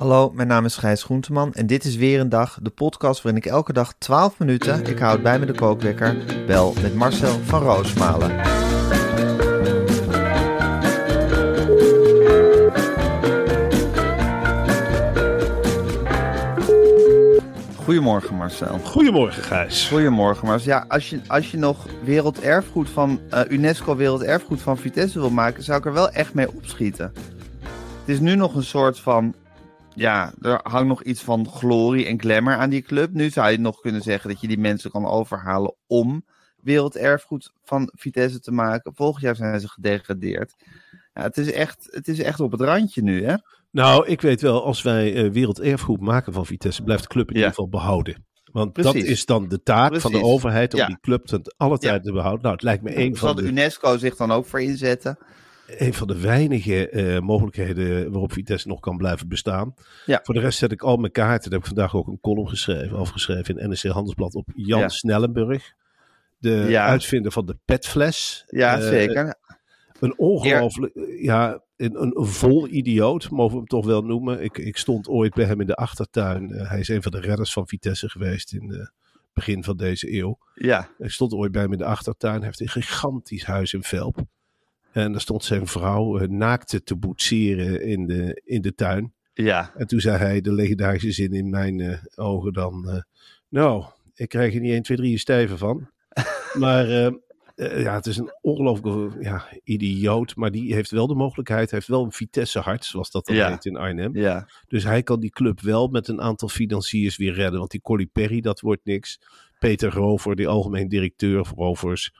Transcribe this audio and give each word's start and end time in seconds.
Hallo, 0.00 0.30
mijn 0.34 0.48
naam 0.48 0.64
is 0.64 0.76
Gijs 0.76 1.02
Groenteman 1.02 1.54
en 1.54 1.66
dit 1.66 1.84
is 1.84 1.96
weer 1.96 2.20
een 2.20 2.28
dag, 2.28 2.58
de 2.62 2.70
podcast 2.70 3.22
waarin 3.22 3.42
ik 3.42 3.50
elke 3.50 3.72
dag 3.72 3.94
12 3.98 4.38
minuten, 4.38 4.86
ik 4.86 4.98
houd 4.98 5.22
bij 5.22 5.38
me 5.38 5.46
de 5.46 5.52
kookwekker, 5.52 6.16
bel 6.46 6.74
met 6.82 6.94
Marcel 6.94 7.38
van 7.44 7.62
Roosmalen. 7.62 8.30
Goedemorgen 17.76 18.34
Marcel. 18.34 18.78
Goedemorgen 18.78 19.42
Gijs. 19.42 19.88
Goedemorgen 19.88 20.46
Marcel. 20.46 20.72
Ja, 20.72 20.84
als 20.88 21.10
je, 21.10 21.20
als 21.26 21.50
je 21.50 21.56
nog 21.56 21.86
werelderfgoed 22.04 22.90
van 22.90 23.20
uh, 23.34 23.40
UNESCO 23.48 23.96
werelderfgoed 23.96 24.60
van 24.60 24.78
Vitesse 24.78 25.18
wil 25.20 25.30
maken, 25.30 25.62
zou 25.62 25.78
ik 25.78 25.86
er 25.86 25.92
wel 25.92 26.10
echt 26.10 26.34
mee 26.34 26.48
opschieten. 26.54 27.12
Het 28.00 28.08
is 28.08 28.20
nu 28.20 28.34
nog 28.34 28.54
een 28.54 28.64
soort 28.64 29.00
van 29.00 29.34
ja, 30.00 30.32
er 30.40 30.60
hangt 30.62 30.88
nog 30.88 31.02
iets 31.02 31.22
van 31.22 31.48
glorie 31.48 32.06
en 32.06 32.20
glamour 32.20 32.56
aan 32.56 32.70
die 32.70 32.82
club. 32.82 33.12
Nu 33.12 33.30
zou 33.30 33.50
je 33.50 33.58
nog 33.58 33.80
kunnen 33.80 34.02
zeggen 34.02 34.30
dat 34.30 34.40
je 34.40 34.48
die 34.48 34.58
mensen 34.58 34.90
kan 34.90 35.06
overhalen 35.06 35.74
om 35.86 36.24
werelderfgoed 36.62 37.52
van 37.64 37.92
Vitesse 37.94 38.40
te 38.40 38.52
maken. 38.52 38.94
Volgend 38.94 39.22
jaar 39.24 39.36
zijn 39.36 39.60
ze 39.60 39.68
gedegradeerd. 39.68 40.54
Ja, 41.14 41.22
het, 41.22 41.38
is 41.38 41.52
echt, 41.52 41.88
het 41.90 42.08
is 42.08 42.18
echt 42.18 42.40
op 42.40 42.52
het 42.52 42.60
randje 42.60 43.02
nu, 43.02 43.24
hè? 43.24 43.34
Nou, 43.70 44.06
ik 44.06 44.20
weet 44.20 44.40
wel, 44.40 44.64
als 44.64 44.82
wij 44.82 45.14
uh, 45.14 45.30
werelderfgoed 45.32 46.00
maken 46.00 46.32
van 46.32 46.46
Vitesse, 46.46 46.82
blijft 46.82 47.02
de 47.02 47.08
club 47.08 47.28
in 47.28 47.34
ieder 47.34 47.48
geval 47.48 47.68
behouden. 47.68 48.24
Want 48.52 48.72
Precies. 48.72 48.92
dat 48.92 49.02
is 49.02 49.24
dan 49.24 49.48
de 49.48 49.62
taak 49.62 49.88
Precies. 49.88 50.10
van 50.10 50.20
de 50.20 50.26
overheid 50.26 50.74
om 50.74 50.86
die 50.86 51.00
club 51.00 51.26
ten 51.26 51.54
alle 51.56 51.78
tijd 51.78 52.02
te 52.02 52.12
behouden. 52.12 52.42
Nou, 52.42 52.54
het 52.54 52.64
lijkt 52.64 52.82
me 52.82 52.90
één 52.90 53.16
van 53.16 53.36
de... 53.36 53.42
UNESCO 53.42 53.96
zich 53.96 54.16
dan 54.16 54.32
ook 54.32 54.46
voor 54.46 54.60
inzetten? 54.60 55.18
Een 55.78 55.94
van 55.94 56.06
de 56.06 56.20
weinige 56.20 56.90
uh, 56.92 57.18
mogelijkheden 57.18 58.10
waarop 58.10 58.32
Vitesse 58.32 58.68
nog 58.68 58.80
kan 58.80 58.96
blijven 58.96 59.28
bestaan. 59.28 59.74
Ja. 60.06 60.20
Voor 60.22 60.34
de 60.34 60.40
rest 60.40 60.58
zet 60.58 60.72
ik 60.72 60.82
al 60.82 60.96
mijn 60.96 61.12
kaarten. 61.12 61.50
Daar 61.50 61.60
heb 61.60 61.68
ik 61.68 61.74
vandaag 61.74 61.94
ook 61.94 62.06
een 62.06 62.20
column 62.20 62.48
geschreven, 62.48 62.96
afgeschreven 62.96 63.58
in 63.58 63.68
NRC 63.68 63.82
Handelsblad 63.82 64.34
op 64.34 64.48
Jan 64.54 64.80
ja. 64.80 64.88
Snellenburg. 64.88 65.72
De 66.38 66.50
ja. 66.50 66.86
uitvinder 66.86 67.32
van 67.32 67.46
de 67.46 67.56
petfles. 67.64 68.44
Ja, 68.46 68.78
uh, 68.78 68.88
zeker. 68.88 69.34
Een 70.00 70.18
ongelooflijk, 70.18 70.92
ja, 71.20 71.62
een, 71.76 72.02
een, 72.02 72.26
vol 72.26 72.68
idioot, 72.68 73.30
mogen 73.30 73.52
we 73.52 73.56
hem 73.56 73.66
toch 73.66 73.86
wel 73.86 74.02
noemen. 74.02 74.42
Ik, 74.42 74.58
ik 74.58 74.76
stond 74.76 75.08
ooit 75.08 75.34
bij 75.34 75.44
hem 75.44 75.60
in 75.60 75.66
de 75.66 75.74
achtertuin. 75.74 76.52
Uh, 76.52 76.68
hij 76.70 76.80
is 76.80 76.88
een 76.88 77.02
van 77.02 77.12
de 77.12 77.20
redders 77.20 77.52
van 77.52 77.68
Vitesse 77.68 78.08
geweest 78.08 78.52
in 78.52 78.72
het 78.72 78.92
begin 79.32 79.64
van 79.64 79.76
deze 79.76 80.12
eeuw. 80.12 80.38
Ja. 80.54 80.88
Ik 80.98 81.10
stond 81.10 81.32
ooit 81.32 81.52
bij 81.52 81.62
hem 81.62 81.72
in 81.72 81.78
de 81.78 81.84
achtertuin. 81.84 82.36
Hij 82.36 82.44
heeft 82.44 82.60
een 82.60 82.68
gigantisch 82.68 83.44
huis 83.44 83.72
in 83.72 83.82
Velp. 83.82 84.18
En 84.92 85.12
daar 85.12 85.20
stond 85.20 85.44
zijn 85.44 85.66
vrouw 85.66 86.20
uh, 86.20 86.28
naakte 86.28 86.82
te 86.82 86.96
boetseren 86.96 87.82
in 87.82 88.06
de, 88.06 88.42
in 88.44 88.60
de 88.60 88.74
tuin. 88.74 89.14
Ja. 89.34 89.72
En 89.76 89.86
toen 89.86 90.00
zei 90.00 90.18
hij 90.18 90.40
de 90.40 90.52
legendarische 90.52 91.12
zin 91.12 91.32
in 91.32 91.50
mijn 91.50 91.78
uh, 91.78 91.96
ogen 92.14 92.52
dan... 92.52 92.84
Uh, 92.88 93.00
nou, 93.48 93.84
ik 94.14 94.28
krijg 94.28 94.54
er 94.54 94.60
niet 94.60 94.72
1, 94.72 94.82
2, 94.82 94.96
3 94.96 95.18
stijven 95.18 95.58
van. 95.58 95.90
maar 96.58 96.86
ja, 97.54 97.94
het 97.94 98.06
is 98.06 98.16
een 98.16 98.32
ongelooflijke 98.40 99.22
ja, 99.22 99.46
idioot. 99.64 100.36
Maar 100.36 100.50
die 100.50 100.74
heeft 100.74 100.90
wel 100.90 101.06
de 101.06 101.14
mogelijkheid, 101.14 101.70
heeft 101.70 101.86
wel 101.86 102.04
een 102.04 102.12
Vitesse 102.12 102.58
hart, 102.58 102.84
zoals 102.84 103.10
dat 103.10 103.26
dan 103.26 103.36
ja. 103.36 103.50
heet 103.50 103.64
in 103.64 103.76
Arnhem. 103.76 104.16
Ja. 104.16 104.48
Dus 104.68 104.84
hij 104.84 105.02
kan 105.02 105.20
die 105.20 105.30
club 105.30 105.60
wel 105.60 105.88
met 105.88 106.08
een 106.08 106.20
aantal 106.20 106.48
financiers 106.48 107.16
weer 107.16 107.32
redden. 107.32 107.58
Want 107.58 107.70
die 107.70 107.80
Colly 107.80 108.06
Perry, 108.06 108.40
dat 108.40 108.60
wordt 108.60 108.84
niks. 108.84 109.20
Peter 109.58 109.92
Rover, 109.92 110.36
die 110.36 110.48
algemeen 110.48 110.88
directeur 110.88 111.46
voor 111.46 111.56
Rovers 111.56 112.12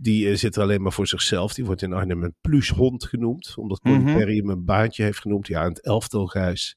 die 0.00 0.26
uh, 0.26 0.36
zit 0.36 0.56
er 0.56 0.62
alleen 0.62 0.82
maar 0.82 0.92
voor 0.92 1.06
zichzelf. 1.06 1.54
Die 1.54 1.64
wordt 1.64 1.82
in 1.82 1.92
Arnhem 1.92 2.22
een 2.22 2.34
plushond 2.40 3.04
genoemd. 3.04 3.54
Omdat 3.56 3.80
Connie 3.80 4.00
mm 4.00 4.16
Perry 4.16 4.36
hem 4.36 4.50
een 4.50 4.64
baantje 4.64 5.02
heeft 5.02 5.20
genoemd. 5.20 5.46
Ja, 5.46 5.62
en 5.62 5.68
het 5.68 5.80
elftal, 5.80 6.26
Gijs. 6.26 6.76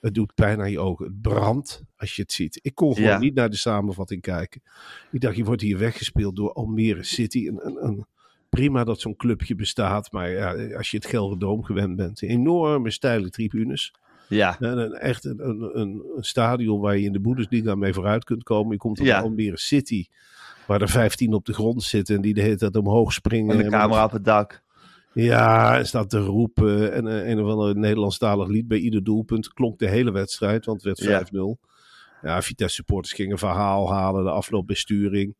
Het 0.00 0.14
doet 0.14 0.34
pijn 0.34 0.60
aan 0.60 0.70
je 0.70 0.80
ogen. 0.80 1.06
Het 1.06 1.20
brandt 1.20 1.82
als 1.96 2.16
je 2.16 2.22
het 2.22 2.32
ziet. 2.32 2.58
Ik 2.62 2.74
kon 2.74 2.94
gewoon 2.94 3.10
ja. 3.10 3.18
niet 3.18 3.34
naar 3.34 3.50
de 3.50 3.56
samenvatting 3.56 4.20
kijken. 4.20 4.62
Ik 5.10 5.20
dacht, 5.20 5.36
je 5.36 5.44
wordt 5.44 5.62
hier 5.62 5.78
weggespeeld 5.78 6.36
door 6.36 6.52
Almere 6.52 7.02
City. 7.02 7.46
Een, 7.46 7.66
een, 7.66 7.84
een 7.84 8.06
prima 8.48 8.84
dat 8.84 9.00
zo'n 9.00 9.16
clubje 9.16 9.54
bestaat. 9.54 10.12
Maar 10.12 10.30
ja, 10.30 10.74
als 10.76 10.90
je 10.90 10.96
het 10.96 11.06
Gelderdoom 11.06 11.64
gewend 11.64 11.96
bent. 11.96 12.22
Enorme 12.22 12.90
steile 12.90 13.30
tribunes. 13.30 13.92
Ja. 14.28 14.56
En 14.60 14.78
een, 14.78 14.92
echt 14.92 15.24
een, 15.24 15.48
een, 15.48 15.78
een, 15.78 16.24
stadion 16.24 16.80
waar 16.80 16.98
je 16.98 17.04
in 17.04 17.12
de 17.12 17.20
Bundesliga 17.20 17.74
mee 17.74 17.92
vooruit 17.92 18.24
kunt 18.24 18.42
komen. 18.42 18.72
Je 18.72 18.78
komt 18.78 19.00
op 19.00 19.06
ja. 19.06 19.20
Almere 19.20 19.58
City. 19.58 20.06
Waar 20.68 20.82
er 20.82 20.88
15 20.88 21.32
op 21.32 21.44
de 21.44 21.52
grond 21.52 21.82
zitten 21.82 22.16
en 22.16 22.22
die 22.22 22.34
de 22.34 22.40
hele 22.40 22.56
tijd 22.56 22.76
omhoog 22.76 23.12
springen. 23.12 23.56
En 23.56 23.64
de 23.64 23.70
camera 23.70 24.04
op 24.04 24.10
het 24.10 24.24
dak. 24.24 24.62
Ja, 25.12 25.78
en 25.78 25.86
staat 25.86 26.10
te 26.10 26.18
roepen. 26.18 26.92
En 26.92 27.06
uh, 27.06 27.28
een 27.28 27.40
of 27.40 27.50
ander 27.50 27.76
Nederlandstalig 27.76 28.48
lied 28.48 28.68
bij 28.68 28.78
ieder 28.78 29.04
doelpunt. 29.04 29.52
Klonk 29.52 29.78
de 29.78 29.88
hele 29.88 30.10
wedstrijd, 30.10 30.64
want 30.64 30.82
het 30.82 31.00
werd 31.00 31.28
5-0. 31.28 31.30
Ja. 31.30 31.54
ja, 32.22 32.42
Vitesse 32.42 32.74
supporters 32.74 33.14
gingen 33.14 33.38
verhaal 33.38 33.92
halen. 33.92 34.24
De 34.24 34.30
afloopbesturing. 34.30 35.36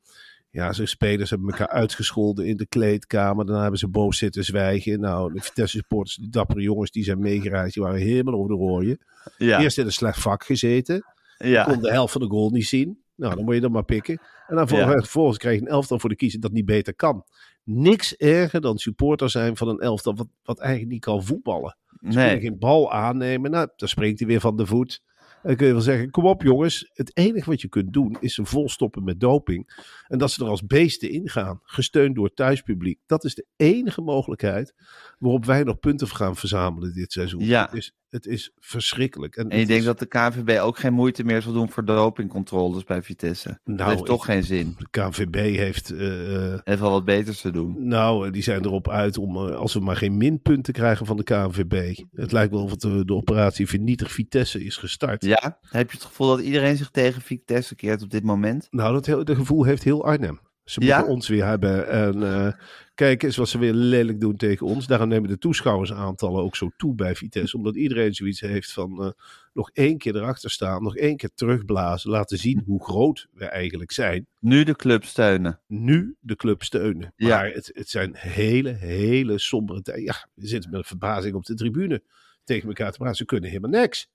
Ja, 0.51 0.73
zijn 0.73 0.89
spelers 0.89 1.31
hebben 1.31 1.51
elkaar 1.51 1.69
uitgescholden 1.69 2.47
in 2.47 2.57
de 2.57 2.67
kleedkamer. 2.67 3.45
Daarna 3.45 3.63
hebben 3.63 3.81
ze 3.81 3.89
boos 3.89 4.19
zitten 4.19 4.45
zwijgen. 4.45 5.01
Nou, 5.01 5.33
de 5.33 5.41
Vitesse 5.41 5.77
supporters, 5.77 6.17
die 6.17 6.31
dappere 6.31 6.61
jongens 6.61 6.91
die 6.91 7.05
zijn 7.05 7.19
meegereisd, 7.19 7.75
die 7.75 7.83
waren 7.83 8.01
helemaal 8.01 8.35
over 8.35 8.49
de 8.49 8.57
rooien. 8.57 8.99
Ja. 9.37 9.61
Eerst 9.61 9.79
in 9.79 9.85
een 9.85 9.93
slecht 9.93 10.21
vak 10.21 10.45
gezeten. 10.45 11.05
Ja. 11.39 11.65
Kon 11.65 11.81
de 11.81 11.91
helft 11.91 12.13
van 12.13 12.21
de 12.21 12.29
goal 12.29 12.51
niet 12.51 12.67
zien. 12.67 13.03
Nou, 13.19 13.35
dan 13.35 13.45
moet 13.45 13.55
je 13.55 13.61
dan 13.61 13.73
maar 13.73 13.85
pikken. 13.85 14.21
En 14.47 14.57
dan 14.57 14.69
vervolgens 14.69 15.37
ja. 15.37 15.43
krijg 15.43 15.59
je 15.59 15.67
een 15.67 15.73
elftal 15.73 15.99
voor 15.99 16.09
de 16.09 16.17
kiezer 16.17 16.41
dat 16.41 16.53
niet 16.53 16.65
beter 16.65 16.95
kan. 16.95 17.25
Niks 17.65 18.17
erger 18.17 18.61
dan 18.61 18.79
supporter 18.79 19.31
zijn 19.31 19.57
van 19.57 19.69
een 19.69 19.81
elftal 19.81 20.15
wat, 20.15 20.29
wat 20.43 20.59
eigenlijk 20.59 20.91
niet 20.93 21.01
kan 21.05 21.25
voetballen. 21.25 21.77
Ze 21.89 22.07
nee. 22.07 22.27
kunnen 22.27 22.41
geen 22.41 22.59
bal 22.59 22.93
aannemen. 22.93 23.51
Nou, 23.51 23.69
dan 23.77 23.89
springt 23.89 24.19
hij 24.19 24.29
weer 24.29 24.41
van 24.41 24.57
de 24.57 24.67
voet. 24.67 25.03
En 25.43 25.49
dan 25.49 25.57
kun 25.57 25.67
je 25.67 25.73
wel 25.73 25.83
zeggen, 25.83 26.11
kom 26.11 26.27
op 26.27 26.43
jongens. 26.43 26.91
Het 26.93 27.17
enige 27.17 27.51
wat 27.51 27.61
je 27.61 27.69
kunt 27.69 27.93
doen 27.93 28.17
is 28.21 28.35
ze 28.35 28.45
volstoppen 28.45 29.05
met 29.05 29.21
doping. 29.21 29.85
En 30.07 30.19
dat 30.19 30.31
ze 30.31 30.45
er 30.45 30.51
als 30.51 30.67
beesten 30.67 31.11
ingaan. 31.11 31.61
Gesteund 31.63 32.15
door 32.15 32.25
het 32.25 32.37
thuispubliek. 32.37 33.01
Dat 33.07 33.25
is 33.25 33.35
de 33.35 33.47
enige 33.57 34.01
mogelijkheid 34.01 34.75
waarop 35.19 35.45
wij 35.45 35.63
nog 35.63 35.79
punten 35.79 36.09
gaan 36.09 36.37
verzamelen 36.37 36.93
dit 36.93 37.13
seizoen. 37.13 37.45
Ja. 37.45 37.73
Is, 37.73 37.95
het 38.11 38.27
is 38.27 38.53
verschrikkelijk. 38.59 39.37
En, 39.37 39.51
en 39.51 39.59
je 39.59 39.67
denkt 39.67 39.85
dat 39.85 39.99
de 39.99 40.07
KNVB 40.07 40.61
ook 40.61 40.79
geen 40.79 40.93
moeite 40.93 41.25
meer 41.25 41.43
zal 41.43 41.53
doen 41.53 41.71
voor 41.71 41.85
dopingcontroles 41.85 42.85
bij 42.85 43.03
Vitesse? 43.03 43.61
Nou, 43.65 43.79
dat 43.79 43.89
heeft 43.89 44.05
toch 44.05 44.27
ik, 44.27 44.33
geen 44.33 44.45
zin. 44.45 44.75
De 44.79 44.87
KNVB 44.91 45.35
heeft... 45.35 45.93
Uh, 45.93 46.55
heeft 46.65 46.81
wel 46.81 46.91
wat 46.91 47.05
beters 47.05 47.41
te 47.41 47.51
doen. 47.51 47.89
Nou, 47.89 48.31
die 48.31 48.43
zijn 48.43 48.65
erop 48.65 48.89
uit 48.89 49.19
om, 49.19 49.37
uh, 49.37 49.57
als 49.57 49.75
we 49.75 49.81
maar 49.81 49.97
geen 49.97 50.17
minpunten 50.17 50.73
krijgen 50.73 51.07
van 51.07 51.17
de 51.17 51.23
KNVB. 51.23 51.97
Het 52.13 52.33
lijkt 52.33 52.53
wel 52.53 52.63
of 52.63 52.71
het, 52.71 52.81
de 52.81 53.15
operatie 53.15 53.69
Vernietig 53.69 54.13
Vitesse 54.13 54.65
is 54.65 54.77
gestart. 54.77 55.25
Ja? 55.25 55.59
Heb 55.63 55.91
je 55.91 55.97
het 55.97 56.07
gevoel 56.07 56.29
dat 56.29 56.41
iedereen 56.41 56.77
zich 56.77 56.91
tegen 56.91 57.23
Vitesse 57.23 57.75
keert 57.75 58.03
op 58.03 58.11
dit 58.11 58.25
moment? 58.25 58.67
Nou, 58.71 59.01
dat, 59.01 59.27
dat 59.27 59.37
gevoel 59.37 59.65
heeft 59.65 59.85
heel 59.85 60.05
Arnhem. 60.05 60.41
Ze 60.69 60.81
moeten 60.81 60.99
ja? 60.99 61.05
ons 61.05 61.29
weer 61.29 61.45
hebben. 61.45 61.89
En 61.89 62.17
uh, 62.17 62.53
kijk 62.95 63.23
eens 63.23 63.37
wat 63.37 63.49
ze 63.49 63.59
weer 63.59 63.73
lelijk 63.73 64.21
doen 64.21 64.37
tegen 64.37 64.67
ons. 64.67 64.87
Daarom 64.87 65.09
nemen 65.09 65.29
de 65.29 65.39
toeschouwersaantallen 65.39 66.43
ook 66.43 66.57
zo 66.57 66.71
toe 66.77 66.95
bij 66.95 67.15
Vitesse. 67.15 67.57
Omdat 67.57 67.77
iedereen 67.77 68.15
zoiets 68.15 68.41
heeft 68.41 68.73
van 68.73 69.05
uh, 69.05 69.11
nog 69.53 69.71
één 69.73 69.99
keer 69.99 70.17
erachter 70.17 70.51
staan. 70.51 70.83
Nog 70.83 70.97
één 70.97 71.17
keer 71.17 71.31
terugblazen. 71.35 72.11
Laten 72.11 72.39
zien 72.39 72.63
hoe 72.67 72.85
groot 72.85 73.27
we 73.33 73.45
eigenlijk 73.45 73.93
zijn. 73.93 74.27
Nu 74.41 74.65
de 74.65 74.77
club 74.77 75.05
steunen. 75.05 75.61
Nu 75.67 76.17
de 76.21 76.37
club 76.37 76.63
steunen. 76.63 77.13
Ja. 77.17 77.29
Maar 77.29 77.51
het, 77.51 77.71
het 77.75 77.89
zijn 77.89 78.11
hele, 78.15 78.71
hele 78.71 79.39
sombere 79.39 79.83
tijden. 79.83 80.05
Ja, 80.05 80.29
we 80.35 80.47
zitten 80.47 80.71
met 80.71 80.87
verbazing 80.87 81.35
op 81.35 81.45
de 81.45 81.55
tribune 81.55 82.03
tegen 82.45 82.69
elkaar 82.69 82.93
te 82.93 82.99
praten. 82.99 83.17
Ze 83.17 83.25
kunnen 83.25 83.51
helemaal 83.51 83.81
niks. 83.81 84.09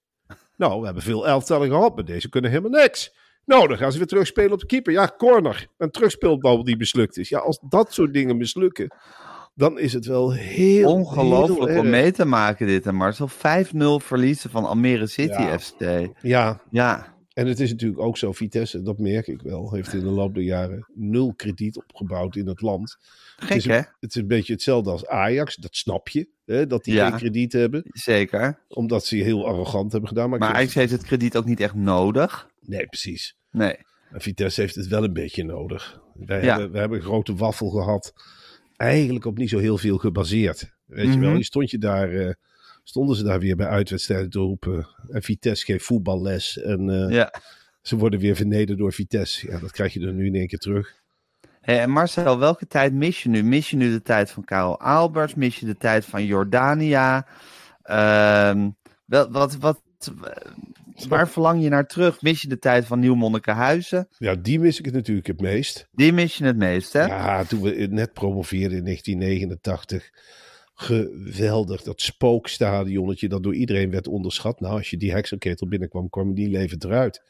Nou, 0.58 0.80
we 0.80 0.86
hebben 0.86 1.04
veel 1.04 1.28
elftallen 1.28 1.70
gehad, 1.70 1.96
maar 1.96 2.06
deze 2.06 2.30
kunnen 2.30 2.52
helemaal 2.52 2.82
niks. 2.82 3.14
Nou, 3.46 3.68
dan 3.68 3.78
gaan 3.78 3.92
ze 3.92 3.98
weer 3.98 4.08
terugspelen 4.08 4.52
op 4.52 4.60
de 4.60 4.66
keeper. 4.66 4.94
Ja, 4.94 5.14
corner. 5.18 5.68
Een 5.78 5.92
terugspeelbal 5.92 6.64
die 6.64 6.78
mislukt 6.78 7.18
is. 7.18 7.30
Ja, 7.30 7.40
als 7.40 7.60
dat 7.70 7.94
soort 7.94 8.14
dingen 8.14 8.38
mislukken, 8.38 8.94
dan 9.56 9.80
is 9.80 9.94
het 9.94 10.06
wel 10.06 10.32
heel 10.34 10.92
Ongelooflijk 10.92 11.70
heel 11.72 11.80
om 11.80 11.90
mee 11.90 12.12
te 12.12 12.26
maken 12.26 12.68
dit, 12.68 12.86
hè 12.86 12.92
Marcel. 12.92 13.30
5-0 13.30 13.32
verliezen 14.06 14.50
van 14.50 14.66
Almere 14.66 15.08
City 15.08 15.42
Ja. 15.42 15.60
FC. 15.60 16.10
Ja, 16.22 16.62
Ja, 16.70 17.16
en 17.34 17.48
het 17.48 17.60
is 17.60 17.72
natuurlijk 17.72 18.02
ook 18.02 18.18
zo, 18.18 18.32
Vitesse, 18.32 18.82
dat 18.82 18.98
merk 18.98 19.28
ik 19.28 19.42
wel, 19.42 19.74
heeft 19.74 19.94
in 19.94 20.00
de 20.00 20.06
loop 20.06 20.34
der 20.34 20.44
jaren 20.44 20.88
nul 20.94 21.34
krediet 21.36 21.78
opgebouwd 21.78 22.36
in 22.36 22.48
het 22.48 22.62
land. 22.62 22.98
het, 23.36 23.46
gek 23.48 23.58
is, 23.58 23.66
hè? 23.66 23.76
het 23.76 24.10
is 24.10 24.16
een 24.16 24.28
beetje 24.28 24.54
hetzelfde 24.54 24.90
als 24.92 25.08
Ajax, 25.08 25.56
dat 25.56 25.76
snap 25.76 26.08
je, 26.10 26.28
hè, 26.46 26.68
dat 26.68 26.84
die 26.84 26.94
Ja. 26.94 27.10
geen 27.10 27.18
krediet 27.18 27.54
hebben, 27.54 27.84
Zeker. 27.88 28.60
omdat 28.68 29.06
ze 29.06 29.16
heel 29.16 29.48
arrogant 29.48 29.92
hebben 29.92 30.10
gedaan. 30.10 30.30
Maar, 30.30 30.40
Maar 30.40 30.54
Ajax 30.54 30.74
heeft 30.74 30.92
het 30.92 31.04
krediet 31.04 31.38
ook 31.38 31.46
niet 31.46 31.60
echt 31.60 31.76
nodig. 31.76 32.52
Nee, 32.66 32.86
precies. 32.88 33.36
Nee. 33.52 33.76
En 34.12 34.22
Vitesse 34.22 34.62
heeft 34.62 34.76
het 34.76 34.88
wel 34.88 35.04
een 35.04 35.14
beetje 35.14 35.44
nodig. 35.44 36.02
Wij, 36.14 36.44
Ja. 36.44 36.52
hebben, 36.52 36.72
we 36.72 36.80
hebben 36.80 36.98
een 36.98 37.04
grote 37.04 37.36
waffel 37.36 37.70
gehad. 37.70 38.14
Eigenlijk 38.76 39.26
op 39.26 39.38
niet 39.38 39.50
zo 39.50 39.58
heel 39.58 39.78
veel 39.78 39.98
gebaseerd. 39.98 40.72
Weet 40.86 41.14
je 41.14 41.20
wel, 41.20 41.30
Mhm. 41.30 41.38
je 41.38 41.44
stond 41.44 41.72
je 41.72 41.78
daar, 41.78 42.10
eh, 42.12 42.34
stonden 42.84 43.16
ze 43.16 43.24
daar 43.24 43.40
weer 43.40 43.56
bij 43.56 43.68
uitwedstrijden 43.68 44.30
te 44.30 44.40
roepen. 44.40 44.88
En 45.10 45.24
Vitesse 45.24 45.66
geeft 45.66 45.86
voetballes. 45.86 46.58
En 46.62 46.90
eh, 46.90 47.16
Ja. 47.16 47.34
ze 47.82 47.96
worden 47.98 48.20
weer 48.20 48.36
vernederd 48.36 48.78
door 48.78 48.94
Vitesse. 48.94 49.52
Ja, 49.52 49.60
dat 49.60 49.72
krijg 49.72 49.94
je 49.94 50.06
er 50.06 50.14
nu 50.14 50.26
in 50.26 50.36
één 50.36 50.48
keer 50.48 50.60
terug. 50.60 51.02
Hey, 51.62 51.80
en 51.80 51.90
Marcel, 51.90 52.40
welke 52.40 52.68
tijd 52.68 52.94
mis 52.94 53.24
je 53.24 53.30
nu? 53.30 53.44
Mis 53.44 53.70
je 53.70 53.76
nu 53.78 53.92
de 53.92 54.02
tijd 54.02 54.32
van 54.32 54.44
Karel 54.44 54.80
Alberts? 54.80 55.36
Mis 55.36 55.60
je 55.60 55.66
de 55.66 55.78
tijd 55.78 56.06
van 56.06 56.26
Jordania? 56.26 57.28
Ehm, 57.82 58.70
wel, 59.06 59.32
wat, 59.32 59.56
wat, 59.58 59.82
waar 61.08 61.30
verlang 61.30 61.64
je 61.64 61.70
naar 61.70 61.88
terug? 61.88 62.22
Mis 62.22 62.42
je 62.42 62.48
de 62.48 62.60
tijd 62.60 62.86
van 62.86 63.00
Nieuw 63.00 63.16
Monnikenhuizen? 63.16 64.08
Ja, 64.18 64.36
die 64.36 64.60
mis 64.60 64.80
ik 64.80 64.86
het 64.86 64.94
natuurlijk 64.94 65.28
het 65.28 65.42
meest. 65.42 65.88
Die 65.92 66.14
mis 66.14 66.38
je 66.38 66.46
het 66.46 66.58
meest, 66.58 66.94
hè? 66.94 67.06
Ja, 67.06 67.44
toen 67.44 67.62
we 67.62 67.88
net 67.90 68.14
promoveerden 68.14 68.78
in 68.78 68.84
1989. 68.84 70.10
Geweldig, 70.76 71.82
dat 71.82 72.02
spookstadionnetje 72.02 73.28
dat 73.28 73.44
door 73.44 73.56
iedereen 73.56 73.92
werd 73.92 74.08
onderschat. 74.08 74.60
Nou, 74.60 74.78
als 74.78 74.90
je 74.90 74.98
die 74.98 75.12
heksenketel 75.12 75.68
binnenkwam, 75.68 76.10
kwam 76.10 76.34
die 76.34 76.50
levend 76.50 76.84
eruit. 76.84 77.22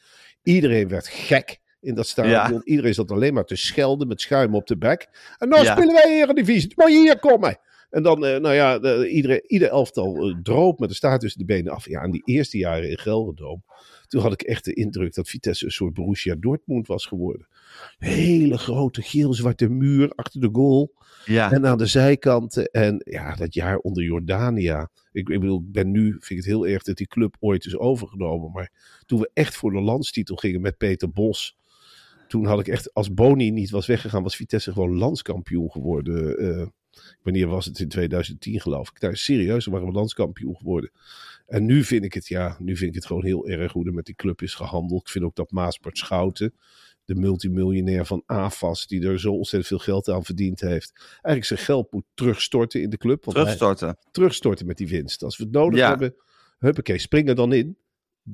Iedereen 0.43 0.87
werd 0.87 1.07
gek 1.07 1.59
in 1.79 1.95
dat 1.95 2.07
stadion. 2.07 2.53
Ja. 2.53 2.61
Iedereen 2.63 2.93
zat 2.93 3.11
alleen 3.11 3.33
maar 3.33 3.45
te 3.45 3.55
schelden 3.55 4.07
met 4.07 4.21
schuim 4.21 4.55
op 4.55 4.67
de 4.67 4.77
bek. 4.77 5.07
En 5.37 5.49
nou 5.49 5.63
Ja. 5.63 5.71
spelen 5.71 5.93
wij 5.93 6.21
Eredivisie, 6.21 6.73
je 6.75 6.89
hier 6.89 7.19
komen. 7.19 7.57
En 7.93 8.03
dan, 8.03 8.25
eh, 8.25 8.39
nou 8.39 8.55
ja, 8.55 8.79
de, 8.79 9.09
iedereen, 9.09 9.43
ieder 9.47 9.69
elftal 9.69 10.29
uh, 10.29 10.35
droop 10.43 10.79
met 10.79 10.89
de 10.89 10.95
staart 10.95 11.21
tussen 11.21 11.39
de 11.39 11.45
benen 11.45 11.71
af. 11.73 11.87
Ja, 11.87 12.03
in 12.03 12.11
die 12.11 12.21
eerste 12.25 12.57
jaren 12.57 12.89
in 12.89 12.97
Gelderdoom, 12.97 13.63
toen 14.07 14.21
had 14.21 14.33
ik 14.33 14.41
echt 14.41 14.65
de 14.65 14.73
indruk 14.73 15.13
dat 15.13 15.29
Vitesse 15.29 15.65
een 15.65 15.71
soort 15.71 15.93
Borussia 15.93 16.35
Dortmund 16.39 16.87
was 16.87 17.05
geworden. 17.05 17.47
Hele 17.97 18.57
grote 18.57 19.01
geel-zwarte 19.01 19.69
muur 19.69 20.11
achter 20.15 20.41
de 20.41 20.49
goal. 20.51 20.93
Ja. 21.25 21.51
En 21.51 21.65
aan 21.65 21.77
de 21.77 21.85
zijkanten. 21.85 22.65
En 22.65 23.01
ja, 23.03 23.35
dat 23.35 23.53
jaar 23.53 23.77
onder 23.77 24.03
Jordania. 24.03 24.89
Ik, 25.11 25.29
ik 25.29 25.39
bedoel, 25.39 25.59
ik 25.59 25.71
ben 25.71 25.91
nu, 25.91 26.09
vind 26.09 26.29
ik 26.29 26.37
het 26.37 26.45
heel 26.45 26.67
erg 26.67 26.83
dat 26.83 26.97
die 26.97 27.07
club 27.07 27.35
ooit 27.39 27.65
is 27.65 27.77
overgenomen. 27.77 28.51
Maar 28.51 28.71
toen 29.05 29.19
we 29.19 29.29
echt 29.33 29.55
voor 29.55 29.71
de 29.71 29.81
landstitel 29.81 30.35
gingen 30.35 30.61
met 30.61 30.77
Peter 30.77 31.11
Bos. 31.11 31.57
Toen 32.27 32.45
had 32.45 32.59
ik 32.59 32.67
echt, 32.67 32.93
als 32.93 33.13
Boni 33.13 33.51
niet 33.51 33.69
was 33.69 33.85
weggegaan, 33.85 34.23
was 34.23 34.35
Vitesse 34.35 34.71
gewoon 34.71 34.97
landskampioen 34.97 35.71
geworden. 35.71 36.37
Eh, 36.37 36.67
wanneer 37.21 37.47
was 37.47 37.65
het? 37.65 37.79
In 37.79 37.87
2010 37.87 38.59
geloof 38.61 38.89
ik. 38.89 39.01
Nou, 39.01 39.15
serieus, 39.15 39.65
waren 39.65 39.87
we 39.87 39.93
landskampioen 39.93 40.55
geworden. 40.55 40.91
En 41.47 41.65
nu 41.65 41.83
vind 41.83 42.03
ik 42.05 42.13
het, 42.13 42.27
ja, 42.27 42.55
nu 42.59 42.77
vind 42.77 42.89
ik 42.89 42.95
het 42.95 43.05
gewoon 43.05 43.25
heel 43.25 43.47
erg 43.47 43.71
hoe 43.71 43.85
er 43.85 43.93
met 43.93 44.05
die 44.05 44.15
club 44.15 44.41
is 44.41 44.53
gehandeld. 44.55 45.01
Ik 45.01 45.09
vind 45.09 45.25
ook 45.25 45.35
dat 45.35 45.51
Maaspert 45.51 45.97
Schouten, 45.97 46.53
de 47.05 47.15
multimiljonair 47.15 48.05
van 48.05 48.23
AFAS, 48.25 48.87
die 48.87 49.07
er 49.07 49.19
zo 49.19 49.31
ontzettend 49.33 49.67
veel 49.67 49.93
geld 49.93 50.09
aan 50.09 50.23
verdiend 50.23 50.59
heeft, 50.61 50.91
eigenlijk 51.11 51.45
zijn 51.45 51.59
geld 51.59 51.91
moet 51.91 52.03
terugstorten 52.13 52.81
in 52.81 52.89
de 52.89 52.97
club. 52.97 53.23
Want 53.25 53.37
hij- 53.37 53.45
Terugstorten. 53.45 53.97
terugstorten 54.11 54.65
met 54.65 54.77
die 54.77 54.87
winst. 54.87 55.23
Als 55.23 55.37
we 55.37 55.43
het 55.43 55.53
nodig 55.53 55.79
Ja. 55.79 55.89
hebben, 55.89 56.15
huppakee, 56.59 56.97
spring 56.97 57.29
er 57.29 57.35
dan 57.35 57.53
in. 57.53 57.77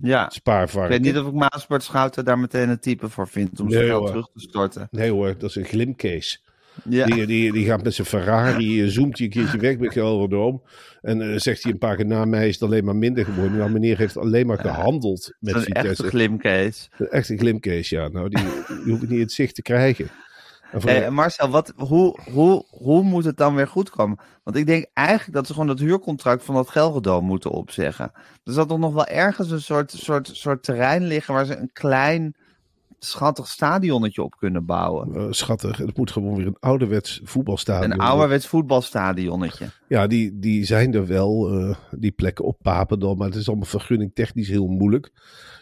Ja. 0.01 0.25
Ik 0.25 0.31
Spaarvarken. 0.31 0.91
weet 0.91 1.01
niet 1.01 1.17
of 1.17 1.27
ik 1.27 1.33
Maaspert 1.33 1.83
Schouten 1.83 2.25
daar 2.25 2.39
meteen 2.39 2.69
een 2.69 2.79
type 2.79 3.09
voor 3.09 3.27
vind 3.27 3.59
om 3.59 3.71
zijn 3.71 3.85
geld 3.85 3.99
hoor. 3.99 4.09
terug 4.09 4.29
te 4.33 4.39
storten. 4.39 4.87
Nee 4.91 5.11
hoor, 5.11 5.37
dat 5.37 5.49
is 5.49 5.55
een 5.55 5.65
glimcase. 5.65 6.37
Ja. 6.83 7.05
Die, 7.05 7.25
die, 7.25 7.51
die 7.51 7.65
gaat 7.65 7.83
met 7.83 7.93
zijn 7.93 8.07
Ferrari, 8.07 8.83
eh, 8.83 8.89
zoomt 8.89 9.17
hij 9.17 9.27
een 9.27 9.33
keertje 9.33 9.57
weg 9.57 9.77
bij 9.77 9.89
Gelderdoom. 9.89 10.61
En 11.01 11.21
eh, 11.21 11.37
zegt 11.39 11.63
hij 11.63 11.71
een 11.71 11.77
paar 11.77 11.95
keer 11.95 12.05
na 12.05 12.25
mij 12.25 12.47
is 12.47 12.53
het 12.53 12.63
alleen 12.63 12.85
maar 12.85 12.95
minder 12.95 13.25
geworden. 13.25 13.57
Nou, 13.57 13.71
meneer 13.71 13.97
heeft 13.97 14.17
alleen 14.17 14.47
maar 14.47 14.59
gehandeld 14.59 15.33
met 15.39 15.53
Dat 15.53 15.61
is 15.61 15.67
een 15.67 15.73
echte 15.73 15.89
Vitesse. 15.89 16.09
glimcase. 16.17 16.87
Een 16.97 17.09
echte 17.09 17.37
glimcase, 17.37 17.95
ja. 17.95 18.07
Nou, 18.07 18.29
die, 18.29 18.43
die 18.83 18.93
hoef 18.93 19.01
ik 19.01 19.09
niet 19.09 19.11
in 19.11 19.19
het 19.19 19.31
zicht 19.31 19.55
te 19.55 19.61
krijgen. 19.61 20.09
Hey, 20.69 21.09
Marcel, 21.11 21.49
wat, 21.49 21.73
hoe, 21.75 22.19
hoe, 22.31 22.65
hoe 22.69 23.03
moet 23.03 23.25
het 23.25 23.37
dan 23.37 23.55
weer 23.55 23.67
goed 23.67 23.89
komen? 23.89 24.19
Want 24.43 24.57
ik 24.57 24.65
denk 24.65 24.85
eigenlijk 24.93 25.37
dat 25.37 25.47
ze 25.47 25.53
gewoon 25.53 25.67
dat 25.67 25.79
huurcontract 25.79 26.43
van 26.43 26.55
dat 26.55 26.69
Gelredome 26.69 27.27
moeten 27.27 27.51
opzeggen. 27.51 28.11
Er 28.43 28.53
zal 28.53 28.65
toch 28.65 28.79
nog 28.79 28.93
wel 28.93 29.05
ergens 29.05 29.51
een 29.51 29.61
soort, 29.61 29.91
soort, 29.91 30.29
soort 30.33 30.63
terrein 30.63 31.03
liggen 31.03 31.33
waar 31.33 31.45
ze 31.45 31.55
een 31.55 31.71
klein, 31.73 32.35
schattig 32.99 33.47
stadionnetje 33.47 34.23
op 34.23 34.35
kunnen 34.37 34.65
bouwen. 34.65 35.15
Eh, 35.15 35.25
schattig, 35.29 35.77
het 35.77 35.97
moet 35.97 36.11
gewoon 36.11 36.35
weer 36.35 36.47
een 36.47 36.57
ouderwets 36.59 37.21
voetbalstadion. 37.23 37.91
Een 37.91 37.99
ouderwets 37.99 38.47
voetbalstadionnetje. 38.47 39.65
Ja, 39.87 40.07
die, 40.07 40.39
die 40.39 40.65
zijn 40.65 40.93
er 40.93 41.07
wel, 41.07 41.49
eh, 41.59 41.75
die 41.91 42.11
plekken 42.11 42.45
op 42.45 42.57
Papendal. 42.61 43.15
Maar 43.15 43.27
het 43.27 43.35
is 43.35 43.47
allemaal 43.47 43.65
vergunning 43.65 44.11
technisch 44.13 44.47
heel 44.49 44.67
moeilijk. 44.67 45.11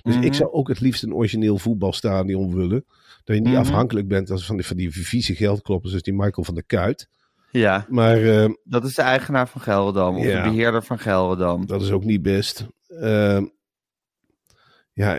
Dus 0.02 0.16
Mhm. 0.16 0.24
ik 0.24 0.34
zou 0.34 0.52
ook 0.52 0.68
het 0.68 0.80
liefst 0.80 1.04
een 1.04 1.14
origineel 1.14 1.58
voetbalstadion 1.58 2.56
willen. 2.56 2.86
Dat 3.24 3.36
je 3.36 3.42
niet 3.42 3.52
Mhm. 3.52 3.62
afhankelijk 3.62 4.08
bent 4.08 4.32
als 4.32 4.46
van 4.46 4.56
die, 4.56 4.66
van 4.66 4.78
die 4.78 4.92
vieze 5.06 5.36
geldkloppers, 5.36 5.90
zoals 5.90 6.06
die 6.06 6.14
Michael 6.14 6.44
van 6.46 6.54
der 6.54 6.66
Kuit. 6.66 7.08
Ja, 7.52 7.86
Maar 7.90 8.18
eh, 8.24 8.50
dat 8.64 8.84
is 8.86 8.96
de 8.96 9.02
eigenaar 9.02 9.48
van 9.48 9.62
Gelredome, 9.62 10.18
of 10.18 10.26
Ja. 10.26 10.44
de 10.44 10.50
beheerder 10.50 10.84
van 10.84 11.00
Gelredome. 11.00 11.66
dat 11.66 11.82
is 11.82 11.92
ook 11.92 12.04
niet 12.04 12.22
best. 12.22 12.66
Ehm, 12.88 13.46
ja, 14.94 15.18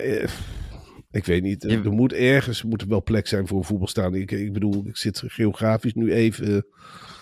ik 1.18 1.24
weet 1.24 1.42
niet. 1.42 1.62
Je- 1.62 1.80
Er 1.84 1.92
moet 1.92 2.12
ergens 2.12 2.62
moet 2.62 2.82
er 2.82 2.88
wel 2.88 3.02
plek 3.02 3.26
zijn 3.26 3.46
voor 3.46 3.58
een 3.58 3.64
voetbalstadion. 3.64 4.14
Ik, 4.22 4.30
ik 4.30 4.52
bedoel, 4.52 4.82
ik 4.86 4.96
zit 4.96 5.22
geografisch 5.26 5.94
nu 5.94 6.12
even 6.12 6.54
eh, 6.54 6.60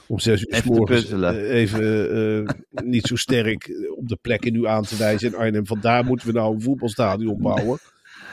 om 0.09 0.19
zes 0.19 0.41
uur 0.47 0.55
's 0.55 0.59
Even 0.59 0.73
morgens 0.75 1.11
eh, 1.11 1.55
even 1.55 2.11
eh, 2.45 2.85
niet 2.85 3.07
zo 3.07 3.17
sterk 3.17 3.65
eh, 3.67 3.91
op 3.97 4.09
de 4.09 4.19
plekken 4.21 4.53
nu 4.53 4.67
aan 4.67 4.83
te 4.83 4.97
wijzen 4.97 5.29
in 5.29 5.37
Arnhem. 5.39 5.67
Vandaar 5.67 6.05
moeten 6.05 6.27
we 6.27 6.33
nou 6.33 6.55
een 6.55 6.63
voetbalstadion 6.63 7.39
bouwen. 7.43 7.79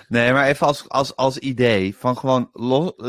Nee, 0.09 0.31
maar 0.31 0.47
even 0.47 0.67
als, 0.67 0.89
als, 0.89 1.15
als 1.15 1.37
idee 1.37 1.95
van 1.95 2.17
gewoon, 2.17 2.49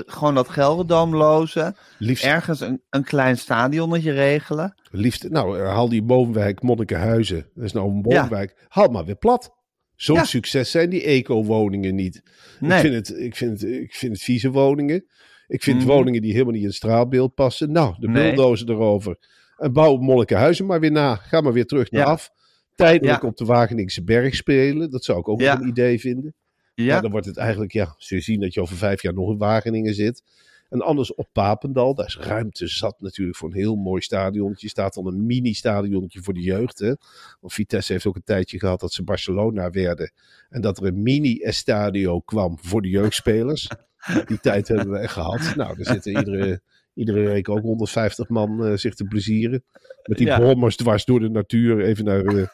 gewoon 0.07 0.35
dat 0.35 0.49
Gelredome 0.49 1.17
lozen. 1.17 1.77
Liefst, 1.99 2.25
Ergens 2.25 2.61
een, 2.61 2.83
een 2.91 3.05
klein 3.05 3.39
stadionnetje 3.39 4.13
regelen. 4.13 4.75
liefst 4.91 5.29
nou, 5.31 5.59
eh, 5.61 5.69
haal 5.69 5.89
die 5.89 6.03
woonwijk 6.03 6.63
Monnikenhuizen. 6.63 7.47
Dat 7.55 7.65
is 7.65 7.73
nou 7.73 7.91
een 7.91 8.03
woonwijk. 8.03 8.67
Haal 8.69 8.89
maar 8.89 9.05
weer 9.05 9.17
plat. 9.17 9.51
Zo'n 9.97 10.17
Ja. 10.17 10.25
succes 10.25 10.71
zijn 10.71 10.91
die 10.91 11.03
eco-woningen 11.03 11.95
niet. 11.95 12.23
Nee. 12.61 12.73
Ik, 12.73 12.81
vind 12.81 12.95
het, 13.09 13.19
ik, 13.19 13.37
vind 13.37 13.61
het, 13.61 13.71
ik 13.71 13.95
vind 13.95 14.13
het 14.13 14.23
vieze 14.23 14.51
woningen. 14.51 15.05
Ik 15.47 15.63
vind 15.63 15.79
Mhm. 15.79 15.87
woningen 15.87 16.23
die 16.23 16.33
helemaal 16.33 16.53
niet 16.53 16.61
in 16.63 16.67
het 16.69 16.77
straatbeeld 16.77 17.35
passen. 17.35 17.73
Nou, 17.73 17.95
de 17.99 18.09
Nee. 18.09 18.35
bulldozen 18.35 18.69
erover. 18.69 19.17
En 19.57 19.73
bouw 19.73 19.97
Monnikenhuizen 19.97 20.67
maar 20.67 20.81
weer 20.81 20.93
na. 20.93 21.15
Ga 21.15 21.41
maar 21.41 21.53
weer 21.53 21.67
terug 21.67 21.91
naar 21.91 22.01
Ja. 22.07 22.11
af. 22.11 22.31
Tijdelijk 22.75 23.23
Ja. 23.23 23.29
op 23.29 23.37
de 23.37 23.45
Wageningse 23.45 24.05
berg 24.05 24.35
spelen. 24.35 24.91
Dat 24.91 25.05
zou 25.05 25.19
ik 25.19 25.29
ook 25.29 25.41
nog 25.41 25.61
een 25.61 25.69
idee 25.69 26.01
vinden. 26.01 26.35
Ja, 26.75 26.93
Maar 26.93 27.03
dan 27.03 27.11
wordt 27.11 27.27
het 27.27 27.37
eigenlijk, 27.37 27.73
ja, 27.73 27.95
zul 27.99 28.17
je 28.19 28.23
zien 28.25 28.41
dat 28.41 28.55
je 28.55 28.61
over 28.61 28.77
vijf 28.77 29.03
jaar 29.03 29.15
nog 29.15 29.31
in 29.31 29.39
Wageningen 29.39 29.95
zit. 29.95 30.23
En 30.69 30.81
anders 30.81 31.15
op 31.15 31.29
Papendal, 31.33 31.95
daar 31.95 32.07
is 32.07 32.19
ruimte 32.19 32.67
zat 32.67 33.01
natuurlijk 33.01 33.37
voor 33.37 33.49
een 33.49 33.57
heel 33.57 33.75
mooi 33.77 34.03
stadionnetje. 34.03 34.69
staat 34.69 34.95
dan 34.95 35.07
een 35.07 35.27
mini-stadionnetje 35.27 36.23
voor 36.23 36.35
de 36.35 36.41
jeugd. 36.41 36.79
Hè? 36.79 36.93
Want 37.41 37.53
Vitesse 37.53 37.93
heeft 37.93 38.07
ook 38.07 38.17
een 38.17 38.23
tijdje 38.25 38.59
gehad 38.59 38.81
dat 38.81 38.93
ze 38.93 39.03
Barcelona 39.03 39.71
werden. 39.71 40.13
En 40.49 40.61
dat 40.61 40.79
er 40.79 40.87
een 40.87 41.03
mini-estadio 41.03 42.21
kwam 42.21 42.59
voor 42.61 42.83
de 42.83 42.89
jeugdspelers. 42.89 43.69
Die 44.27 44.41
tijd 44.41 44.69
hebben 44.69 44.91
we 44.91 44.99
echt 44.99 45.13
gehad. 45.13 45.55
Nou, 45.57 45.79
er 45.79 45.87
zitten 45.87 46.17
iedere, 46.17 46.61
iedere 46.95 47.21
week 47.21 47.49
ook 47.49 47.63
150 47.63 48.29
man 48.29 48.65
eh, 48.65 48.77
zich 48.77 48.95
te 48.95 49.05
plezieren. 49.05 49.65
Met 50.03 50.19
die 50.19 50.27
Ja. 50.27 50.39
brommers 50.39 50.77
dwars 50.77 51.05
door 51.05 51.21
de 51.21 51.29
natuur 51.31 51.81
even 51.85 52.05
naar, 52.05 52.25
eh, 52.25 52.47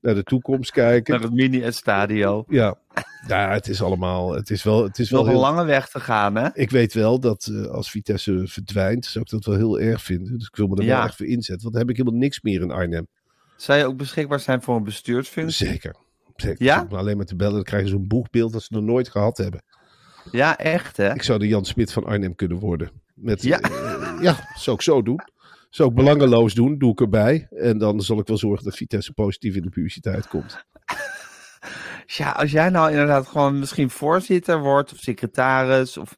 naar 0.00 0.14
de 0.14 0.22
toekomst 0.22 0.70
kijken. 0.70 1.14
naar 1.14 1.22
het 1.22 1.32
mini-stadio. 1.32 2.44
Ja. 2.48 2.74
ja, 3.26 3.50
het 3.52 3.68
is 3.68 3.82
allemaal. 3.82 4.32
Het 4.34 4.50
is 4.50 4.62
wel, 4.62 4.82
het 4.84 4.98
is 4.98 5.10
wel 5.10 5.18
Nog 5.20 5.28
een 5.28 5.34
heel, 5.34 5.42
lange 5.44 5.64
weg 5.64 5.88
te 5.88 6.00
gaan, 6.00 6.34
hè? 6.36 6.48
Ik 6.52 6.70
weet 6.70 6.92
wel 6.94 7.20
dat 7.20 7.46
eh, 7.52 7.64
als 7.66 7.90
Vitesse 7.90 8.42
verdwijnt, 8.46 9.06
zou 9.06 9.24
ik 9.24 9.30
dat 9.30 9.44
wel 9.44 9.54
heel 9.56 9.80
erg 9.80 10.02
vinden. 10.02 10.38
Dus 10.38 10.46
ik 10.46 10.56
wil 10.56 10.66
me 10.66 10.76
er 10.76 10.84
Ja. 10.84 10.96
wel 10.96 11.06
echt 11.06 11.16
voor 11.16 11.26
inzetten. 11.26 11.62
Want 11.62 11.72
dan 11.72 11.82
heb 11.82 11.90
ik 11.90 11.96
helemaal 11.96 12.20
niks 12.20 12.40
meer 12.40 12.60
in 12.62 12.70
Arnhem. 12.70 13.06
Zou 13.56 13.78
je 13.78 13.84
ook 13.86 13.96
beschikbaar 13.96 14.40
zijn 14.40 14.62
voor 14.62 14.76
een 14.76 14.84
bestuursfunctie? 14.84 15.66
Zeker. 15.66 15.94
Zeker. 16.36 16.64
Ja? 16.64 16.86
Me 16.90 16.96
alleen 16.96 17.16
maar 17.16 17.26
te 17.26 17.36
bellen, 17.36 17.54
dan 17.54 17.62
krijgen 17.62 17.88
ze 17.88 17.94
een 17.94 18.08
boegbeeld 18.08 18.52
dat 18.52 18.62
ze 18.62 18.74
nog 18.74 18.82
nooit 18.82 19.08
gehad 19.08 19.36
hebben. 19.36 19.62
Ja, 20.30 20.58
echt, 20.58 20.96
hè? 20.96 21.14
Ik 21.14 21.22
zou 21.22 21.38
de 21.38 21.48
Jan 21.48 21.64
Smit 21.64 21.92
van 21.92 22.04
Arnhem 22.04 22.34
kunnen 22.34 22.58
worden. 22.58 22.90
Met, 23.14 23.42
Ja. 23.42 23.58
ja. 23.62 24.16
ja, 24.20 24.48
zou 24.54 24.76
ik 24.76 24.82
zo 24.82 25.02
doen. 25.02 25.20
Zou 25.70 25.88
ik 25.88 25.94
belangeloos 25.94 26.54
doen, 26.54 26.78
doe 26.78 26.92
ik 26.92 27.00
erbij. 27.00 27.46
En 27.50 27.78
dan 27.78 28.00
zal 28.00 28.18
ik 28.18 28.26
wel 28.26 28.36
zorgen 28.36 28.64
dat 28.64 28.76
Vitesse 28.76 29.12
positief 29.12 29.54
in 29.54 29.62
de 29.62 29.70
publiciteit 29.70 30.28
komt. 30.28 30.64
Ja, 32.16 32.30
als 32.30 32.50
jij 32.50 32.68
nou 32.68 32.90
inderdaad 32.90 33.26
gewoon 33.26 33.58
misschien 33.58 33.90
voorzitter 33.90 34.60
wordt 34.60 34.92
of 34.92 34.98
secretaris 34.98 35.96
of 35.96 36.16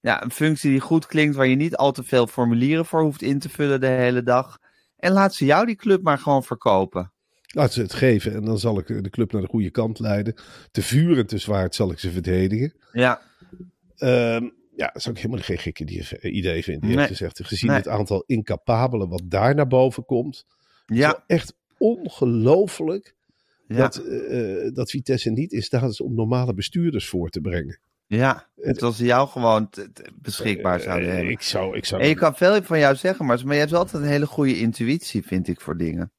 ja, 0.00 0.22
een 0.22 0.30
functie 0.30 0.70
die 0.70 0.80
goed 0.80 1.06
klinkt 1.06 1.36
waar 1.36 1.46
je 1.46 1.56
niet 1.56 1.76
al 1.76 1.92
te 1.92 2.02
veel 2.02 2.26
formulieren 2.26 2.86
voor 2.86 3.02
hoeft 3.02 3.22
in 3.22 3.38
te 3.38 3.48
vullen 3.48 3.80
de 3.80 3.86
hele 3.86 4.22
dag. 4.22 4.58
En 4.96 5.12
laat 5.12 5.34
ze 5.34 5.44
jou 5.44 5.66
die 5.66 5.76
club 5.76 6.02
maar 6.02 6.18
gewoon 6.18 6.42
verkopen. 6.42 7.12
Laat 7.46 7.72
ze 7.72 7.82
het 7.82 7.92
geven 7.92 8.34
en 8.34 8.44
dan 8.44 8.58
zal 8.58 8.78
ik 8.78 8.86
de 8.86 9.10
club 9.10 9.32
naar 9.32 9.42
de 9.42 9.48
goede 9.48 9.70
kant 9.70 9.98
leiden. 9.98 10.34
Te 10.70 10.82
vuur 10.82 11.18
en 11.18 11.26
te 11.26 11.38
zwaard 11.38 11.74
zal 11.74 11.90
ik 11.90 11.98
ze 11.98 12.10
verdedigen. 12.10 12.74
Ja. 12.92 13.20
Um, 13.98 14.61
ja, 14.76 14.90
dat 14.92 15.02
zou 15.02 15.14
ik 15.16 15.22
helemaal 15.22 15.44
geen 15.44 15.58
gekke 15.58 15.84
idee 16.22 16.62
vinden, 16.62 16.82
eerlijk 16.88 16.96
Nee. 17.08 17.16
gezegd. 17.16 17.46
Gezien 17.46 17.68
Nee. 17.68 17.78
het 17.78 17.88
aantal 17.88 18.22
incapabelen 18.26 19.08
wat 19.08 19.22
daar 19.24 19.54
naar 19.54 19.66
boven 19.66 20.04
komt. 20.04 20.44
Ja. 20.86 21.24
Echt 21.26 21.54
ongelooflijk 21.78 23.14
Ja. 23.66 23.76
dat, 23.76 23.96
eh, 23.96 24.66
eh, 24.66 24.74
dat 24.74 24.90
Vitesse 24.90 25.30
niet 25.30 25.52
in 25.52 25.62
staat 25.62 25.90
is 25.90 26.00
om 26.00 26.14
normale 26.14 26.54
bestuurders 26.54 27.08
voor 27.08 27.28
te 27.30 27.40
brengen. 27.40 27.80
Ja. 28.06 28.48
Terwijl 28.56 28.92
ze 28.92 29.04
jou 29.04 29.28
gewoon 29.28 29.70
beschikbaar 30.14 30.80
zouden 30.80 31.08
Eh, 31.08 31.14
hebben. 31.14 31.32
ik 31.32 31.40
zou, 31.42 31.76
ik 31.76 31.84
zou 31.84 32.02
En 32.02 32.08
je 32.08 32.14
kan 32.14 32.34
veel 32.36 32.62
van 32.62 32.78
jou 32.78 32.96
zeggen, 32.96 33.26
maar 33.26 33.40
maar 33.44 33.54
je 33.54 33.60
hebt 33.60 33.72
altijd 33.72 34.02
een 34.02 34.08
hele 34.08 34.26
goede 34.26 34.58
intuïtie, 34.58 35.22
vind 35.22 35.48
ik, 35.48 35.60
voor 35.60 35.76
dingen. 35.76 36.12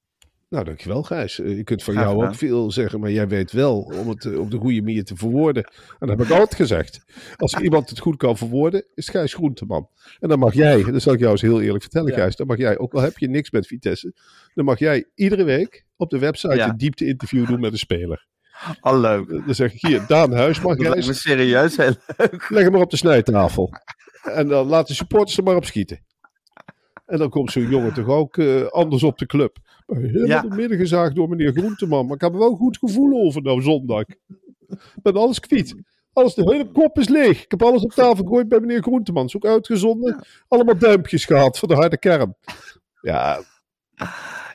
Nou, 0.53 0.65
dankjewel 0.65 1.03
Gijs. 1.03 1.39
Eh, 1.39 1.55
Je 1.57 1.63
kunt 1.63 1.83
van 1.83 1.93
Graag 1.93 2.05
jou 2.05 2.15
gedaan. 2.17 2.31
ook 2.31 2.37
veel 2.37 2.71
zeggen, 2.71 2.99
maar 2.99 3.11
jij 3.11 3.27
weet 3.27 3.51
wel 3.51 3.79
om 3.79 4.09
het 4.09 4.25
eh, 4.25 4.39
op 4.39 4.51
de 4.51 4.57
goede 4.57 4.81
manier 4.81 5.03
te 5.03 5.15
verwoorden. 5.15 5.63
En 5.63 6.07
dat 6.07 6.09
heb 6.09 6.21
ik 6.21 6.29
altijd 6.31 6.55
gezegd. 6.55 6.99
Als 7.37 7.53
iemand 7.53 7.89
het 7.89 7.99
goed 7.99 8.17
kan 8.17 8.37
verwoorden, 8.37 8.85
is 8.95 9.09
Gijs 9.09 9.33
Groenteman. 9.33 9.89
En 10.19 10.29
dan 10.29 10.39
mag 10.39 10.53
jij, 10.53 10.83
dat 10.83 11.01
zal 11.01 11.13
ik 11.13 11.19
jou 11.19 11.31
eens 11.31 11.41
heel 11.41 11.61
eerlijk 11.61 11.81
vertellen 11.83 12.11
Ja. 12.11 12.15
Gijs, 12.17 12.35
dan 12.35 12.47
mag 12.47 12.57
jij, 12.57 12.77
ook 12.77 12.93
al 12.93 13.01
heb 13.01 13.17
je 13.17 13.29
niks 13.29 13.51
met 13.51 13.67
Vitesse, 13.67 14.13
dan 14.53 14.65
mag 14.65 14.79
jij 14.79 15.05
iedere 15.15 15.43
week 15.43 15.85
op 15.95 16.09
de 16.09 16.19
website 16.19 16.55
Ja. 16.55 16.69
een 16.69 16.77
diepte-interview 16.77 17.47
doen 17.47 17.59
met 17.59 17.71
een 17.71 17.77
speler. 17.77 18.25
Al 18.79 18.99
leuk. 18.99 19.29
Eh, 19.29 19.45
Dan 19.45 19.55
zeg 19.55 19.73
ik 19.73 19.81
hier, 19.81 20.03
Daan 20.07 20.33
Huisman, 20.33 20.75
Dat 20.77 20.79
lijkt 20.81 20.95
me 20.97 21.03
Gijs, 21.03 21.21
serieus 21.21 21.77
heel 21.77 21.93
leuk. 22.17 22.49
leg 22.49 22.63
hem 22.63 22.71
maar 22.71 22.81
op 22.81 22.89
de 22.91 22.97
snijtafel. 22.97 23.69
En 24.23 24.47
dan 24.47 24.67
laat 24.67 24.87
de 24.87 24.93
supporters 24.93 25.37
er 25.37 25.43
maar 25.43 25.55
op 25.55 25.65
schieten. 25.65 25.99
En 27.05 27.17
dan 27.17 27.29
komt 27.29 27.51
zo'n 27.51 27.69
jongen 27.69 27.93
toch 27.93 28.07
ook 28.07 28.39
anders 28.69 29.03
op 29.03 29.17
de 29.17 29.25
club. 29.25 29.57
Helemaal 29.87 30.27
Ja. 30.27 30.41
de 30.41 30.55
midden 30.55 30.77
gezaagd 30.77 31.15
door 31.15 31.29
meneer 31.29 31.51
Groenteman. 31.51 32.05
Maar 32.05 32.15
ik 32.15 32.21
heb 32.21 32.33
er 32.33 32.39
wel 32.39 32.51
een 32.51 32.57
goed 32.57 32.77
gevoel 32.77 33.25
over 33.25 33.41
nou 33.41 33.61
zondag. 33.61 34.01
Ik 34.67 35.01
ben 35.01 35.13
alles 35.15 35.39
kwiet. 35.39 35.75
Alles, 36.13 36.33
de 36.33 36.43
hele 36.51 36.71
kop 36.71 36.99
is 36.99 37.07
leeg. 37.09 37.43
Ik 37.43 37.51
heb 37.51 37.61
alles 37.63 37.81
op 37.83 37.91
tafel 37.91 38.23
gegooid 38.23 38.47
bij 38.47 38.59
meneer 38.59 38.81
Groenteman. 38.81 39.25
Is 39.25 39.35
ook 39.35 39.45
uitgezonden. 39.45 40.23
Allemaal 40.47 40.77
duimpjes 40.77 41.25
gehad 41.25 41.59
voor 41.59 41.67
de 41.67 41.73
harde 41.75 41.97
kern. 41.97 42.35
Ja, 43.01 43.41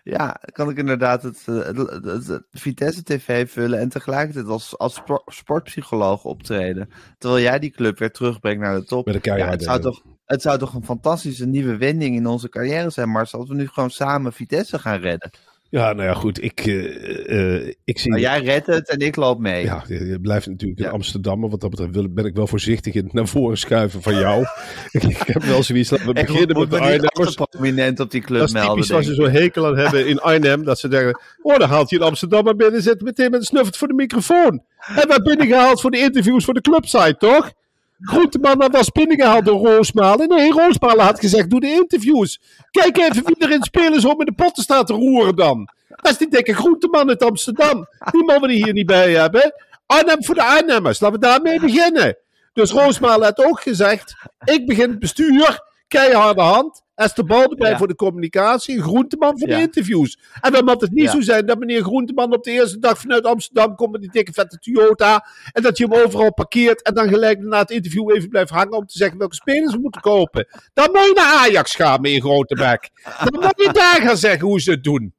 Ja, 0.02 0.40
kan 0.52 0.70
ik 0.70 0.78
inderdaad 0.78 1.22
het, 1.22 1.42
eh, 1.46 1.54
het, 1.64 1.76
het- 2.04 2.26
het 2.26 2.42
Vitesse 2.50 3.02
TV 3.02 3.50
vullen 3.50 3.78
en 3.78 3.88
tegelijkertijd 3.88 4.46
als, 4.46 4.78
als 4.78 4.94
spor- 4.94 5.22
sportpsycholoog 5.26 6.24
optreden. 6.24 6.88
Terwijl 7.18 7.42
jij 7.42 7.58
die 7.58 7.70
club 7.70 7.98
weer 7.98 8.10
terugbrengt 8.10 8.60
naar 8.62 8.78
de 8.80 8.84
top. 8.84 9.06
met 9.06 9.24
Ja, 9.24 9.36
het, 9.50 9.62
zou 9.62 9.80
toch, 9.80 10.02
het 10.28 10.42
zou 10.42 10.58
toch 10.58 10.74
een 10.74 10.84
fantastische 10.84 11.46
nieuwe 11.46 11.76
wending 11.76 12.16
in 12.16 12.26
onze 12.26 12.48
carrière 12.48 12.90
zijn, 12.90 13.08
Marcel, 13.08 13.38
als 13.40 13.48
we 13.48 13.54
nu 13.54 13.66
gewoon 13.66 13.90
samen 13.90 14.32
Vitesse 14.32 14.78
gaan 14.78 15.00
redden. 15.00 15.30
Ja, 15.70 15.92
nou 15.92 16.08
ja, 16.08 16.14
goed. 16.14 16.42
Ik, 16.42 16.60
eh, 16.66 17.56
eh, 17.64 17.74
ik 17.84 17.98
zie... 17.98 18.10
Maar 18.10 18.20
jij 18.20 18.40
redt 18.42 18.66
het 18.66 18.88
en 18.90 18.98
ik 18.98 19.16
loop 19.16 19.38
mee. 19.38 19.64
Ja, 19.64 19.84
je 19.86 20.06
je 20.06 20.20
blijft 20.20 20.46
natuurlijk 20.46 20.80
Ja. 20.80 20.86
in 20.86 20.92
Amsterdam. 20.92 21.40
Maar 21.40 21.50
wat 21.50 21.60
dat 21.60 21.70
betreft 21.70 22.14
ben 22.14 22.24
ik 22.24 22.34
wel 22.34 22.46
voorzichtig 22.46 22.94
in 22.94 23.04
het 23.04 23.12
naar 23.12 23.26
voren 23.28 23.58
schuiven 23.58 24.02
van 24.02 24.14
jou. 24.18 24.44
ik, 24.90 25.02
ik 25.18 25.26
heb 25.26 25.42
wel 25.42 25.62
zoiets. 25.62 25.90
Laten 25.90 26.06
we 26.06 26.12
beginnen 26.12 26.58
met 26.58 26.70
de 26.70 26.78
Arnhemmers. 26.78 27.34
prominent 27.34 28.00
op 28.00 28.10
die 28.10 28.20
club 28.20 28.38
Dat 28.38 28.48
is 28.48 28.54
melden. 28.54 28.72
typisch 28.74 28.92
als 28.92 29.06
ze 29.06 29.14
zo'n 29.14 29.30
hekel 29.30 29.66
aan 29.66 29.76
hebben 29.76 30.06
in 30.06 30.18
Arnhem. 30.20 30.64
Dat 30.64 30.78
ze 30.78 30.88
denken, 30.88 31.20
oh 31.42 31.58
dan 31.58 31.68
haalt 31.68 31.90
hij 31.90 31.98
in 31.98 32.04
Amsterdam 32.04 32.44
maar 32.44 32.56
binnen. 32.56 32.82
Zet 32.82 33.00
meteen 33.02 33.30
met 33.30 33.40
een 33.40 33.46
snuffert 33.46 33.76
voor 33.76 33.88
de 33.88 33.94
microfoon. 33.94 34.62
En 34.96 35.08
werd 35.08 35.22
binnengehaald 35.22 35.80
voor 35.80 35.90
de 35.90 35.98
interviews 35.98 36.44
voor 36.44 36.54
de 36.54 36.60
clubsite, 36.60 37.16
toch? 37.18 37.52
Groenteman 38.00 38.58
dat 38.58 38.72
was 38.72 38.90
binnengehaald 38.90 39.44
door 39.44 39.66
Roosmalen. 39.66 40.28
Nee, 40.28 40.52
Roosmalen 40.52 41.04
had 41.04 41.20
gezegd, 41.20 41.50
doe 41.50 41.60
de 41.60 41.70
interviews. 41.70 42.40
Kijk 42.70 42.98
even 42.98 43.24
wie 43.24 43.36
er 43.38 43.50
in 43.50 43.62
spelen 43.62 44.00
zo 44.00 44.14
met 44.14 44.26
de 44.26 44.32
potten 44.32 44.62
staat 44.62 44.86
te 44.86 44.92
roeren 44.92 45.36
dan. 45.36 45.68
Dat 45.88 46.12
is 46.12 46.18
die 46.18 46.28
dikke 46.28 46.54
Groenteman 46.54 47.08
uit 47.08 47.22
Amsterdam. 47.22 47.86
Die 48.10 48.24
mogen 48.24 48.40
we 48.40 48.46
er 48.46 48.64
hier 48.64 48.72
niet 48.72 48.86
bij 48.86 49.12
hebben. 49.12 49.54
Arnhem 49.86 50.24
voor 50.24 50.34
de 50.34 50.42
Arnhemmers. 50.42 51.00
Laten 51.00 51.20
we 51.20 51.26
daarmee 51.26 51.60
beginnen. 51.60 52.16
Dus 52.52 52.70
Roosmalen 52.70 53.26
had 53.26 53.44
ook 53.44 53.60
gezegd, 53.60 54.14
ik 54.44 54.66
begin 54.66 54.90
het 54.90 54.98
bestuur. 54.98 55.66
Keiharde 55.88 56.40
hand. 56.40 56.82
Esther 56.98 57.24
erbij 57.48 57.70
Ja. 57.70 57.76
voor 57.78 57.88
de 57.88 57.94
communicatie. 57.94 58.82
Groenteman 58.82 59.38
voor 59.38 59.48
Ja. 59.48 59.56
de 59.56 59.62
interviews. 59.62 60.18
En 60.40 60.52
dan 60.52 60.64
moet 60.64 60.80
het 60.80 60.90
niet 60.90 61.04
Ja. 61.04 61.10
zo 61.10 61.20
zijn 61.20 61.46
dat 61.46 61.58
meneer 61.58 61.82
Groenteman 61.82 62.32
op 62.32 62.44
de 62.44 62.50
eerste 62.50 62.78
dag 62.78 62.98
vanuit 62.98 63.24
Amsterdam 63.24 63.74
komt 63.74 63.92
met 63.92 64.00
die 64.00 64.10
dikke 64.10 64.32
vette 64.32 64.58
Toyota. 64.58 65.26
En 65.52 65.62
dat 65.62 65.78
je 65.78 65.84
hem 65.88 65.94
overal 66.04 66.34
parkeert. 66.34 66.82
En 66.82 66.94
dan 66.94 67.08
gelijk 67.08 67.38
na 67.40 67.58
het 67.58 67.70
interview 67.70 68.10
even 68.16 68.28
blijft 68.28 68.50
hangen 68.50 68.72
om 68.72 68.86
te 68.86 68.98
zeggen 68.98 69.18
welke 69.18 69.34
spelers 69.34 69.72
we 69.72 69.80
moeten 69.80 70.00
kopen. 70.00 70.46
Dan 70.72 70.88
moet 70.92 71.04
je 71.04 71.12
naar 71.14 71.34
Ajax 71.38 71.74
gaan 71.74 72.00
met 72.00 72.10
je 72.10 72.20
grote 72.20 72.54
bek. 72.54 72.90
Dan 73.30 73.40
moet 73.40 73.52
je 73.66 73.72
daar 73.72 74.00
gaan 74.00 74.16
zeggen 74.16 74.46
hoe 74.46 74.60
ze 74.60 74.70
het 74.70 74.84
doen. 74.84 75.14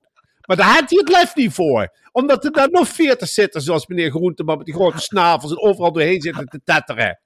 Maar 0.45 0.57
daar 0.57 0.74
had 0.74 0.89
hij 0.89 1.00
het 1.00 1.09
lef 1.09 1.36
niet 1.36 1.53
voor. 1.53 1.98
Omdat 2.12 2.45
er 2.45 2.51
daar 2.51 2.69
nog 2.71 2.88
veertig 2.88 3.27
zitten, 3.27 3.62
zoals 3.62 3.88
meneer 3.88 4.09
Groenteman 4.09 4.57
met 4.57 4.65
die 4.65 4.75
grote 4.75 5.00
snavels 5.01 5.51
en 5.51 5.62
overal 5.62 5.91
doorheen 5.91 6.21
zitten 6.21 6.45
te 6.45 6.62
tetteren. 6.63 7.19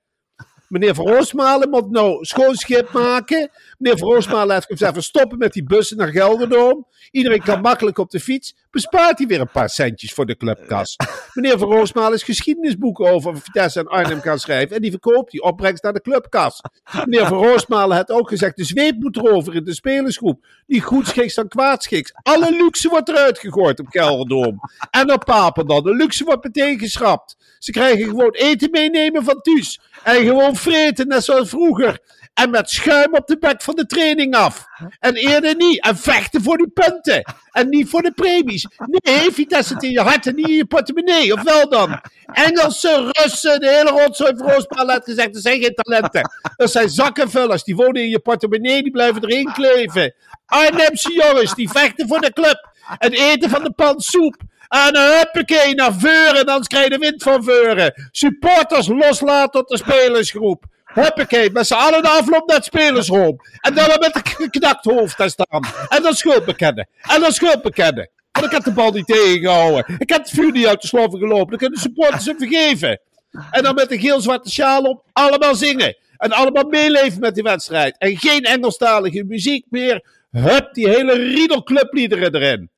Meneer 0.73 0.95
Van 0.95 1.07
Roosmalen 1.07 1.69
moet 1.69 1.89
nou 1.89 2.25
schoon 2.25 2.55
schip 2.55 2.91
maken. 2.91 3.49
Meneer 3.77 3.97
Van 3.97 4.07
Roosmalen 4.07 4.53
heeft 4.53 4.65
gezegd, 4.65 5.03
stoppen 5.03 5.37
met 5.37 5.53
die 5.53 5.63
bussen 5.63 5.97
naar 5.97 6.07
Gelderdoom. 6.07 6.87
Iedereen 7.11 7.43
kan 7.43 7.61
makkelijk 7.61 7.97
op 7.97 8.09
de 8.09 8.19
fiets. 8.19 8.55
Bespaart 8.73 9.17
hij 9.17 9.27
weer 9.27 9.39
een 9.39 9.51
paar 9.51 9.69
centjes 9.69 10.13
voor 10.13 10.25
de 10.25 10.37
clubkas. 10.37 10.95
Meneer 11.33 11.57
Van 11.57 11.71
Roosmalen 11.71 12.13
is 12.13 12.23
geschiedenisboeken 12.23 13.11
over 13.11 13.37
Vitesse 13.41 13.79
en 13.79 13.87
Arnhem 13.87 14.21
gaan 14.21 14.39
schrijven. 14.39 14.75
En 14.75 14.81
die 14.81 14.91
verkoopt 14.91 15.31
die 15.31 15.41
opbrengst 15.41 15.83
naar 15.83 15.93
de 15.93 16.01
clubkas. 16.01 16.61
Meneer 17.05 17.27
Van 17.27 17.37
Roosmalen 17.37 17.95
heeft 17.95 18.11
ook 18.11 18.29
gezegd, 18.29 18.57
de 18.57 18.63
zweep 18.63 18.95
moet 18.99 19.17
erover 19.17 19.55
in 19.55 19.63
de 19.63 19.73
spelersgroep. 19.73 20.45
Niet 20.67 20.83
goed 20.83 21.07
schiks 21.07 21.35
dan 21.35 21.47
kwaad 21.47 21.83
schiks. 21.83 22.11
Alle 22.13 22.51
luxe 22.51 22.89
wordt 22.89 23.09
eruit 23.09 23.39
gegooid 23.39 23.79
op 23.79 23.87
Gelderdoom. 23.89 24.59
En 24.91 25.13
op 25.13 25.25
Papendal. 25.25 25.81
De 25.81 25.95
luxe 25.95 26.23
wordt 26.23 26.43
meteen 26.43 26.79
geschrapt. 26.79 27.35
Ze 27.59 27.71
krijgen 27.71 28.05
gewoon 28.05 28.33
eten 28.33 28.71
meenemen 28.71 29.23
van 29.23 29.41
thuis. 29.41 29.79
En 30.03 30.25
gewoon 30.25 30.55
vreten, 30.55 31.07
net 31.07 31.23
zoals 31.23 31.49
vroeger. 31.49 31.99
En 32.33 32.49
met 32.49 32.69
schuim 32.69 33.13
op 33.15 33.27
de 33.27 33.37
bek 33.37 33.61
van 33.61 33.75
de 33.75 33.85
training 33.85 34.35
af. 34.35 34.65
En 34.99 35.15
eerder 35.15 35.55
niet. 35.55 35.83
En 35.83 35.97
vechten 35.97 36.43
voor 36.43 36.57
die 36.57 36.69
punten. 36.69 37.33
En 37.51 37.69
niet 37.69 37.89
voor 37.89 38.01
de 38.01 38.11
premies. 38.11 38.67
Nee, 38.85 39.31
Vitesse 39.31 39.73
het 39.73 39.83
in 39.83 39.91
je 39.91 39.99
hart 39.99 40.27
en 40.27 40.35
niet 40.35 40.47
in 40.47 40.55
je 40.55 40.65
portemonnee. 40.65 41.33
Of 41.33 41.41
wel 41.41 41.69
dan? 41.69 42.01
Engelsen, 42.25 43.09
Russen, 43.11 43.59
de 43.59 43.69
hele 43.69 43.89
rotzooi 43.89 44.33
Roospaal 44.37 44.89
had 44.89 45.03
gezegd. 45.03 45.35
Er 45.35 45.41
zijn 45.41 45.61
geen 45.61 45.73
talenten. 45.75 46.31
Dat 46.55 46.71
zijn 46.71 46.89
zakkenvullers. 46.89 47.63
Die 47.63 47.75
wonen 47.75 48.01
in 48.01 48.09
je 48.09 48.19
portemonnee. 48.19 48.83
Die 48.83 48.91
blijven 48.91 49.23
erin 49.23 49.51
kleven. 49.53 50.13
Arnhemse 50.45 51.13
jongens. 51.13 51.55
Die 51.55 51.69
vechten 51.69 52.07
voor 52.07 52.19
de 52.19 52.33
club. 52.33 52.69
En 52.97 53.11
eten 53.11 53.49
van 53.49 53.63
de 53.63 53.71
pan 53.71 53.99
soep. 54.01 54.35
En 54.67 54.97
een 54.97 55.17
huppakee 55.17 55.75
naar 55.75 55.93
Veuren. 55.93 56.45
Anders 56.45 56.67
krijg 56.67 56.83
je 56.83 56.89
de 56.89 56.97
wind 56.97 57.23
van 57.23 57.43
Veuren. 57.43 58.09
Supporters 58.11 58.87
loslaten 58.87 59.51
tot 59.51 59.69
de 59.69 59.77
spelersgroep. 59.77 60.71
Huppakee, 60.93 61.51
met 61.51 61.67
z'n 61.67 61.73
allen 61.73 62.01
de 62.01 62.09
afloop 62.09 62.47
naar 62.47 62.55
het 62.55 62.65
spelersroom. 62.65 63.39
En 63.61 63.73
dan 63.73 63.87
met 63.87 64.15
een 64.15 64.21
geknakt 64.25 64.85
hoofd 64.85 65.17
daar 65.17 65.29
staan. 65.29 65.63
En 65.89 66.01
dan 66.01 66.13
schuld 66.13 66.45
bekennen. 66.45 66.87
En 67.01 67.21
dan 67.21 67.31
schuld 67.31 67.61
bekennen. 67.61 68.09
Want 68.31 68.45
ik 68.45 68.51
heb 68.51 68.63
de 68.63 68.71
bal 68.71 68.91
niet 68.91 69.05
tegengehouden. 69.05 69.95
Ik 69.97 70.09
heb 70.09 70.21
het 70.21 70.29
vuur 70.29 70.51
niet 70.51 70.67
uit 70.67 70.81
de 70.81 70.87
sloven 70.87 71.19
gelopen. 71.19 71.49
Dan 71.49 71.57
kunnen 71.57 71.75
de 71.75 71.83
supporters 71.83 72.25
hem 72.25 72.37
vergeven. 72.37 72.99
En 73.51 73.63
dan 73.63 73.75
met 73.75 73.91
een 73.91 73.99
geel-zwarte 73.99 74.49
sjaal 74.49 74.81
op, 74.81 75.03
allemaal 75.13 75.55
zingen. 75.55 75.97
En 76.17 76.31
allemaal 76.31 76.63
meeleven 76.63 77.19
met 77.19 77.33
die 77.33 77.43
wedstrijd. 77.43 77.95
En 77.97 78.17
geen 78.17 78.43
Engelstalige 78.43 79.23
muziek 79.23 79.65
meer. 79.69 80.05
Hup, 80.31 80.73
die 80.73 80.89
hele 80.89 81.13
riedel 81.13 81.63
clubliederen 81.63 82.35
erin. 82.35 82.69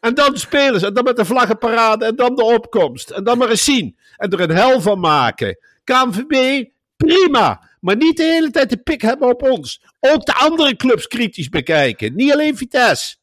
En 0.00 0.14
dan 0.14 0.36
spelen 0.36 0.80
ze. 0.80 0.86
En 0.86 0.94
dan 0.94 1.04
met 1.04 1.16
de 1.16 1.24
vlaggenparade. 1.24 2.04
En 2.04 2.16
dan 2.16 2.34
de 2.34 2.44
opkomst. 2.44 3.10
En 3.10 3.24
dan 3.24 3.38
maar 3.38 3.48
eens 3.48 3.64
zien. 3.64 3.96
En 4.16 4.30
er 4.30 4.40
een 4.40 4.56
hel 4.56 4.80
van 4.80 5.00
maken. 5.00 5.58
KNVB, 5.84 6.64
prima. 6.96 7.70
Maar 7.80 7.96
niet 7.96 8.16
de 8.16 8.22
hele 8.22 8.50
tijd 8.50 8.70
de 8.70 8.76
pik 8.76 9.02
hebben 9.02 9.28
op 9.28 9.42
ons. 9.42 9.84
Ook 10.00 10.26
de 10.26 10.34
andere 10.34 10.76
clubs 10.76 11.06
kritisch 11.06 11.48
bekijken. 11.48 12.14
Niet 12.14 12.32
alleen 12.32 12.56
Vitesse. 12.56 13.16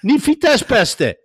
Niet 0.00 0.22
Vitesse 0.22 0.64
pesten. 0.64 1.16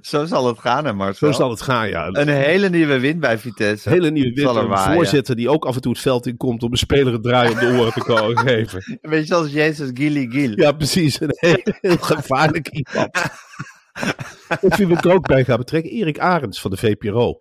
Zo 0.00 0.24
zal 0.24 0.46
het 0.46 0.58
gaan, 0.58 0.84
hè, 0.84 0.92
Marcel. 0.92 1.32
Zo 1.32 1.38
zal 1.38 1.50
het 1.50 1.60
gaan, 1.62 1.88
ja. 1.88 2.06
Een 2.08 2.28
hele 2.28 2.68
nieuwe 2.68 2.98
win 2.98 3.20
bij 3.20 3.38
Vitesse. 3.38 3.88
Een 3.88 3.94
hele 3.94 4.10
nieuwe 4.10 4.32
winter. 4.34 4.56
Een 4.70 4.94
voorzitter 4.94 5.36
die 5.36 5.48
ook 5.48 5.64
af 5.64 5.74
en 5.74 5.80
toe 5.80 5.92
het 5.92 6.00
veld 6.00 6.26
in 6.26 6.36
komt 6.36 6.62
om 6.62 6.70
een 6.70 6.78
speler 6.78 7.14
een 7.14 7.22
draai 7.22 7.50
om 7.52 7.58
de 7.58 7.66
oren 7.78 7.92
te 7.92 8.00
ko- 8.00 8.34
geven. 8.46 8.98
Een 9.00 9.10
beetje 9.10 9.26
zoals 9.26 9.52
Jezus 9.52 9.90
Gilly 9.94 10.26
Gil. 10.30 10.52
Ja, 10.54 10.72
precies. 10.72 11.20
Een 11.20 11.28
heel, 11.30 11.62
heel 11.80 11.96
gevaarlijk 11.96 12.68
iemand. 12.68 13.10
Of 14.60 14.76
wie 14.76 14.86
we 14.86 14.96
er 14.96 15.12
ook 15.12 15.26
bij 15.26 15.44
gaan 15.44 15.58
betrekken, 15.58 15.90
Erik 15.92 16.18
Arends 16.18 16.60
van 16.60 16.70
de 16.70 16.76
VPRO. 16.76 17.38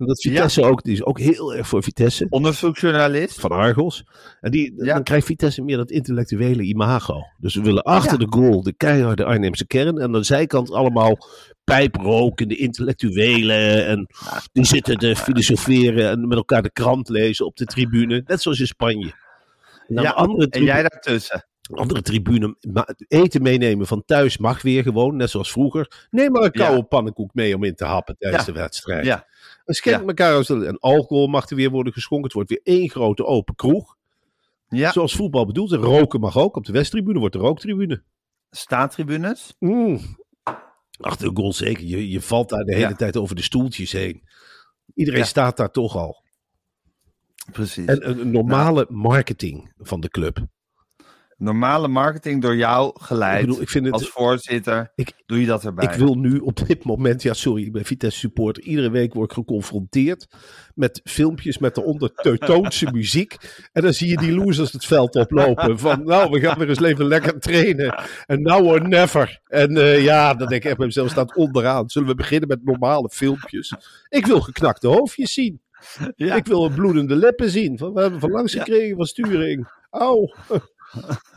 En 0.00 0.06
dat 0.06 0.20
Vitesse 0.20 0.62
ook, 0.62 0.82
die 0.82 0.92
is 0.92 1.04
ook 1.04 1.18
heel 1.18 1.54
erg 1.54 1.68
voor 1.68 1.82
Vitesse. 1.82 2.26
Onderzoeksjournalist. 2.28 3.40
Van 3.40 3.50
Argos. 3.50 4.04
En 4.40 4.50
die, 4.50 4.72
Ja. 4.76 4.94
dan 4.94 5.02
krijgt 5.02 5.26
Vitesse 5.26 5.62
meer 5.62 5.76
dat 5.76 5.90
intellectuele 5.90 6.62
imago. 6.62 7.22
Dus 7.38 7.54
we 7.54 7.62
willen 7.62 7.82
achter 7.82 8.18
de 8.18 8.26
goal 8.30 8.62
de 8.62 8.72
keiharde 8.76 9.24
Arnhemse 9.24 9.66
kern. 9.66 9.96
En 9.98 10.02
aan 10.02 10.12
de 10.12 10.22
zijkant 10.22 10.70
allemaal 10.72 11.18
pijprokende 11.64 12.56
intellectuelen. 12.56 13.86
En 13.86 14.06
die 14.52 14.64
zitten 14.64 14.96
te 14.96 15.16
filosoferen 15.16 16.10
en 16.10 16.28
met 16.28 16.36
elkaar 16.36 16.62
de 16.62 16.72
krant 16.72 17.08
lezen 17.08 17.46
op 17.46 17.56
de 17.56 17.64
tribune. 17.64 18.22
Net 18.26 18.42
zoals 18.42 18.60
in 18.60 18.66
Spanje. 18.66 19.12
En 19.88 20.02
Ja, 20.02 20.14
En 20.50 20.64
jij 20.64 20.82
daartussen. 20.82 21.44
Andere 21.72 22.02
tribune 22.02 22.56
eten 23.08 23.42
meenemen 23.42 23.86
van 23.86 24.04
thuis 24.04 24.38
mag 24.38 24.62
weer 24.62 24.82
gewoon. 24.82 25.16
Net 25.16 25.30
zoals 25.30 25.52
vroeger. 25.52 26.06
Neem 26.10 26.32
maar 26.32 26.42
een 26.42 26.50
Ja. 26.52 26.64
koude 26.64 26.84
pannenkoek 26.84 27.34
mee 27.34 27.54
om 27.54 27.64
in 27.64 27.74
te 27.74 27.84
happen 27.84 28.16
tijdens 28.18 28.46
Ja. 28.46 28.52
de 28.52 28.58
wedstrijd. 28.58 29.04
Ja. 29.04 29.26
En 29.64 29.74
schenk 29.74 30.08
elkaar 30.08 30.34
als 30.34 30.50
en 30.50 30.78
alcohol 30.78 31.26
mag 31.26 31.50
er 31.50 31.56
weer 31.56 31.70
worden 31.70 31.92
geschonken. 31.92 32.26
Het 32.26 32.34
wordt 32.34 32.48
weer 32.50 32.60
één 32.62 32.90
grote 32.90 33.24
open 33.24 33.54
kroeg. 33.54 33.96
Ja. 34.68 34.92
Zoals 34.92 35.14
voetbal 35.14 35.46
bedoelt. 35.46 35.72
En 35.72 35.78
roken 35.78 36.20
mag 36.20 36.36
ook. 36.36 36.56
Op 36.56 36.64
de 36.66 36.72
Westtribune 36.72 37.18
wordt 37.18 37.34
er 37.34 37.40
rooktribune. 37.40 38.02
Staantribunes. 38.50 39.54
Mm. 39.58 40.00
Achter 41.00 41.28
de 41.28 41.36
goal 41.36 41.52
zeker. 41.52 41.84
Je, 41.84 42.10
je 42.10 42.20
valt 42.20 42.48
daar 42.48 42.64
de 42.64 42.74
hele 42.74 42.96
tijd 42.96 43.16
over 43.16 43.36
de 43.36 43.42
stoeltjes 43.42 43.92
heen. 43.92 44.22
Iedereen 44.94 45.26
staat 45.26 45.56
daar 45.56 45.70
toch 45.70 45.96
al. 45.96 46.22
Precies. 47.52 47.86
En 47.86 48.08
een, 48.10 48.20
een 48.20 48.30
normale 48.30 48.86
marketing 48.88 49.72
van 49.76 50.00
de 50.00 50.08
club. 50.08 50.46
Normale 51.40 51.88
marketing 51.88 52.42
door 52.42 52.56
jou 52.56 52.92
geleid. 53.00 53.40
Ik 53.40 53.46
bedoel, 53.46 53.62
ik 53.62 53.68
vind 53.68 53.84
het- 53.84 53.94
Als 53.94 54.08
voorzitter 54.08 54.92
Ik- 54.94 55.12
doe 55.26 55.40
je 55.40 55.46
dat 55.46 55.64
erbij. 55.64 55.84
Ik 55.84 55.92
wil 55.92 56.14
nu 56.14 56.38
op 56.38 56.66
dit 56.66 56.84
moment, 56.84 57.22
ja 57.22 57.32
sorry, 57.34 57.64
ik 57.64 57.72
ben 57.72 57.84
Vitesse 57.84 58.18
supporter. 58.18 58.62
Iedere 58.62 58.90
week 58.90 59.14
word 59.14 59.30
ik 59.30 59.36
geconfronteerd 59.36 60.26
met 60.74 61.00
filmpjes 61.04 61.58
met 61.58 61.74
daaronder 61.74 62.12
Teutoonse 62.14 62.88
muziek. 62.92 63.36
En 63.72 63.82
dan 63.82 63.92
zie 63.92 64.08
je 64.08 64.16
die 64.16 64.32
losers 64.34 64.72
het 64.72 64.84
veld 64.84 65.14
oplopen. 65.14 65.78
Van 65.78 66.04
nou, 66.04 66.30
we 66.30 66.40
gaan 66.40 66.58
weer 66.58 66.68
eens 66.68 66.80
even 66.82 67.06
lekker 67.06 67.40
trainen. 67.40 68.02
En 68.26 68.42
now 68.42 68.66
or 68.66 68.88
never. 68.88 69.40
En 69.46 69.76
eh, 69.76 70.04
ja, 70.04 70.34
dan 70.34 70.48
denk 70.48 70.64
ik, 70.64 70.78
echt, 70.78 70.92
zelf 70.92 71.10
staat 71.10 71.36
onderaan. 71.36 71.88
Zullen 71.90 72.08
we 72.08 72.14
beginnen 72.14 72.48
met 72.48 72.64
normale 72.64 73.08
filmpjes? 73.08 73.74
Ik 74.08 74.26
wil 74.26 74.40
geknakte 74.40 74.88
hoofdjes 74.88 75.32
zien. 75.32 75.60
Ja. 76.16 76.34
Ik 76.34 76.46
wil 76.46 76.68
bloedende 76.68 77.16
lippen 77.16 77.50
zien. 77.50 77.78
Van, 77.78 77.92
we 77.94 78.00
hebben 78.00 78.20
van 78.20 78.30
langs 78.30 78.54
gekregen 78.54 78.96
van 78.96 79.04
sturing. 79.06 79.68
Auw. 79.90 80.34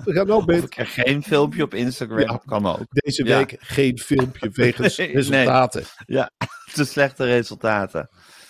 We 0.04 0.14
gaan 0.14 0.46
beter. 0.46 0.86
geen 0.86 1.24
filmpje 1.24 1.64
op 1.64 1.74
Instagram. 1.74 2.20
Ja. 2.20 2.42
Kan 2.46 2.66
ook. 2.66 2.86
Deze 2.90 3.26
Ja. 3.26 3.38
week 3.38 3.56
geen 3.60 3.98
filmpje 4.00 4.50
wegens 4.54 4.98
Nee, 4.98 5.08
nee. 5.08 5.16
resultaten. 5.16 5.84
Te 6.74 6.86
slechte 6.86 7.26
resultaten. 7.26 8.10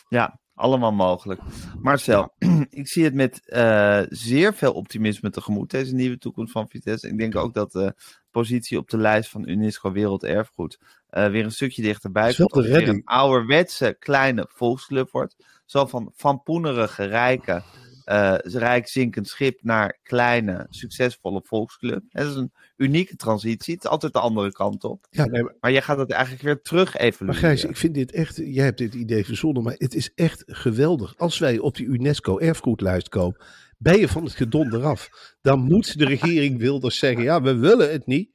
Ja, 0.09 0.39
allemaal 0.53 0.91
mogelijk. 0.91 1.41
Marcel, 1.81 2.35
ik 2.69 2.87
zie 2.87 3.03
het 3.03 3.13
met 3.13 3.49
eh, 3.49 4.01
zeer 4.09 4.53
veel 4.53 4.73
optimisme 4.73 5.29
tegemoet, 5.29 5.71
deze 5.71 5.93
nieuwe 5.95 6.17
toekomst 6.17 6.51
van 6.51 6.67
Vitesse. 6.69 7.07
Ik 7.07 7.17
denk 7.17 7.35
ook 7.35 7.53
dat 7.53 7.71
de 7.71 7.93
positie 8.31 8.77
op 8.77 8.89
de 8.89 8.97
lijst 8.97 9.29
van 9.29 9.47
UNESCO 9.49 9.91
Werelderfgoed 9.91 10.77
eh, 11.07 11.27
weer 11.27 11.43
een 11.43 11.51
stukje 11.51 11.81
dichterbij 11.81 12.33
komt. 12.33 12.53
het 12.55 12.65
weer 12.65 12.89
een 12.89 13.01
ouderwetse 13.05 13.95
kleine 13.99 14.45
volksclub 14.49 15.11
wordt. 15.11 15.35
Zo 15.65 15.85
van, 15.85 16.11
van 16.15 16.43
poenerige, 16.43 17.03
rijke, 17.03 17.63
eh 18.05 18.35
rijk 18.43 18.87
zinkend 18.87 19.27
schip 19.27 19.63
naar 19.63 19.99
kleine, 20.03 20.67
succesvolle 20.69 21.41
volksclub. 21.43 22.03
Het 22.09 22.27
is 22.27 22.35
een 22.35 22.51
unieke 22.75 23.15
transitie. 23.15 23.73
Het 23.73 23.83
is 23.83 23.89
altijd 23.89 24.13
de 24.13 24.19
andere 24.19 24.51
kant 24.51 24.83
op. 24.83 25.07
Ja, 25.09 25.25
nee, 25.25 25.43
maar 25.43 25.55
Maar 25.59 25.71
jij 25.71 25.81
gaat 25.81 25.97
het 25.97 26.11
eigenlijk 26.11 26.43
weer 26.43 26.61
terug 26.61 26.93
Maar 26.93 27.01
evalueren. 27.01 27.41
Gijs, 27.41 27.63
ik 27.63 27.77
vind 27.77 27.93
dit 27.93 28.11
echt, 28.11 28.35
jij 28.35 28.65
hebt 28.65 28.77
dit 28.77 28.93
idee 28.93 29.25
verzonnen, 29.25 29.63
maar 29.63 29.75
het 29.77 29.95
is 29.95 30.13
echt 30.13 30.43
geweldig. 30.45 31.17
Als 31.17 31.39
wij 31.39 31.59
op 31.59 31.75
die 31.75 31.85
UNESCO 31.85 32.37
erfgoedlijst 32.37 33.09
komen, 33.09 33.41
ben 33.77 33.99
je 33.99 34.07
van 34.07 34.23
het 34.23 34.33
gedonder 34.33 34.83
af. 34.83 35.09
Dan 35.41 35.59
moet 35.59 35.97
de 35.97 36.05
regering 36.05 36.59
Wilders 36.59 36.97
zeggen, 36.99 37.23
ja, 37.23 37.41
we 37.41 37.55
willen 37.55 37.91
het 37.91 38.05
niet, 38.05 38.31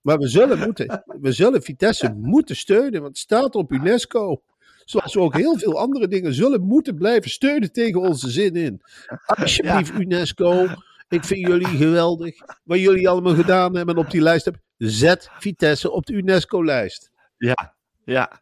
maar 0.00 0.18
we 0.18 0.28
zullen, 0.28 0.58
moeten, 0.58 1.02
we 1.20 1.32
zullen 1.32 1.62
Vitesse 1.62 2.14
moeten 2.14 2.56
steunen, 2.56 3.00
want 3.00 3.06
het 3.06 3.18
staat 3.18 3.54
op 3.54 3.72
UNESCO. 3.72 4.42
Zoals 4.84 5.14
we 5.14 5.20
ook 5.20 5.36
heel 5.36 5.58
veel 5.58 5.78
andere 5.78 6.08
dingen 6.08 6.34
zullen 6.34 6.62
moeten 6.62 6.94
blijven 6.94 7.30
steunen 7.30 7.72
tegen 7.72 8.00
onze 8.00 8.30
zin 8.30 8.54
in. 8.54 8.80
Alsjeblieft, 9.26 9.92
UNESCO, 9.92 10.66
ik 11.08 11.24
vind 11.24 11.46
jullie 11.46 11.66
geweldig. 11.66 12.34
Wat 12.64 12.78
jullie 12.80 13.08
allemaal 13.08 13.34
gedaan 13.34 13.76
hebben 13.76 13.94
en 13.94 14.00
op 14.04 14.10
die 14.10 14.20
lijst 14.22 14.44
hebben, 14.44 14.62
zet 14.76 15.28
Vitesse 15.38 15.90
op 15.90 16.06
de 16.06 16.12
UNESCO-lijst. 16.12 17.10
Ja, 17.36 17.74
ja. 18.04 18.40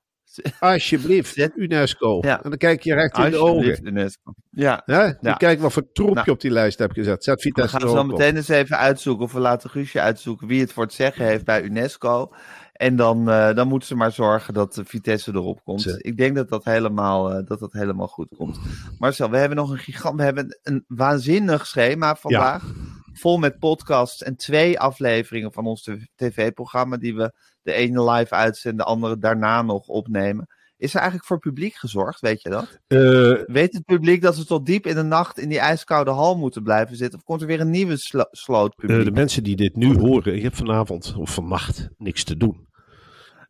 Alsjeblieft, 0.58 1.34
Zet- 1.34 1.52
UNESCO. 1.56 2.18
Ja. 2.20 2.42
En 2.42 2.48
dan 2.50 2.58
kijk 2.58 2.82
je 2.82 2.94
recht 2.94 3.18
in 3.18 3.30
de 3.30 3.36
ogen. 3.36 3.86
UNESCO. 3.86 4.32
Ja, 4.50 4.82
Hè? 4.84 5.02
Ja. 5.20 5.32
Kijk 5.36 5.60
wat 5.60 5.72
voor 5.72 5.92
troepje 5.92 6.14
Nou. 6.14 6.30
op 6.30 6.40
die 6.40 6.50
lijst 6.50 6.78
heb 6.78 6.92
gezet. 6.92 7.24
Zet 7.24 7.34
we 7.34 7.40
Vitesse 7.42 7.78
gaan 7.78 7.88
er 7.88 7.94
zo 7.94 8.04
meteen 8.04 8.36
eens 8.36 8.48
even 8.48 8.76
uitzoeken, 8.78 9.24
of 9.24 9.32
we 9.32 9.40
laten 9.40 9.70
Guusje 9.70 10.00
uitzoeken 10.00 10.46
wie 10.46 10.60
het 10.60 10.72
voor 10.72 10.82
het 10.82 10.92
zeggen 10.92 11.24
heeft 11.24 11.44
bij 11.44 11.62
UNESCO. 11.62 12.32
En 12.80 12.96
dan, 12.96 13.30
eh, 13.30 13.54
dan 13.54 13.68
moeten 13.68 13.88
ze 13.88 13.94
maar 13.94 14.12
zorgen 14.12 14.54
dat 14.54 14.74
de 14.74 14.84
Vitesse 14.84 15.30
erop 15.34 15.64
komt. 15.64 16.04
Ik 16.04 16.16
denk 16.16 16.36
dat 16.36 16.48
dat, 16.48 16.64
helemaal, 16.64 17.32
eh, 17.32 17.46
dat 17.46 17.58
dat 17.58 17.72
helemaal 17.72 18.06
goed 18.08 18.28
komt. 18.36 18.60
Marcel, 18.98 19.30
we 19.30 19.36
hebben 19.36 19.56
nog 19.56 19.70
een 19.70 19.78
gigant, 19.78 20.16
we 20.16 20.22
hebben 20.22 20.58
een 20.62 20.84
waanzinnig 20.88 21.66
schema 21.66 22.16
vandaag. 22.16 22.72
Vol 23.12 23.38
met 23.38 23.58
podcasts 23.58 24.22
en 24.22 24.36
twee 24.36 24.78
afleveringen 24.78 25.52
van 25.52 25.66
ons 25.66 25.90
tv-programma 26.14 26.96
die 26.96 27.14
we 27.14 27.32
de 27.62 27.72
ene 27.72 28.10
live 28.10 28.34
uitzenden, 28.34 28.84
de 28.84 28.92
andere 28.92 29.18
daarna 29.18 29.62
nog 29.62 29.86
opnemen. 29.86 30.46
Is 30.76 30.90
er 30.90 30.98
eigenlijk 30.98 31.28
voor 31.28 31.38
publiek 31.38 31.74
gezorgd, 31.74 32.20
weet 32.20 32.42
je 32.42 32.48
dat? 32.48 32.80
Eh, 32.86 33.54
Weet 33.54 33.72
het 33.72 33.84
publiek 33.84 34.22
dat 34.22 34.36
ze 34.36 34.46
tot 34.46 34.66
diep 34.66 34.86
in 34.86 34.94
de 34.94 35.02
nacht 35.02 35.38
in 35.38 35.48
die 35.48 35.58
ijskoude 35.58 36.10
hal 36.10 36.36
moeten 36.36 36.62
blijven 36.62 36.96
zitten? 36.96 37.18
Of 37.18 37.24
komt 37.24 37.40
er 37.40 37.46
weer 37.46 37.60
een 37.60 37.70
nieuwe 37.70 37.96
slo 37.96 38.24
sloot 38.30 38.74
publiek? 38.74 39.04
de 39.04 39.10
mensen 39.10 39.42
die 39.42 39.56
dit 39.56 39.76
nu 39.76 39.98
horen, 39.98 40.34
je 40.36 40.42
hebt 40.42 40.56
vanavond 40.56 41.14
of 41.16 41.34
vannacht 41.34 41.88
niks 41.96 42.24
te 42.24 42.36
doen. 42.36 42.68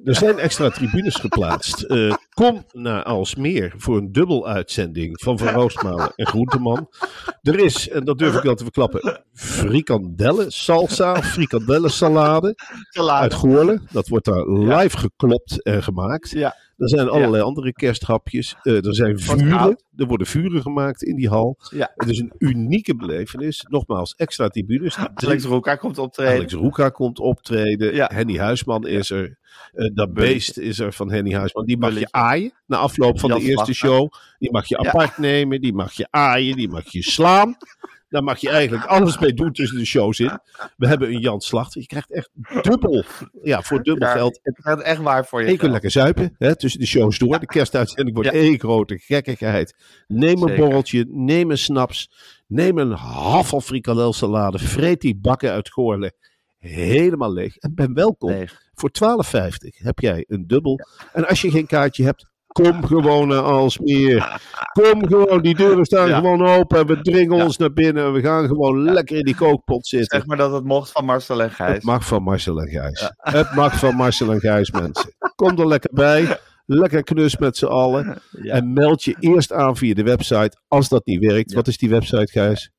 Er 0.05 0.15
zijn 0.15 0.39
extra 0.39 0.71
tribunes 0.71 1.15
geplaatst. 1.15 1.83
Eh, 1.83 2.15
kom 2.35 2.65
naar 2.73 3.03
Alsmeer 3.03 3.73
voor 3.77 3.97
een 3.97 4.13
dubbel 4.13 4.49
uitzending 4.49 5.21
van 5.21 5.39
Van 5.39 5.49
Roosmalen 5.49 6.13
en 6.17 6.27
Groenteman. 6.27 6.89
Er 7.43 7.59
is, 7.59 7.89
en 7.89 8.05
dat 8.05 8.19
durf 8.19 8.37
ik 8.37 8.43
wel 8.43 8.55
te 8.55 8.63
verklappen, 8.63 9.25
frikandellen 9.33 10.53
salsa, 10.53 11.23
frikandellen 11.23 11.91
salade 11.91 12.55
uit 12.93 13.35
Goorlen. 13.35 13.89
Dat 13.91 14.09
wordt 14.09 14.25
daar 14.25 14.49
live 14.49 14.99
geklopt 14.99 15.63
en 15.63 15.83
gemaakt. 15.83 16.31
Ja. 16.31 16.57
Er 16.81 16.89
zijn 16.89 17.09
allerlei 17.09 17.43
andere 17.43 17.73
kersthapjes. 17.73 18.57
Eh, 18.63 18.87
er 18.87 18.95
zijn 18.95 19.19
vuren. 19.19 19.83
Er 19.97 20.07
worden 20.07 20.27
vuren 20.27 20.63
gemaakt 20.63 21.03
in 21.03 21.17
die 21.17 21.29
hal. 21.29 21.59
Ja. 21.71 21.93
Het 21.95 22.09
is 22.09 22.19
een 22.19 22.33
unieke 22.39 22.97
belevenis. 22.97 23.67
Nogmaals, 23.69 24.15
extra 24.15 24.49
tribunes. 24.49 24.97
Alex 25.15 25.45
Roeka 25.45 25.75
komt 25.75 25.99
optreden. 25.99 26.35
Alex 26.35 26.53
Roeka 26.53 26.89
komt 26.89 27.19
optreden. 27.19 27.95
Ja. 27.95 28.11
Henny 28.15 28.39
Huisman 28.39 28.87
is 28.87 29.11
er. 29.11 29.39
Eh 29.73 29.91
dat 29.95 30.13
beest 30.15 30.59
is 30.59 30.79
er 30.79 30.93
van 30.93 31.11
Henny 31.11 31.35
Huisman. 31.35 31.65
Die 31.65 31.79
mag 31.79 31.99
je 31.99 32.09
aaien 32.11 32.53
na 32.67 32.77
afloop 32.77 33.21
van 33.21 33.31
de 33.31 33.41
eerste 33.41 33.75
show. 33.75 34.13
Die 34.39 34.51
mag 34.51 34.67
je 34.69 34.79
apart 34.79 35.19
nemen. 35.19 35.61
Die 35.61 35.73
mag 35.73 35.93
je 35.93 36.07
aaien. 36.11 36.57
Die 36.57 36.69
mag 36.69 36.93
je 36.93 37.03
slaan. 37.03 37.57
Daar 38.09 38.23
mag 38.25 38.39
je 38.39 38.49
eigenlijk 38.49 38.85
alles 38.87 39.19
mee 39.19 39.33
doen 39.35 39.53
tussen 39.53 39.79
de 39.79 39.85
shows 39.85 40.21
in. 40.21 40.39
We 40.77 40.87
hebben 40.87 41.09
een 41.09 41.21
Jan 41.21 41.41
Slachter. 41.41 41.81
Je 41.81 41.87
krijgt 41.87 42.13
echt 42.13 42.31
dubbel. 42.63 43.05
Ja, 43.43 43.63
voor 43.63 43.83
dubbel 43.83 44.09
Ja, 44.09 44.15
geld. 44.15 44.41
Het 44.43 44.59
gaat 44.61 44.81
echt 44.81 45.01
waar 45.01 45.27
voor 45.27 45.43
je. 45.43 45.51
Je 45.51 45.57
kunt 45.57 45.73
lekker 45.73 45.91
zuipen 45.91 46.35
hè, 46.39 46.57
tussen 46.57 46.81
de 46.81 46.87
shows 46.87 47.19
door. 47.19 47.39
De 47.41 47.47
kerstuitzending 47.47 48.17
wordt 48.17 48.33
Ja. 48.33 48.39
één 48.39 48.59
grote 48.59 48.99
gekkigheid. 48.99 49.75
Neem 50.07 50.43
een 50.43 50.57
borreltje, 50.57 51.07
neem 51.09 51.51
een 51.51 51.59
snaps, 51.59 52.11
neem 52.47 52.79
een 52.79 52.93
hafel 52.93 53.61
frikandelsalade, 53.61 54.59
vreet 54.59 55.01
die 55.01 55.17
bakken 55.17 55.51
uit 55.51 55.71
Goorlen 55.73 56.15
helemaal 56.61 57.33
leeg. 57.33 57.57
En 57.57 57.75
ben 57.75 57.95
welkom. 57.95 58.31
Leeg. 58.31 58.61
Voor 58.75 58.91
12,50 58.91 59.51
heb 59.77 59.99
jij 59.99 60.25
een 60.29 60.47
dubbel. 60.47 60.81
En 61.13 61.27
als 61.29 61.41
je 61.41 61.51
geen 61.51 61.67
kaartje 61.67 62.05
hebt, 62.05 62.29
kom 62.47 62.85
gewoon 62.87 63.29
naar 63.29 63.43
Alsmeer. 63.43 64.41
Kom 64.73 65.07
gewoon, 65.09 65.43
die 65.43 65.55
deuren 65.55 65.85
staan 65.85 66.09
Ja. 66.09 66.17
gewoon 66.17 66.47
open. 66.47 66.87
We 66.87 67.01
dringen 67.01 67.37
Ja. 67.37 67.45
ons 67.45 67.57
naar 67.57 67.73
binnen. 67.73 68.05
en 68.05 68.13
We 68.13 68.21
gaan 68.21 68.47
gewoon 68.47 68.83
lekker 68.83 69.17
in 69.17 69.25
die 69.25 69.35
kookpot 69.35 69.87
zitten. 69.87 70.19
Zeg 70.19 70.27
maar 70.27 70.37
dat 70.37 70.53
het 70.53 70.65
mocht 70.65 70.91
van 70.93 71.05
Marcel 71.05 71.43
en 71.43 71.51
Gijs. 71.51 71.75
Het 71.75 71.83
mag 71.83 72.07
van 72.07 72.23
Marcel 72.23 72.61
en 72.61 72.69
Gijs. 72.69 73.11
Het 73.17 73.55
mag 73.55 73.79
van 73.79 73.95
Marcel 73.95 74.33
en 74.33 74.41
Gijs, 74.41 74.71
mensen. 74.71 75.15
Kom 75.35 75.59
er 75.59 75.67
lekker 75.67 75.91
bij. 75.93 76.39
Lekker 76.67 77.03
knus 77.03 77.37
met 77.37 77.57
z'n 77.57 77.65
allen. 77.67 78.19
Ja. 78.43 78.55
En 78.55 78.73
meld 78.73 79.03
je 79.05 79.17
eerst 79.21 79.53
aan 79.53 79.77
via 79.77 79.95
de 79.95 80.03
website. 80.03 80.59
Als 80.69 80.89
dat 80.89 81.07
niet 81.07 81.21
werkt. 81.21 81.51
Ja. 81.51 81.57
Wat 81.57 81.69
is 81.69 81.79
die 81.79 81.89
website, 81.89 82.31
Gijs? 82.33 82.71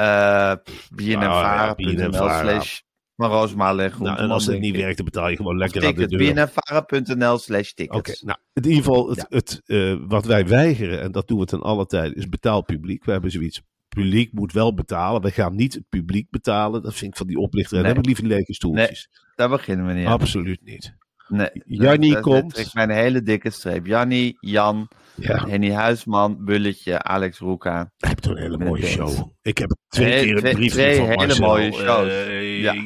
Eh 0.00 0.06
Ah, 0.50 0.58
ja, 0.96 1.14
bnnvara.nl 1.16 1.94
BNNVARA. 1.94 2.40
slash 2.42 2.80
Nou, 3.16 4.18
en 4.18 4.30
als 4.30 4.46
het 4.46 4.60
niet 4.60 4.76
werkt, 4.76 4.96
dan 4.96 5.04
betaal 5.04 5.28
je 5.28 5.36
gewoon 5.36 5.56
lekker 5.56 5.86
aan 5.86 5.94
de 5.94 6.06
Ticket, 6.06 6.18
deur. 6.18 6.34
bnnvara.nl 6.34 7.38
slash 7.38 7.70
tickets. 7.72 7.98
Oké, 7.98 8.14
nou, 8.26 8.38
in 8.52 8.64
ieder 8.64 8.84
geval, 8.84 9.08
het, 9.08 9.16
Ja. 9.18 9.26
het, 9.28 9.60
eh, 9.66 9.94
wat 10.08 10.24
wij 10.24 10.46
weigeren, 10.46 11.00
en 11.00 11.12
dat 11.12 11.28
doen 11.28 11.38
we 11.38 11.44
ten 11.44 11.60
alle 11.62 11.86
tijde, 11.86 12.14
is 12.14 12.28
betaald 12.28 12.66
publiek. 12.66 13.04
We 13.04 13.12
hebben 13.12 13.30
zoiets, 13.30 13.62
publiek 13.88 14.32
moet 14.32 14.52
wel 14.52 14.74
betalen. 14.74 15.22
We 15.22 15.30
gaan 15.30 15.54
niet 15.56 15.74
het 15.74 15.88
publiek 15.88 16.30
betalen. 16.30 16.82
Dat 16.82 16.94
vind 16.94 17.10
ik 17.10 17.16
van 17.18 17.26
die 17.26 17.38
oplichter. 17.38 17.76
En 17.76 17.82
Nee. 17.82 17.90
heb 17.92 18.00
ik 18.00 18.06
liever 18.06 18.26
lege 18.26 18.54
stoeltjes. 18.54 19.08
Daar 19.36 19.48
beginnen 19.48 19.86
we 19.86 19.92
niet 19.92 20.06
aan. 20.06 20.12
Absoluut 20.12 20.60
niet. 20.64 20.94
Nee, 21.30 21.48
Jannie 21.64 22.12
dat- 22.12 22.22
komt. 22.22 22.54
trekt 22.54 22.74
mij 22.74 22.84
een 22.84 22.90
hele 22.90 23.22
dikke 23.22 23.50
streep. 23.50 23.86
Jannie, 23.86 24.36
Jan, 24.40 24.88
Ja, 25.14 25.44
Henny 25.48 25.70
Huisman, 25.72 26.44
Bulletje, 26.44 27.02
Alex 27.02 27.38
Roeka. 27.38 27.74
hij 27.96 28.08
heeft 28.08 28.26
een 28.26 28.36
hele 28.36 28.58
mooie 28.58 28.86
show. 28.86 29.30
Ik 29.42 29.58
heb 29.58 29.76
twee 29.88 30.22
keer 30.24 30.32
een 30.34 30.38
twee- 30.40 30.54
brief 30.54 30.72
twee 30.72 30.96
van 30.96 31.04
hele 31.06 31.16
Marcel. 31.26 31.46
mooie 31.46 31.72
shows. 31.72 32.08
Eh, 32.08 32.60
Ja. 32.60 32.72
eh, 32.74 32.84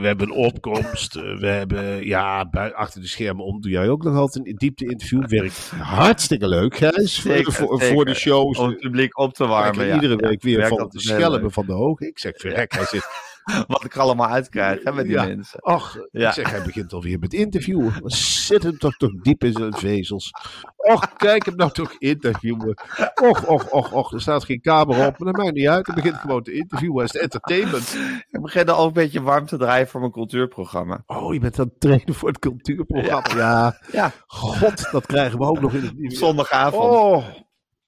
we 0.00 0.06
hebben 0.06 0.26
een 0.28 0.34
opkomst. 0.34 1.14
we 1.14 1.46
hebben, 1.46 2.04
ja, 2.06 2.48
achter 2.74 3.00
de 3.00 3.06
schermen 3.06 3.44
om 3.44 3.60
doe 3.60 3.70
jij 3.70 3.88
ook 3.88 4.02
nog 4.02 4.16
altijd 4.16 4.46
een 4.46 4.54
diepte-interview. 4.56 5.26
Werkt 5.26 5.70
hartstikke 5.80 6.48
leuk, 6.48 6.76
Gijs. 6.76 7.20
Voor, 7.20 7.32
Zeker, 7.32 7.52
voor, 7.52 7.78
zeker. 7.80 7.94
voor 7.94 8.04
de 8.04 8.14
shows. 8.14 8.58
Om 8.58 8.68
het 8.68 8.78
publiek 8.78 9.18
op 9.18 9.34
te 9.34 9.46
warmen. 9.46 9.86
ja. 9.86 9.94
iedere 9.94 10.16
week 10.16 10.42
weer 10.42 10.66
van 10.66 10.88
de 10.92 11.00
schelpen 11.00 11.52
van 11.52 11.66
de 11.66 11.72
hoog. 11.72 12.00
Ik 12.00 12.18
zeg, 12.18 12.32
verrek, 12.36 12.72
hij 12.74 12.84
zit... 12.84 13.06
Wat 13.66 13.84
ik 13.84 13.96
allemaal 13.96 14.28
uitkrijg 14.28 14.82
hè, 14.84 14.92
met 14.92 15.04
die 15.04 15.14
Ja. 15.14 15.24
mensen. 15.24 15.60
Ach, 15.60 15.96
Ja. 16.10 16.28
ik 16.28 16.34
zeg, 16.34 16.50
hij 16.50 16.62
begint 16.62 16.92
alweer 16.92 17.18
met 17.18 17.32
interviewen. 17.32 17.92
Zit 18.06 18.62
hem 18.62 18.78
toch, 18.78 18.96
toch 18.96 19.12
diep 19.22 19.44
in 19.44 19.52
zijn 19.52 19.72
vezels. 19.74 20.30
Och, 20.76 21.12
kijk 21.16 21.44
hem 21.44 21.56
nou 21.56 21.70
toch 21.70 21.94
interviewen. 21.98 22.76
Och, 23.22 23.44
och, 23.46 23.72
och, 23.72 23.92
och. 23.92 24.12
Er 24.12 24.20
staat 24.20 24.44
geen 24.44 24.60
camera 24.60 25.06
op, 25.06 25.18
maar 25.18 25.32
dat 25.32 25.42
maakt 25.44 25.54
niet 25.56 25.68
uit. 25.68 25.86
Hij 25.86 25.94
begint 25.94 26.16
gewoon 26.16 26.42
te 26.42 26.52
interviewen. 26.52 26.96
Hij 26.96 27.04
is 27.04 27.20
entertainment. 27.20 27.96
Ik 28.30 28.40
begin 28.42 28.68
al 28.68 28.86
een 28.86 28.92
beetje 28.92 29.22
warm 29.22 29.46
te 29.46 29.56
draaien 29.56 29.88
voor 29.88 30.00
mijn 30.00 30.12
cultuurprogramma. 30.12 31.02
Oh, 31.06 31.32
je 31.34 31.40
bent 31.40 31.58
aan 31.58 31.66
het 31.66 31.80
trainen 31.80 32.14
voor 32.14 32.28
het 32.28 32.38
cultuurprogramma. 32.38 33.34
Ja. 33.36 33.78
Ja, 33.92 34.12
God, 34.26 34.90
dat 34.92 35.06
krijgen 35.06 35.38
we 35.38 35.44
ook 35.44 35.60
nog 35.60 35.72
in 35.72 35.82
het 35.82 35.98
nieuwe. 35.98 36.14
zondagavond. 36.16 36.92
Oh, 36.92 37.24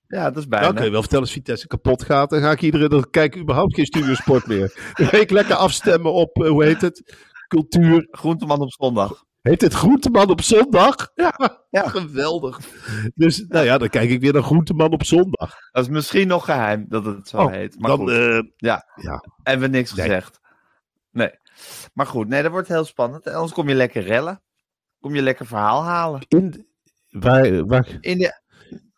Ja, 0.09 0.25
dat 0.31 0.37
is 0.43 0.47
nou 0.49 0.63
bijna. 0.63 0.73
kun 0.77 0.85
je 0.85 0.91
wel 0.91 1.01
vertellen 1.01 1.25
als 1.25 1.33
Vitesse 1.33 1.67
kapot 1.67 2.03
gaat. 2.05 2.31
Dan 2.31 2.41
ga 2.41 2.51
ik 2.51 2.61
iedereen, 2.63 2.89
dan 2.89 3.11
kijk 3.11 3.35
ik 3.35 3.41
überhaupt 3.43 3.75
geen 3.75 3.87
studiosport 3.87 4.47
meer. 4.47 4.93
Dan 4.95 5.07
ga 5.07 5.17
ik 5.17 5.31
lekker 5.31 5.55
afstemmen 5.55 6.13
op, 6.13 6.43
eh, 6.43 6.49
hoe 6.49 6.65
heet 6.65 6.81
het? 6.81 7.17
Cultuur. 7.49 8.09
Groenteman 8.11 8.61
op 8.61 8.71
zondag. 8.73 9.25
Heet 9.43 9.61
het 9.61 9.73
Groenteman 9.73 10.31
op 10.31 10.41
zondag? 10.43 11.11
Ja, 11.15 11.39
ja. 11.71 11.89
Geweldig. 11.89 12.59
Dus 13.15 13.45
nou 13.49 13.65
ja, 13.65 13.79
dan 13.79 13.89
kijk 13.89 14.11
ik 14.11 14.21
weer 14.21 14.33
naar 14.33 14.43
Groenteman 14.43 14.93
op 14.93 15.05
zondag. 15.05 15.55
Dat 15.71 15.83
is 15.85 15.89
misschien 15.91 16.29
nog 16.29 16.45
geheim 16.45 16.85
dat 16.89 17.05
het 17.05 17.29
zo 17.29 17.37
Oh, 17.37 17.51
heet. 17.51 17.79
Maar 17.81 17.91
dan, 17.91 17.99
goed, 17.99 18.11
eh, 18.11 18.41
ja. 18.57 18.85
ja. 18.95 19.25
hebben 19.43 19.71
we 19.71 19.77
niks 19.77 19.95
Nee. 19.95 20.07
gezegd. 20.07 20.41
Nee. 21.11 21.31
Maar 21.95 22.07
goed, 22.07 22.29
nee, 22.29 22.43
dat 22.43 22.51
wordt 22.51 22.69
heel 22.69 22.85
spannend. 22.85 23.27
En 23.27 23.35
anders 23.35 23.53
kom 23.53 23.69
je 23.69 23.75
lekker 23.75 24.03
rellen. 24.03 24.43
Kom 25.01 25.15
je 25.15 25.23
lekker 25.23 25.47
verhaal 25.47 25.85
halen. 25.85 26.21
in, 26.29 26.67
waar, 27.11 27.67
waar, 27.67 27.97
In 28.01 28.19
de, 28.19 28.41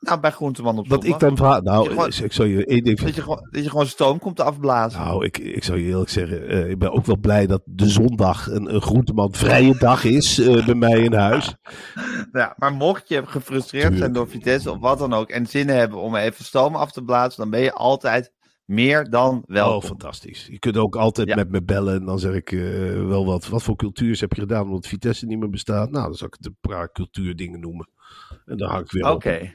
nou, 0.00 0.20
bij 0.20 0.30
Groenteman 0.30 0.78
op 0.78 0.88
dat 0.88 1.02
zondag. 1.02 1.20
ik 1.20 1.26
dan 1.28 1.36
vraag. 1.36 1.62
Nou, 1.62 1.88
gewoon- 1.88 2.12
ik, 2.22 2.32
zal 2.32 2.44
je 2.44 2.64
één 2.66 2.84
ding 2.84 3.00
Dat 3.00 3.14
je, 3.14 3.22
gewoon, 3.22 3.48
dat 3.50 3.62
je 3.62 3.70
gewoon 3.70 3.86
stoom 3.86 4.18
komt 4.18 4.40
afblazen. 4.40 5.00
Nou, 5.00 5.24
ik, 5.24 5.38
ik 5.38 5.64
zou 5.64 5.78
je 5.78 5.86
eerlijk 5.86 6.10
zeggen, 6.10 6.48
eh, 6.48 6.70
ik 6.70 6.78
ben 6.78 6.92
ook 6.92 7.06
wel 7.06 7.18
blij 7.18 7.46
dat 7.46 7.62
de 7.64 7.88
zondag 7.88 8.46
een, 8.50 8.74
een 8.74 8.82
groenteman 8.82 9.34
vrije 9.34 9.76
dag 9.78 10.04
is 10.04 10.38
eh, 10.38 10.66
bij 10.66 10.74
mij 10.74 11.00
in 11.00 11.12
huis. 11.12 11.54
Ja, 12.32 12.54
maar 12.56 12.72
mocht 12.72 13.08
je 13.08 13.26
gefrustreerd 13.26 13.96
zijn 13.98 14.12
door 14.12 14.28
Vitesse 14.28 14.70
of 14.70 14.78
wat 14.78 14.98
dan 14.98 15.12
ook. 15.12 15.28
En 15.30 15.46
zin 15.46 15.68
hebben 15.68 15.98
om 15.98 16.14
even 16.16 16.44
stoom 16.44 16.74
af 16.74 16.92
te 16.92 17.02
blazen. 17.02 17.40
Dan 17.40 17.50
ben 17.50 17.60
je 17.60 17.72
altijd 17.72 18.32
meer 18.64 19.10
dan 19.10 19.42
welkom. 19.46 19.76
Oh, 19.76 19.82
fantastisch. 19.82 20.46
Je 20.50 20.58
kunt 20.58 20.76
ook 20.76 20.96
altijd 20.96 21.28
Ja. 21.28 21.34
met 21.34 21.50
me 21.50 21.62
bellen 21.62 21.94
en 21.94 22.04
dan 22.04 22.18
zeg 22.18 22.34
ik 22.34 22.52
eh, 22.52 22.60
wel 23.06 23.26
wat. 23.26 23.48
Wat 23.48 23.62
voor 23.62 23.76
cultuurs 23.76 24.20
heb 24.20 24.32
je 24.32 24.40
gedaan 24.40 24.64
omdat 24.64 24.86
Vitesse 24.86 25.26
niet 25.26 25.38
meer 25.38 25.50
bestaat? 25.50 25.90
Nou, 25.90 26.04
dan 26.04 26.14
zou 26.14 26.30
ik 26.30 26.36
het 26.36 26.46
een 26.46 26.70
paar 26.70 26.92
cultuurdingen 26.92 27.60
noemen. 27.60 27.88
En 28.44 28.56
dan 28.56 28.68
hang 28.70 28.84
ik 28.84 28.92
weer 28.92 29.10
Oké. 29.10 29.52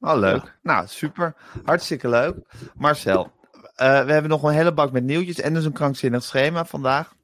Oh, 0.00 0.18
leuk. 0.18 0.58
Nou, 0.62 0.86
super. 0.86 1.34
Hartstikke 1.64 2.08
leuk. 2.08 2.36
Marcel, 2.74 3.32
eh, 3.74 4.04
we 4.04 4.12
hebben 4.12 4.30
nog 4.30 4.42
een 4.42 4.54
hele 4.54 4.74
bak 4.74 4.92
met 4.92 5.04
nieuwtjes 5.04 5.40
en 5.40 5.54
dus 5.54 5.64
een 5.64 5.72
krankzinnig 5.72 6.22
schema 6.22 6.64
vandaag. 6.64 7.14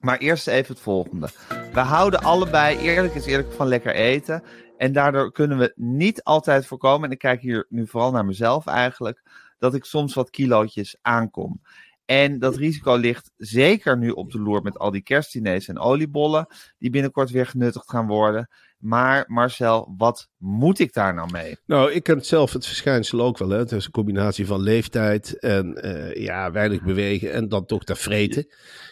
Maar 0.00 0.18
eerst 0.18 0.46
even 0.46 0.74
het 0.74 0.82
volgende. 0.82 1.28
We 1.72 1.80
houden 1.80 2.20
allebei, 2.20 2.78
eerlijk 2.78 3.14
is 3.14 3.26
eerlijk, 3.26 3.52
van 3.52 3.66
lekker 3.66 3.94
eten. 3.94 4.42
En 4.76 4.92
daardoor 4.92 5.32
kunnen 5.32 5.58
we 5.58 5.72
niet 5.76 6.22
altijd 6.22 6.66
voorkomen, 6.66 7.04
en 7.04 7.10
ik 7.10 7.18
kijk 7.18 7.40
hier 7.40 7.66
nu 7.68 7.86
vooral 7.86 8.10
naar 8.10 8.24
mezelf 8.24 8.66
eigenlijk, 8.66 9.22
dat 9.58 9.74
ik 9.74 9.84
soms 9.84 10.14
wat 10.14 10.30
kilootjes 10.30 10.96
aankom. 11.02 11.60
En 12.04 12.38
dat 12.38 12.56
risico 12.56 12.94
ligt 12.94 13.30
zeker 13.36 13.98
nu 13.98 14.10
op 14.10 14.32
de 14.32 14.40
loer 14.40 14.62
met 14.62 14.78
al 14.78 14.90
die 14.90 15.02
kerstdiners 15.02 15.68
en 15.68 15.78
oliebollen, 15.78 16.46
die 16.78 16.90
binnenkort 16.90 17.30
weer 17.30 17.46
genuttigd 17.46 17.90
gaan 17.90 18.06
worden. 18.06 18.48
Maar 18.80 19.24
Marcel, 19.26 19.94
wat 19.96 20.28
moet 20.36 20.78
ik 20.78 20.92
daar 20.92 21.14
nou 21.14 21.30
mee? 21.32 21.56
Nou, 21.66 21.92
ik 21.92 22.02
ken 22.02 22.16
het 22.16 22.26
zelf 22.26 22.52
het 22.52 22.66
verschijnsel 22.66 23.20
ook 23.20 23.38
wel. 23.38 23.48
Hè. 23.48 23.58
Het 23.58 23.72
is 23.72 23.84
een 23.84 23.90
combinatie 23.90 24.46
van 24.46 24.60
leeftijd 24.60 25.38
en 25.38 25.74
eh, 25.82 26.22
ja, 26.24 26.50
weinig 26.50 26.82
bewegen 26.82 27.32
en 27.32 27.48
dan 27.48 27.66
toch 27.66 27.84
dat 27.84 27.98
vreten. 27.98 28.46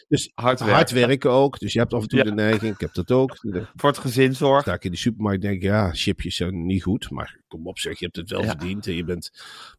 Dus 0.08 0.30
Hard 0.34 0.58
werken. 0.58 0.76
hard 0.76 0.90
werken 0.90 1.30
ook. 1.30 1.58
Dus 1.58 1.72
je 1.72 1.78
hebt 1.78 1.94
af 1.94 2.02
en 2.02 2.08
toe 2.08 2.18
Ja. 2.18 2.24
de 2.24 2.32
neiging, 2.32 2.74
ik 2.74 2.80
heb 2.80 2.94
dat 2.94 3.10
ook. 3.10 3.36
Voor 3.76 3.88
het 3.88 3.98
gezin 3.98 4.34
zorg. 4.34 4.62
sta 4.62 4.74
ik 4.74 4.84
in 4.84 4.90
de 4.90 4.96
supermarkt 4.96 5.42
en 5.42 5.48
denk 5.50 5.62
ik, 5.62 5.68
ja, 5.68 5.90
chipjes 5.92 6.36
zijn 6.36 6.66
niet 6.66 6.82
goed. 6.82 7.10
Maar 7.10 7.40
kom 7.48 7.66
op 7.66 7.78
zeg, 7.78 7.98
je 7.98 8.04
hebt 8.04 8.16
het 8.16 8.30
wel 8.30 8.42
Ja. 8.42 8.48
verdiend. 8.48 8.86
En 8.86 8.94
je 8.94 9.04
bent... 9.04 9.30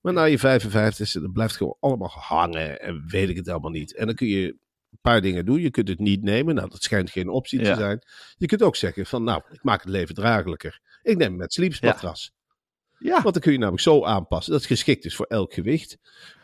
Maar 0.02 0.14
na 0.14 0.24
je 0.24 0.40
55 0.40 1.22
dan 1.22 1.32
blijft 1.32 1.56
gewoon 1.58 1.78
allemaal 1.80 2.12
hangen 2.14 2.82
en 2.82 3.04
weet 3.08 3.30
ik 3.30 3.36
het 3.36 3.48
allemaal 3.50 3.72
niet. 3.72 3.96
En 3.96 4.06
dan 4.06 4.16
kun 4.16 4.28
je 4.28 4.56
een 4.92 4.98
paar 5.02 5.22
dingen 5.22 5.46
doen. 5.46 5.62
Je 5.62 5.70
kunt 5.70 5.88
het 5.88 6.00
niet 6.00 6.24
nemen. 6.24 6.56
Nou, 6.56 6.70
dat 6.70 6.84
schijnt 6.84 7.10
geen 7.10 7.30
optie 7.30 7.62
Ja. 7.62 7.74
te 7.74 7.80
zijn. 7.80 8.00
Je 8.38 8.46
kunt 8.46 8.64
ook 8.64 8.76
zeggen 8.76 9.06
van, 9.06 9.24
nou, 9.24 9.42
ik 9.52 9.64
maak 9.64 9.82
het 9.82 9.90
leven 9.90 10.16
draaglijker. 10.16 10.80
Ik 11.02 11.18
neem 11.18 11.36
met 11.36 11.54
sleepsmatras. 11.54 12.32
Ja, 13.00 13.22
Want 13.22 13.34
dan 13.34 13.42
kun 13.44 13.52
je 13.52 13.58
namelijk 13.58 13.84
zo 13.84 14.04
aanpassen 14.04 14.52
dat 14.52 14.62
het 14.62 14.72
geschikt 14.72 15.06
is 15.06 15.16
voor 15.16 15.26
elk 15.26 15.54
gewicht. 15.54 15.98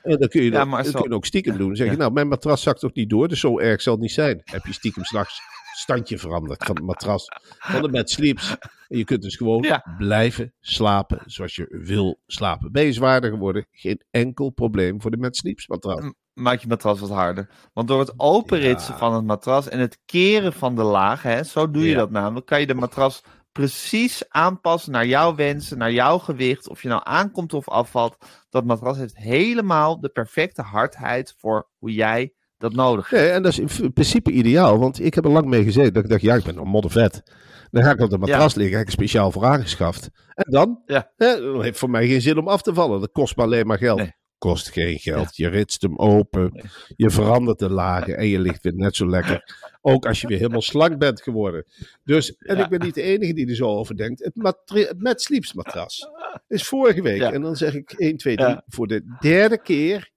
En 0.04 0.20
dan 0.20 0.28
kun 0.28 0.44
je, 0.44 0.52
Ja, 0.52 0.66
dat, 0.66 0.92
kun 0.92 1.10
je 1.10 1.16
ook 1.16 1.26
stiekem 1.26 1.58
doen. 1.58 1.68
Dan 1.68 1.76
zeg 1.76 1.90
je, 1.92 1.98
nou, 1.98 2.12
mijn 2.12 2.28
matras 2.28 2.62
zakt 2.62 2.80
toch 2.80 2.94
niet 2.94 3.10
door, 3.10 3.28
dus 3.28 3.40
zo 3.40 3.60
erg 3.60 3.82
zal 3.82 3.94
het 3.94 4.02
niet 4.02 4.12
zijn. 4.12 4.42
Heb 4.44 4.66
je 4.66 4.74
stiekem 4.74 5.04
s'nachts 5.04 5.42
standje 5.78 6.18
veranderd 6.18 6.64
van 6.64 6.76
het 6.76 6.86
matras, 6.86 7.26
van 7.60 7.82
de 7.82 7.90
bed 7.90 8.10
sleeps. 8.10 8.56
En 8.88 8.98
je 8.98 9.04
kunt 9.04 9.22
dus 9.22 9.36
gewoon 9.36 9.64
Ja. 9.64 9.96
blijven 9.98 10.54
slapen 10.60 11.22
zoals 11.26 11.56
je 11.56 11.68
wil 11.70 12.20
slapen. 12.26 12.72
Ben 12.72 12.84
je 12.86 12.94
zwaarder 12.94 13.30
geworden? 13.30 13.68
Geen 13.72 14.02
enkel 14.12 14.50
probleem 14.50 15.02
voor 15.02 15.12
de 15.12 15.18
met 15.18 15.36
sleeps 15.36 15.68
matras. 15.68 16.12
Maak 16.36 16.60
je 16.60 16.68
matras 16.68 17.00
wat 17.00 17.10
harder. 17.10 17.50
Want 17.74 17.88
door 17.88 18.00
het 18.00 18.14
openritsen 18.18 18.94
Ja. 18.94 19.00
van 19.00 19.14
het 19.14 19.26
matras 19.26 19.70
en 19.70 19.80
het 19.80 19.98
keren 20.06 20.54
van 20.54 20.76
de 20.76 20.84
laag, 20.84 21.22
hè, 21.22 21.44
zo 21.44 21.72
doe 21.72 21.84
je 21.84 21.90
Ja. 21.90 21.98
dat 21.98 22.12
namelijk, 22.12 22.46
kan 22.46 22.60
je 22.60 22.68
de 22.68 22.74
matras 22.74 23.22
precies 23.52 24.24
aanpassen 24.30 24.92
naar 24.92 25.06
jouw 25.06 25.36
wensen, 25.36 25.78
naar 25.78 25.92
jouw 25.92 26.18
gewicht. 26.18 26.70
Of 26.70 26.82
je 26.82 26.88
nou 26.88 27.02
aankomt 27.04 27.54
of 27.54 27.70
afvalt. 27.70 28.18
Dat 28.50 28.66
matras 28.66 28.98
heeft 28.98 29.18
helemaal 29.18 30.00
de 30.00 30.10
perfecte 30.10 30.62
hardheid 30.62 31.34
voor 31.38 31.70
hoe 31.78 31.94
jij 31.94 32.34
dat 32.58 32.74
nodig 32.74 33.10
hebt. 33.10 33.22
Nee, 33.22 33.32
en 33.32 33.44
dat 33.44 33.52
is 33.52 33.80
in 33.80 33.94
principe 33.94 34.32
ideaal, 34.32 34.78
want 34.80 35.00
ik 35.04 35.14
heb 35.14 35.26
er 35.26 35.32
lang 35.32 35.46
mee 35.46 35.64
gezeten. 35.64 35.94
Dat 35.94 36.04
ik 36.04 36.10
dacht, 36.10 36.22
ja, 36.22 36.36
ik 36.36 36.44
ben 36.44 36.56
nog 36.56 36.66
moddervet. 36.66 37.24
Dan 37.72 37.84
ga 37.84 37.92
ik 37.92 38.00
op 38.00 38.10
de 38.10 38.18
matras 38.18 38.56
liggen, 38.56 38.78
heb 38.78 38.86
ik 38.88 38.92
speciaal 38.94 39.32
voor 39.32 39.46
aangeschaft. 39.46 40.10
En 40.34 40.52
dan? 40.52 40.82
Ja. 40.86 41.12
Hè, 41.16 41.42
dan 41.42 41.62
heeft 41.64 41.80
voor 41.80 41.90
mij 41.90 42.08
geen 42.08 42.22
zin 42.22 42.38
om 42.38 42.48
af 42.48 42.62
te 42.62 42.74
vallen. 42.74 43.00
Dat 43.00 43.12
kost 43.12 43.36
maar 43.36 43.46
alleen 43.46 43.68
maar 43.68 43.78
geld. 43.78 44.00
Nee. 44.00 44.14
Kost 44.38 44.70
geen 44.72 45.00
geld. 45.00 45.36
Je 45.36 45.48
ritst 45.48 45.82
hem 45.82 45.98
open. 45.98 46.64
Je 46.96 47.10
verandert 47.10 47.60
de 47.60 47.70
lagen 47.70 48.18
en 48.18 48.28
je 48.28 48.40
ligt 48.40 48.64
weer 48.64 48.76
net 48.76 48.96
zo 48.96 49.10
lekker. 49.10 49.56
Ook 49.82 50.06
als 50.06 50.22
je 50.22 50.28
weer 50.28 50.38
helemaal 50.38 50.62
slank 50.62 50.98
bent 50.98 51.22
geworden. 51.22 51.66
Dus, 52.04 52.36
en 52.38 52.58
ik 52.58 52.70
ben 52.70 52.80
niet 52.80 52.96
de 52.96 53.02
enige 53.02 53.34
die 53.34 53.48
er 53.48 53.56
zo 53.56 53.68
over 53.68 53.98
denkt. 53.98 54.24
Het, 54.24 54.94
het 55.00 55.22
Sleeps 55.22 55.54
matras 55.54 56.08
is 56.48 56.68
vorige 56.68 57.02
week. 57.02 57.22
En 57.22 57.42
dan 57.42 57.56
zeg 57.56 57.74
ik 57.74 57.92
1, 57.92 58.18
2, 58.18 58.36
3 58.36 58.48
Ja. 58.50 58.64
voor 58.68 58.88
de 58.88 59.16
derde 59.20 59.62
keer 59.62 60.12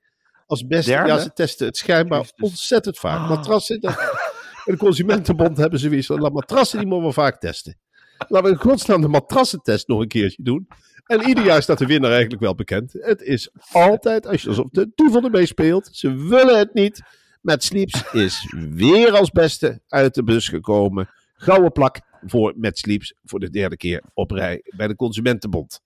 als 0.46 0.66
beste. 0.66 0.90
Derde? 0.90 1.08
Ja, 1.08 1.18
ze 1.18 1.32
testen 1.32 1.66
het 1.66 1.76
schijnbaar 1.76 2.30
ontzettend 2.36 2.98
vaak. 2.98 3.18
Ah. 3.18 3.28
Matrassen, 3.28 3.80
dat, 3.80 3.98
en 4.64 4.72
de 4.72 4.76
Consumentenbond 4.76 5.56
hebben 5.56 5.78
zoiets 5.78 6.06
van, 6.06 6.20
"Laat 6.20 6.32
matrassen 6.32 6.78
die 6.78 6.88
mogen 6.88 7.06
we 7.06 7.12
vaak 7.12 7.40
testen. 7.40 7.78
Laten 8.18 8.42
we 8.42 8.56
in 8.56 8.60
godsnaam 8.60 9.00
de 9.00 9.08
matrassentest 9.08 9.88
nog 9.88 10.00
een 10.00 10.08
keertje 10.08 10.42
doen. 10.42 10.68
En 11.04 11.28
ieder 11.28 11.44
jaar 11.44 11.62
staat 11.62 11.78
de 11.78 11.86
winnaar 11.86 12.10
eigenlijk 12.10 12.42
wel 12.42 12.54
bekend. 12.54 12.92
Het 12.92 13.22
is 13.22 13.50
altijd, 13.72 14.26
als 14.26 14.42
je 14.42 14.48
alsof 14.48 14.68
de 14.70 14.92
toeval 14.94 15.24
ermee 15.24 15.46
speelt, 15.46 15.88
ze 15.92 16.14
willen 16.14 16.58
het 16.58 16.74
niet. 16.74 17.02
Met 17.40 17.64
Sleeps 17.64 18.12
is 18.12 18.54
weer 18.70 19.12
als 19.12 19.30
beste 19.30 19.80
uit 19.88 20.14
de 20.14 20.24
bus 20.24 20.48
gekomen. 20.48 21.08
Gouden 21.34 21.72
plak 21.72 22.00
voor 22.26 22.54
Met 22.56 22.78
Sleeps 22.78 23.14
voor 23.24 23.40
de 23.40 23.50
derde 23.50 23.76
keer 23.76 24.02
op 24.14 24.30
rij 24.30 24.62
bij 24.76 24.88
de 24.88 24.96
Consumentenbond. 24.96 25.80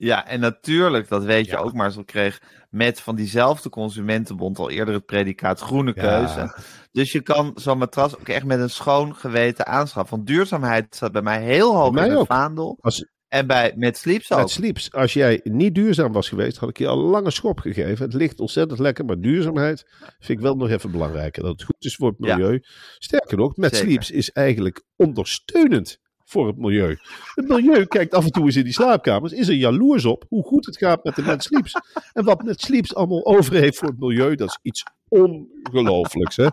Ja, 0.00 0.26
en 0.26 0.40
natuurlijk, 0.40 1.08
dat 1.08 1.24
weet 1.24 1.44
je 1.46 1.50
Ja. 1.52 1.58
ook, 1.58 1.72
maar 1.72 1.92
zo 1.92 2.02
kreeg 2.02 2.40
met 2.70 3.00
van 3.00 3.16
diezelfde 3.16 3.68
Consumentenbond 3.68 4.58
al 4.58 4.70
eerder 4.70 4.94
het 4.94 5.06
predicaat 5.06 5.60
groene 5.60 5.92
Ja. 5.94 6.02
keuze. 6.02 6.54
Dus 6.92 7.12
je 7.12 7.20
kan 7.20 7.52
zo'n 7.54 7.78
matras 7.78 8.18
ook 8.18 8.28
echt 8.28 8.44
met 8.44 8.60
een 8.60 8.70
schoon 8.70 9.14
geweten 9.16 9.66
aanschaffen. 9.66 10.16
Want 10.16 10.28
duurzaamheid 10.28 10.94
staat 10.94 11.12
bij 11.12 11.22
mij 11.22 11.42
heel 11.42 11.74
hoog 11.76 11.92
mij 11.92 12.04
in 12.04 12.10
het 12.10 12.18
ook. 12.18 12.26
vaandel. 12.26 12.78
Als, 12.80 13.06
En 13.28 13.46
bij 13.46 13.72
Met 13.76 13.96
Sleeps 13.96 14.32
ook. 14.32 14.38
Met 14.38 14.50
Sleeps, 14.50 14.92
als 14.92 15.12
jij 15.12 15.40
niet 15.44 15.74
duurzaam 15.74 16.12
was 16.12 16.28
geweest, 16.28 16.56
had 16.56 16.68
ik 16.68 16.78
je 16.78 16.86
al 16.86 16.98
een 16.98 17.10
lange 17.10 17.30
schop 17.30 17.58
gegeven. 17.60 18.04
Het 18.04 18.14
ligt 18.14 18.40
ontzettend 18.40 18.78
lekker, 18.80 19.04
maar 19.04 19.20
duurzaamheid 19.20 19.84
vind 20.18 20.38
ik 20.38 20.44
wel 20.44 20.56
nog 20.56 20.68
even 20.70 20.90
belangrijker. 20.90 21.42
Dat 21.42 21.52
het 21.52 21.62
goed 21.62 21.84
is 21.84 21.94
voor 21.96 22.08
het 22.08 22.26
Ja. 22.26 22.36
milieu. 22.36 22.58
Sterker 22.98 23.36
nog, 23.36 23.56
met 23.56 23.74
Zeker. 23.76 23.88
Sleeps 23.88 24.10
is 24.10 24.30
eigenlijk 24.30 24.84
ondersteunend 24.96 25.98
voor 26.28 26.46
het 26.46 26.58
milieu. 26.58 26.96
Het 27.34 27.48
milieu 27.48 27.86
kijkt 27.86 28.14
af 28.14 28.24
en 28.24 28.30
toe 28.30 28.44
eens 28.44 28.56
in 28.56 28.64
die 28.64 28.72
slaapkamers, 28.72 29.32
is 29.32 29.48
er 29.48 29.54
jaloers 29.54 30.04
op 30.04 30.24
hoe 30.28 30.44
goed 30.44 30.66
het 30.66 30.76
gaat 30.76 31.04
met 31.04 31.16
de 31.16 31.22
Met 31.22 31.42
Sleeps. 31.42 31.74
En 32.12 32.24
wat 32.24 32.42
Met 32.42 32.60
Sleeps 32.60 32.94
allemaal 32.94 33.26
over 33.26 33.54
heeft 33.54 33.78
voor 33.78 33.88
het 33.88 33.98
milieu, 33.98 34.34
dat 34.34 34.48
is 34.48 34.58
iets 34.62 34.84
ongelooflijks. 35.08 36.36
Hè? 36.36 36.46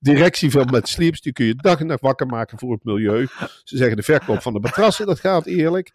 Directie 0.00 0.50
van 0.50 0.68
Met 0.70 0.88
Sleeps, 0.88 1.20
die 1.20 1.32
kun 1.32 1.46
je 1.46 1.54
dag 1.54 1.80
en 1.80 1.86
nacht 1.86 2.00
wakker 2.00 2.26
maken 2.26 2.58
voor 2.58 2.72
het 2.72 2.84
milieu. 2.84 3.26
Ze 3.64 3.76
zeggen 3.76 3.96
de 3.96 4.02
verkoop 4.02 4.42
van 4.42 4.52
de 4.52 4.60
matrassen, 4.60 5.06
dat 5.06 5.20
gaat 5.20 5.46
eerlijk. 5.46 5.92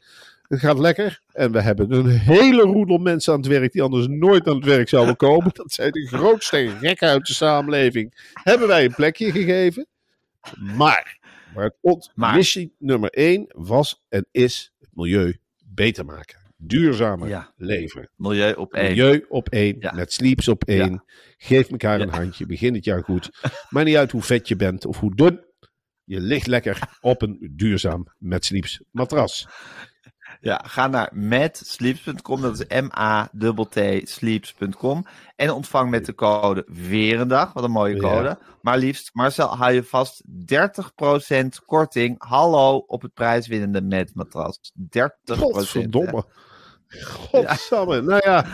Het 0.48 0.60
gaat 0.60 0.80
lekker. 0.80 1.19
En 1.32 1.52
we 1.52 1.62
hebben 1.62 1.91
een 1.91 2.08
hele 2.10 2.62
roedel 2.62 2.98
mensen 2.98 3.34
aan 3.34 3.39
het 3.39 3.48
werk 3.48 3.72
die 3.72 3.82
anders 3.82 4.08
nooit 4.08 4.48
aan 4.48 4.56
het 4.56 4.65
werk 4.65 4.89
zouden 4.89 5.15
komen. 5.15 5.52
Dat 5.54 5.72
zijn 5.72 5.91
de 5.91 6.08
grootste 6.08 6.72
gekken 6.80 7.08
uit 7.08 7.26
de 7.26 7.34
samenleving. 7.34 8.30
Hebben 8.34 8.67
wij 8.67 8.86
een 8.86 8.93
plekje 8.93 9.32
gegeven. 9.32 9.88
Maar, 10.76 11.17
maar, 11.56 11.72
het 11.82 12.12
Maar. 12.16 12.36
missie 12.36 12.76
nummer 12.80 13.10
één 13.10 13.46
was 13.56 14.04
en 14.10 14.26
is 14.32 14.74
het 14.80 14.89
milieu 14.94 15.38
beter 15.66 16.06
maken. 16.06 16.42
Duurzamer 16.58 17.28
Ja. 17.28 17.54
leven. 17.58 18.10
Milieu 18.16 18.54
op 18.54 18.74
één. 18.74 18.89
Milieu 18.89 19.26
op 19.30 19.50
één, 19.50 19.76
Ja. 19.80 19.92
met 19.96 20.13
sleeps 20.13 20.48
op 20.48 20.63
één. 20.63 21.04
Geef 21.38 21.70
elkaar 21.70 22.02
een 22.02 22.10
handje, 22.10 22.46
begin 22.46 22.74
het 22.74 22.86
jaar 22.86 23.04
goed. 23.10 23.30
Maar 23.70 23.84
niet 23.84 23.96
uit 23.96 24.12
hoe 24.12 24.22
vet 24.22 24.48
je 24.48 24.56
bent 24.56 24.86
of 24.86 25.00
hoe 25.00 25.16
dun. 25.16 25.46
Je 26.04 26.20
ligt 26.20 26.48
lekker 26.48 26.80
op 27.02 27.22
een 27.22 27.52
duurzaam 27.56 28.08
met 28.18 28.46
sleeps 28.46 28.82
matras. 28.92 29.48
Ja, 30.43 30.62
ga 30.65 30.88
naar 30.88 31.10
matsleeps.com. 31.13 32.41
Dat 32.41 32.60
is 32.60 32.82
M-A-T-T 32.82 34.10
sleeps.com. 34.10 35.06
En 35.36 35.49
ontvang 35.51 35.89
met 35.89 36.06
de 36.06 36.15
code 36.15 36.65
weer 36.67 37.19
een 37.19 37.27
dag. 37.27 37.53
Wat 37.53 37.63
een 37.63 37.71
mooie 37.71 37.95
Ja. 37.95 38.01
code. 38.01 38.38
Maar 38.62 38.77
liefst, 38.77 39.10
Marcel, 39.13 39.58
hou 39.58 39.73
je 39.73 39.84
vast 39.84 40.23
30% 40.25 41.65
korting. 41.65 42.15
Hallo 42.17 42.77
op 42.77 43.01
het 43.01 43.13
prijswinnende 43.13 43.82
met 43.82 44.15
matras. 44.15 44.71
30%. 44.73 45.39
Godverdomme. 45.39 46.25
Godsamme. 47.01 48.01
Nou 48.01 48.21
ja? 48.23 48.45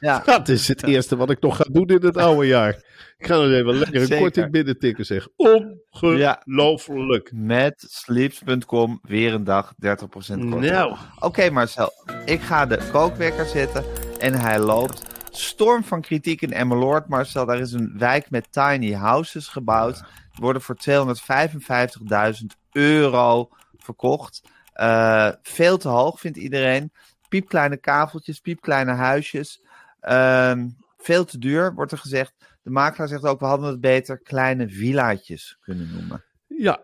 Ja, 0.00 0.22
dat 0.24 0.48
is 0.48 0.68
het 0.68 0.82
eerste 0.82 1.16
wat 1.16 1.30
ik 1.30 1.40
nog 1.40 1.56
ga 1.56 1.64
doen 1.70 1.86
in 1.86 2.04
het 2.04 2.16
oude 2.16 2.46
jaar. 2.46 2.74
Ik 3.18 3.26
ga 3.26 3.34
nog 3.36 3.50
even 3.50 3.74
lekker 3.74 4.00
een 4.00 4.06
Zeker. 4.06 4.18
korting 4.22 4.50
binnentikken 4.50 5.04
zeg. 5.04 5.28
Ongelooflijk. 5.36 7.30
met 7.34 7.84
sleeps.com 7.88 8.98
weer 9.02 9.34
een 9.34 9.44
dag 9.44 9.72
30% 9.72 9.76
korting. 10.06 10.60
Nou, 10.60 10.96
Oké 11.18 11.50
Marcel, 11.50 11.92
ik 12.24 12.40
ga 12.40 12.66
de 12.66 12.88
kookwekker 12.92 13.46
zetten 13.46 13.84
en 14.18 14.34
hij 14.34 14.58
loopt. 14.58 15.02
Storm 15.30 15.84
van 15.84 16.00
kritiek 16.00 16.42
in 16.42 16.52
Emmeloord, 16.52 17.08
Marcel. 17.08 17.46
Daar 17.46 17.60
is 17.60 17.72
een 17.72 17.94
wijk 17.98 18.30
met 18.30 18.52
tiny 18.52 18.92
houses 18.92 19.48
gebouwd. 19.48 19.94
Die 20.32 20.44
worden 20.44 20.62
voor 20.62 20.76
255.000 20.76 22.46
euro 22.72 23.48
verkocht. 23.76 24.42
Eh, 24.72 25.28
veel 25.42 25.78
te 25.78 25.88
hoog, 25.88 26.20
vindt 26.20 26.36
iedereen. 26.36 26.92
Piepkleine 27.28 27.76
kaveltjes, 27.76 28.40
piepkleine 28.40 28.92
huisjes. 28.92 29.62
Ehm, 30.00 30.68
veel 30.96 31.24
te 31.24 31.38
duur, 31.38 31.74
wordt 31.74 31.92
er 31.92 31.98
gezegd. 31.98 32.34
De 32.62 32.70
makelaar 32.70 33.08
zegt 33.08 33.24
ook, 33.24 33.40
we 33.40 33.46
hadden 33.46 33.68
het 33.68 33.80
beter 33.80 34.18
kleine 34.18 34.68
villaatjes 34.68 35.58
kunnen 35.60 35.90
noemen. 35.92 36.24
ja, 36.46 36.80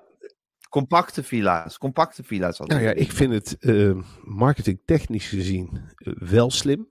Compacte 0.73 1.23
villa's, 1.23 1.79
compacte 1.79 2.23
villa's. 2.23 2.59
hadden 2.59 2.77
Nou 2.77 2.89
ja, 2.89 2.95
ik 2.95 3.13
vind 3.13 3.33
het 3.33 3.57
eh, 3.61 3.99
marketingtechnisch 4.25 5.29
gezien 5.29 5.81
eh, 5.97 6.13
wel 6.19 6.51
slim. 6.51 6.89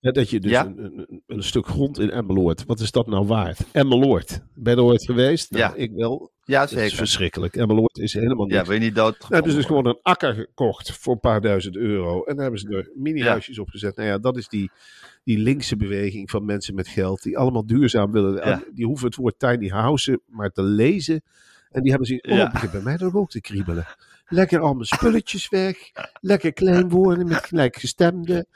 Dat 0.00 0.30
je 0.30 0.40
dus 0.40 0.50
Ja. 0.50 0.66
een, 0.66 0.84
een, 0.84 1.22
een 1.26 1.42
stuk 1.42 1.66
grond 1.66 1.98
in 1.98 2.10
Emmeloord, 2.10 2.64
wat 2.66 2.80
is 2.80 2.90
dat 2.90 3.06
nou 3.06 3.26
waard? 3.26 3.60
Emmeloord, 3.72 4.40
ben 4.54 4.72
je 4.74 4.78
er 4.80 4.86
ooit 4.86 5.04
geweest? 5.04 5.50
Nou, 5.50 5.62
Ja. 5.62 5.74
ik 5.74 5.90
wel. 5.92 6.30
ja, 6.44 6.60
Het 6.60 6.70
is 6.72 6.78
zeker. 6.78 6.96
verschrikkelijk. 6.96 7.56
Emmeloord 7.56 7.98
is 7.98 8.12
helemaal 8.12 8.46
niks. 8.46 8.58
Ja, 8.58 8.64
wil 8.64 8.74
je 8.74 8.80
niet 8.80 8.94
dood? 8.94 9.28
Nou, 9.28 9.42
dus 9.42 9.54
is 9.54 9.64
gewoon 9.64 9.86
een 9.86 9.98
akker 10.02 10.34
gekocht 10.34 10.92
voor 10.92 11.12
een 11.12 11.20
paar 11.20 11.40
duizend 11.40 11.76
euro. 11.76 12.22
En 12.24 12.34
daar 12.34 12.42
hebben 12.42 12.60
ze 12.60 12.68
er 12.68 12.90
mini-huisjes 12.94 13.58
op 13.58 13.68
gezet. 13.68 13.96
Nou 13.96 14.08
ja, 14.08 14.18
dat 14.18 14.36
is 14.36 14.48
die, 14.48 14.70
die 15.24 15.38
linkse 15.38 15.76
beweging 15.76 16.30
van 16.30 16.44
mensen 16.44 16.74
met 16.74 16.88
geld. 16.88 17.22
Die 17.22 17.38
allemaal 17.38 17.66
duurzaam 17.66 18.12
willen. 18.12 18.34
Ja. 18.48 18.62
Die 18.74 18.86
hoeven 18.86 19.06
het 19.06 19.16
woord 19.16 19.38
tiny 19.38 19.68
house 19.68 20.20
maar 20.26 20.50
te 20.50 20.62
lezen. 20.62 21.22
En 21.70 21.80
die 21.82 21.90
hebben 21.90 22.08
ze 22.08 22.24
oh, 22.30 22.36
Ja. 22.36 22.52
bij 22.72 22.80
mij 22.82 22.96
toch 22.96 23.14
ook 23.14 23.30
te 23.30 23.40
kriebelen. 23.40 23.86
Lekker 24.28 24.60
allemaal 24.60 24.84
spulletjes 24.84 25.48
weg. 25.48 25.90
Lekker 26.20 26.52
klein 26.52 26.88
worden 26.88 27.28
met 27.28 27.44
gelijkgestemden. 27.44 28.46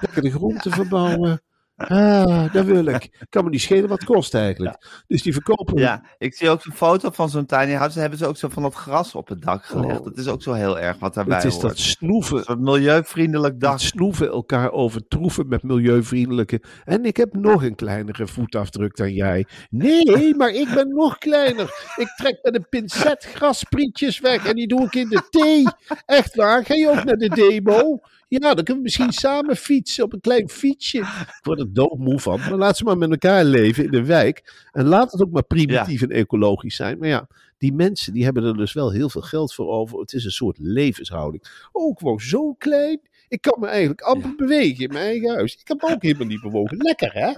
Lekker 0.00 0.22
de 0.22 0.30
grond 0.30 0.62
te 0.62 0.70
verbouwen. 0.70 1.42
Ah, 1.76 2.52
dat 2.52 2.64
wil 2.64 2.86
ik. 2.86 3.26
Kan 3.28 3.44
me 3.44 3.50
niet 3.50 3.60
schelen 3.60 3.88
wat 3.88 4.00
het 4.00 4.08
kost 4.08 4.34
eigenlijk. 4.34 5.02
Dus 5.06 5.22
die 5.22 5.32
verkopen 5.32 5.78
Ja, 5.78 6.02
ik 6.18 6.34
zie 6.34 6.48
ook 6.50 6.64
een 6.64 6.72
foto 6.72 7.10
van 7.10 7.28
zo'n 7.30 7.46
tiny 7.46 7.72
house. 7.72 8.00
Hebben 8.00 8.18
ze 8.18 8.26
ook 8.26 8.36
zo 8.36 8.48
van 8.48 8.62
dat 8.62 8.74
gras 8.74 9.14
op 9.14 9.28
het 9.28 9.42
dak 9.42 9.64
gelegd. 9.64 9.98
Oh. 9.98 10.04
Dat 10.04 10.16
is 10.18 10.28
ook 10.28 10.42
zo 10.42 10.52
heel 10.52 10.78
erg 10.78 10.98
wat 10.98 11.14
daarbij 11.14 11.36
Het 11.36 11.44
is 11.44 11.52
hoort. 11.52 11.62
dat 11.62 11.78
snoeven. 11.78 12.36
Een 12.36 12.44
soort 12.44 12.60
milieuvriendelijk 12.60 13.60
dak. 13.60 13.70
Dat 13.70 13.80
snoeven 13.80 14.28
elkaar 14.28 14.70
overtroeven 14.72 15.48
met 15.48 15.62
milieuvriendelijke. 15.62 16.62
En 16.84 17.04
ik 17.04 17.16
heb 17.16 17.34
nog 17.34 17.62
een 17.62 17.74
kleinere 17.74 18.26
voetafdruk 18.26 18.96
dan 18.96 19.12
jij. 19.12 19.46
Nee, 19.70 20.34
maar 20.36 20.50
ik 20.50 20.68
ben 20.74 20.88
nog 20.88 21.18
kleiner. 21.18 21.92
Ik 21.96 22.12
trek 22.16 22.38
met 22.42 22.54
een 22.54 22.68
pincet 22.68 23.24
grasprietjes 23.34 24.20
weg 24.20 24.46
en 24.46 24.54
die 24.56 24.68
doe 24.68 24.84
ik 24.84 24.94
in 24.94 25.08
de 25.08 25.22
thee. 25.30 25.66
Echt 26.06 26.34
waar, 26.34 26.64
ga 26.64 26.74
je 26.74 26.88
ook 26.88 27.04
naar 27.04 27.16
de 27.16 27.28
demo? 27.28 28.00
Ja, 28.40 28.54
dan 28.54 28.54
kunnen 28.64 28.74
we 28.76 28.80
misschien 28.82 29.12
samen 29.12 29.56
fietsen 29.56 30.04
op 30.04 30.12
een 30.12 30.20
klein 30.20 30.48
fietsje. 30.48 30.98
Ik 30.98 31.38
word 31.42 31.58
er 31.60 31.72
doodmoe 31.72 32.20
van. 32.20 32.40
Maar 32.40 32.54
laat 32.56 32.76
ze 32.76 32.84
maar 32.84 32.98
met 32.98 33.10
elkaar 33.10 33.44
leven 33.44 33.84
in 33.84 33.90
de 33.90 34.04
wijk. 34.04 34.66
En 34.72 34.84
laat 34.84 35.12
het 35.12 35.22
ook 35.22 35.30
maar 35.30 35.42
primitief 35.44 36.02
en 36.02 36.10
ecologisch 36.10 36.76
zijn. 36.76 36.98
Maar 36.98 37.08
ja, 37.08 37.28
die 37.58 37.72
mensen 37.72 38.12
die 38.12 38.24
hebben 38.24 38.44
er 38.44 38.56
dus 38.56 38.72
wel 38.72 38.90
heel 38.92 39.08
veel 39.10 39.20
geld 39.22 39.54
voor 39.54 39.68
over. 39.68 39.98
Het 40.00 40.12
is 40.12 40.24
een 40.24 40.30
soort 40.30 40.58
levenshouding. 40.60 41.44
Ook 41.72 41.98
gewoon 41.98 42.20
zo 42.20 42.52
klein. 42.52 43.00
Ik 43.28 43.40
kan 43.40 43.56
me 43.60 43.66
eigenlijk 43.66 44.00
amper 44.00 44.34
bewegen 44.36 44.84
in 44.84 44.92
mijn 44.92 45.04
eigen 45.04 45.34
huis. 45.34 45.54
Ik 45.54 45.68
heb 45.68 45.82
ook 45.82 46.02
helemaal 46.02 46.26
niet 46.26 46.40
bewogen. 46.42 46.76
Lekker 46.76 47.12
hè? 47.12 47.32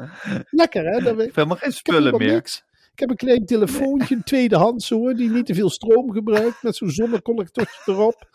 Lekker 0.50 0.84
hè? 0.84 1.00
Dat 1.02 1.16
we- 1.16 1.20
Ik 1.20 1.26
heb 1.26 1.34
helemaal 1.34 1.56
geen 1.56 1.72
spullen 1.72 2.16
meer. 2.18 2.32
niks. 2.32 2.64
Ik 2.94 3.00
heb 3.00 3.10
een 3.10 3.16
klein 3.16 3.46
telefoontje, 3.46 4.14
een 4.14 4.22
tweedehands 4.22 4.88
hoor, 4.90 5.14
die 5.14 5.30
niet 5.30 5.46
te 5.46 5.54
veel 5.54 5.70
stroom 5.70 6.12
gebruikt, 6.12 6.62
met 6.62 6.76
zo'n 6.76 6.90
zonnecollectortje 6.90 7.92
erop. 7.92 8.28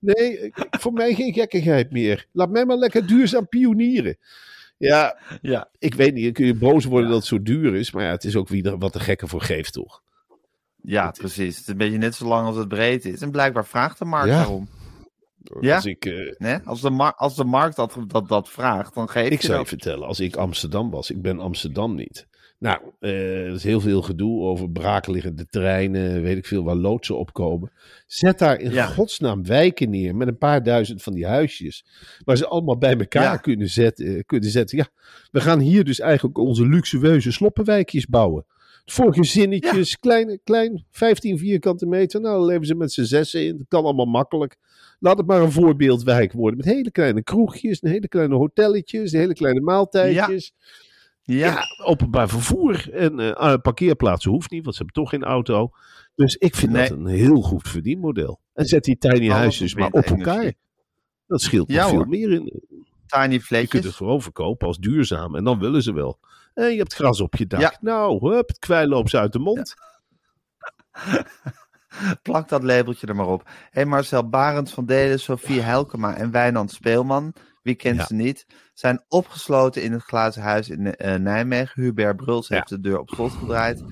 Nee, 0.00 0.38
ik- 0.40 0.66
voor 0.70 0.92
mij 0.92 1.14
geen 1.14 1.32
gekkigheid 1.32 1.90
meer. 1.90 2.26
Laat 2.32 2.50
mij 2.50 2.64
maar 2.64 2.76
lekker 2.76 3.06
duurzaam 3.06 3.48
pionieren. 3.48 4.16
Ja, 4.78 5.18
Ja, 5.42 5.68
ik 5.78 5.94
weet 5.94 6.14
niet, 6.14 6.24
dan 6.24 6.32
kun 6.32 6.46
je 6.46 6.54
boos 6.54 6.84
worden 6.84 7.08
dat 7.08 7.18
het 7.18 7.26
zo 7.26 7.42
duur 7.42 7.74
is, 7.74 7.92
maar 7.92 8.04
ja, 8.04 8.10
het 8.10 8.24
is 8.24 8.36
ook 8.36 8.48
wie 8.48 8.64
er 8.64 8.78
wat 8.78 8.92
de 8.92 9.00
gekken 9.00 9.28
voor 9.28 9.40
geeft, 9.42 9.72
toch? 9.72 10.02
ja, 10.82 11.10
precies. 11.10 11.54
Het 11.56 11.62
is 11.64 11.66
een 11.68 11.76
beetje 11.76 11.98
net 11.98 12.14
zo 12.14 12.26
lang 12.26 12.46
als 12.46 12.56
het 12.56 12.68
breed 12.68 13.04
is. 13.04 13.20
En 13.20 13.30
blijkbaar 13.30 13.66
vraagt 13.66 13.98
de 13.98 14.04
markt 14.04 14.28
Ja. 14.28 14.36
daarom. 14.38 14.68
Ja? 15.60 15.74
Als 15.74 15.84
ik, 15.86 16.04
eh, 16.04 16.34
Nee? 16.38 16.58
Als, 16.64 16.80
de 16.80 16.90
als 17.16 17.36
de 17.36 17.44
markt 17.44 17.76
dat, 17.76 17.96
dat, 18.06 18.28
dat 18.28 18.48
vraagt, 18.48 18.94
dan 18.94 19.08
geef 19.08 19.30
ik 19.30 19.40
je 19.40 19.46
zou 19.46 19.60
je 19.60 19.66
vertellen, 19.66 20.06
als 20.06 20.20
ik 20.20 20.36
Amsterdam 20.36 20.90
was, 20.90 21.10
ik 21.10 21.22
ben 21.22 21.40
Amsterdam 21.40 21.94
niet. 21.94 22.26
Nou, 22.62 22.80
eh, 23.00 23.46
er 23.46 23.52
is 23.54 23.62
heel 23.62 23.80
veel 23.80 24.02
gedoe 24.02 24.42
over 24.42 24.70
braakliggende 24.70 25.46
treinen, 25.46 26.22
weet 26.22 26.36
ik 26.36 26.46
veel, 26.46 26.64
waar 26.64 26.74
loodsen 26.74 27.18
opkomen. 27.18 27.72
Zet 28.06 28.38
daar 28.38 28.60
in 28.60 28.72
Ja. 28.72 28.86
godsnaam 28.86 29.46
wijken 29.46 29.90
neer 29.90 30.16
met 30.16 30.28
een 30.28 30.38
paar 30.38 30.62
duizend 30.62 31.02
van 31.02 31.12
die 31.12 31.26
huisjes. 31.26 31.84
Waar 32.24 32.36
ze 32.36 32.46
allemaal 32.46 32.78
bij 32.78 32.96
elkaar 32.96 33.22
Ja. 33.22 33.36
kunnen, 33.36 33.68
zetten, 33.68 34.24
kunnen 34.26 34.50
zetten. 34.50 34.78
Ja, 34.78 34.86
we 35.30 35.40
gaan 35.40 35.58
hier 35.60 35.84
dus 35.84 36.00
eigenlijk 36.00 36.38
onze 36.38 36.66
luxueuze 36.68 37.32
sloppenwijkjes 37.32 38.06
bouwen. 38.06 38.44
Voor 38.84 39.14
gezinnetjes, 39.14 39.98
klein, 39.98 40.40
klein, 40.44 40.84
15 40.90 41.38
vierkante 41.38 41.86
meter. 41.86 42.20
Nou, 42.20 42.36
dan 42.38 42.46
leven 42.46 42.66
ze 42.66 42.74
met 42.74 42.92
z'n 42.92 43.02
zessen 43.02 43.46
in. 43.46 43.56
Dat 43.58 43.66
kan 43.68 43.84
allemaal 43.84 44.06
makkelijk. 44.06 44.56
Laat 44.98 45.18
het 45.18 45.26
maar 45.26 45.40
een 45.42 45.52
voorbeeldwijk 45.52 46.32
worden. 46.32 46.56
Met 46.58 46.66
hele 46.74 46.90
kleine 46.90 47.22
kroegjes, 47.22 47.80
hele 47.80 48.08
kleine 48.08 48.34
hotelletjes, 48.34 49.12
hele 49.12 49.34
kleine 49.34 49.60
maaltijdjes. 49.60 50.52
Ja, 50.54 50.90
Ja, 51.22 51.62
openbaar 51.84 52.28
vervoer. 52.28 52.92
En 52.92 53.34
eh, 53.36 53.54
parkeerplaatsen 53.62 54.30
hoeft 54.30 54.50
niet, 54.50 54.62
want 54.64 54.76
ze 54.76 54.82
hebben 54.82 55.02
toch 55.02 55.10
geen 55.12 55.24
auto. 55.24 55.70
Dus 56.14 56.34
ik 56.36 56.54
vind 56.56 56.72
Nee. 56.72 56.88
dat 56.88 56.98
een 56.98 57.06
heel 57.06 57.40
goed 57.40 57.68
verdienmodel. 57.68 58.40
En 58.52 58.66
zet 58.66 58.84
die 58.84 58.98
tiny 58.98 59.14
Alles 59.14 59.28
huisjes 59.28 59.74
maar 59.74 59.90
op 59.90 60.04
elkaar. 60.04 60.52
Dat 61.26 61.40
scheelt 61.40 61.68
Ja, 61.70 61.88
veel 61.88 61.96
hoor. 61.96 62.08
meer 62.08 62.32
in. 62.32 62.42
tiny 63.06 63.22
Je 63.22 63.28
kunt 63.28 63.32
het 63.32 63.42
vleetjes. 63.42 63.94
gewoon 63.96 64.22
verkopen 64.22 64.66
als 64.66 64.78
duurzaam. 64.78 65.36
En 65.36 65.44
dan 65.44 65.58
willen 65.58 65.82
ze 65.82 65.92
wel. 65.92 66.18
En 66.54 66.70
je 66.72 66.78
hebt 66.78 66.94
gras 66.94 67.20
op 67.20 67.36
je 67.36 67.46
dak. 67.46 67.60
Ja. 67.60 67.76
Nou, 67.80 68.34
hup, 68.34 68.48
het 68.48 68.58
kwijl 68.58 69.08
ze 69.08 69.18
uit 69.18 69.32
de 69.32 69.38
mond. 69.38 69.74
Plak 72.22 72.48
dat 72.48 72.62
labeltje 72.62 73.06
er 73.06 73.16
maar 73.16 73.26
op. 73.26 73.42
Hé 73.44 73.52
hey 73.70 73.84
Marcel 73.86 74.28
Barend 74.28 74.70
van 74.70 74.86
Delen, 74.86 75.20
Sofie 75.20 75.60
Helkema 75.60 76.14
en 76.16 76.30
Wijnand 76.30 76.70
Speelman, 76.72 77.32
wie 77.62 77.74
kent 77.74 77.96
Ja. 77.96 78.06
ze 78.06 78.14
niet, 78.14 78.46
zijn 78.74 79.04
opgesloten 79.08 79.82
in 79.82 79.92
het 79.92 80.02
glazen 80.02 80.42
huis 80.42 80.68
in 80.68 80.94
eh, 80.96 81.14
Nijmegen. 81.14 81.82
Hubert 81.82 82.16
Bruls 82.16 82.48
Ja. 82.48 82.56
heeft 82.56 82.68
de 82.68 82.80
deur 82.80 82.98
op 82.98 83.08
slot 83.08 83.32
gedraaid. 83.32 83.82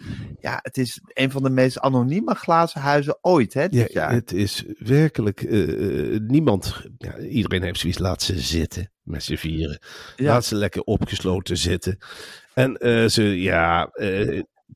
Ja, 0.40 0.59
het 0.62 0.76
is 0.78 1.00
een 1.12 1.30
van 1.30 1.42
de 1.42 1.50
meest 1.50 1.78
anonieme 1.80 2.35
glazen 2.35 2.80
huizen 2.80 3.18
ooit, 3.20 3.54
hè, 3.54 3.68
dit 3.68 3.92
Ja, 3.92 4.00
jaar. 4.00 4.12
het 4.12 4.33
is 4.33 4.64
werkelijk 4.78 5.42
eh, 5.42 6.14
eh, 6.14 6.20
niemand. 6.20 6.83
Ja, 6.98 7.18
iedereen 7.18 7.62
heeft 7.62 7.80
zoiets. 7.80 7.98
Laat 7.98 8.22
ze 8.22 8.38
zitten 8.38 8.90
met 9.02 9.22
z'n 9.22 9.35
vieren. 9.37 9.78
Laat 10.16 10.44
ze 10.44 10.54
lekker 10.54 10.83
opgesloten 10.83 11.56
zitten. 11.56 11.98
En 12.54 12.76
ze, 13.11 13.22
ja. 13.22 13.90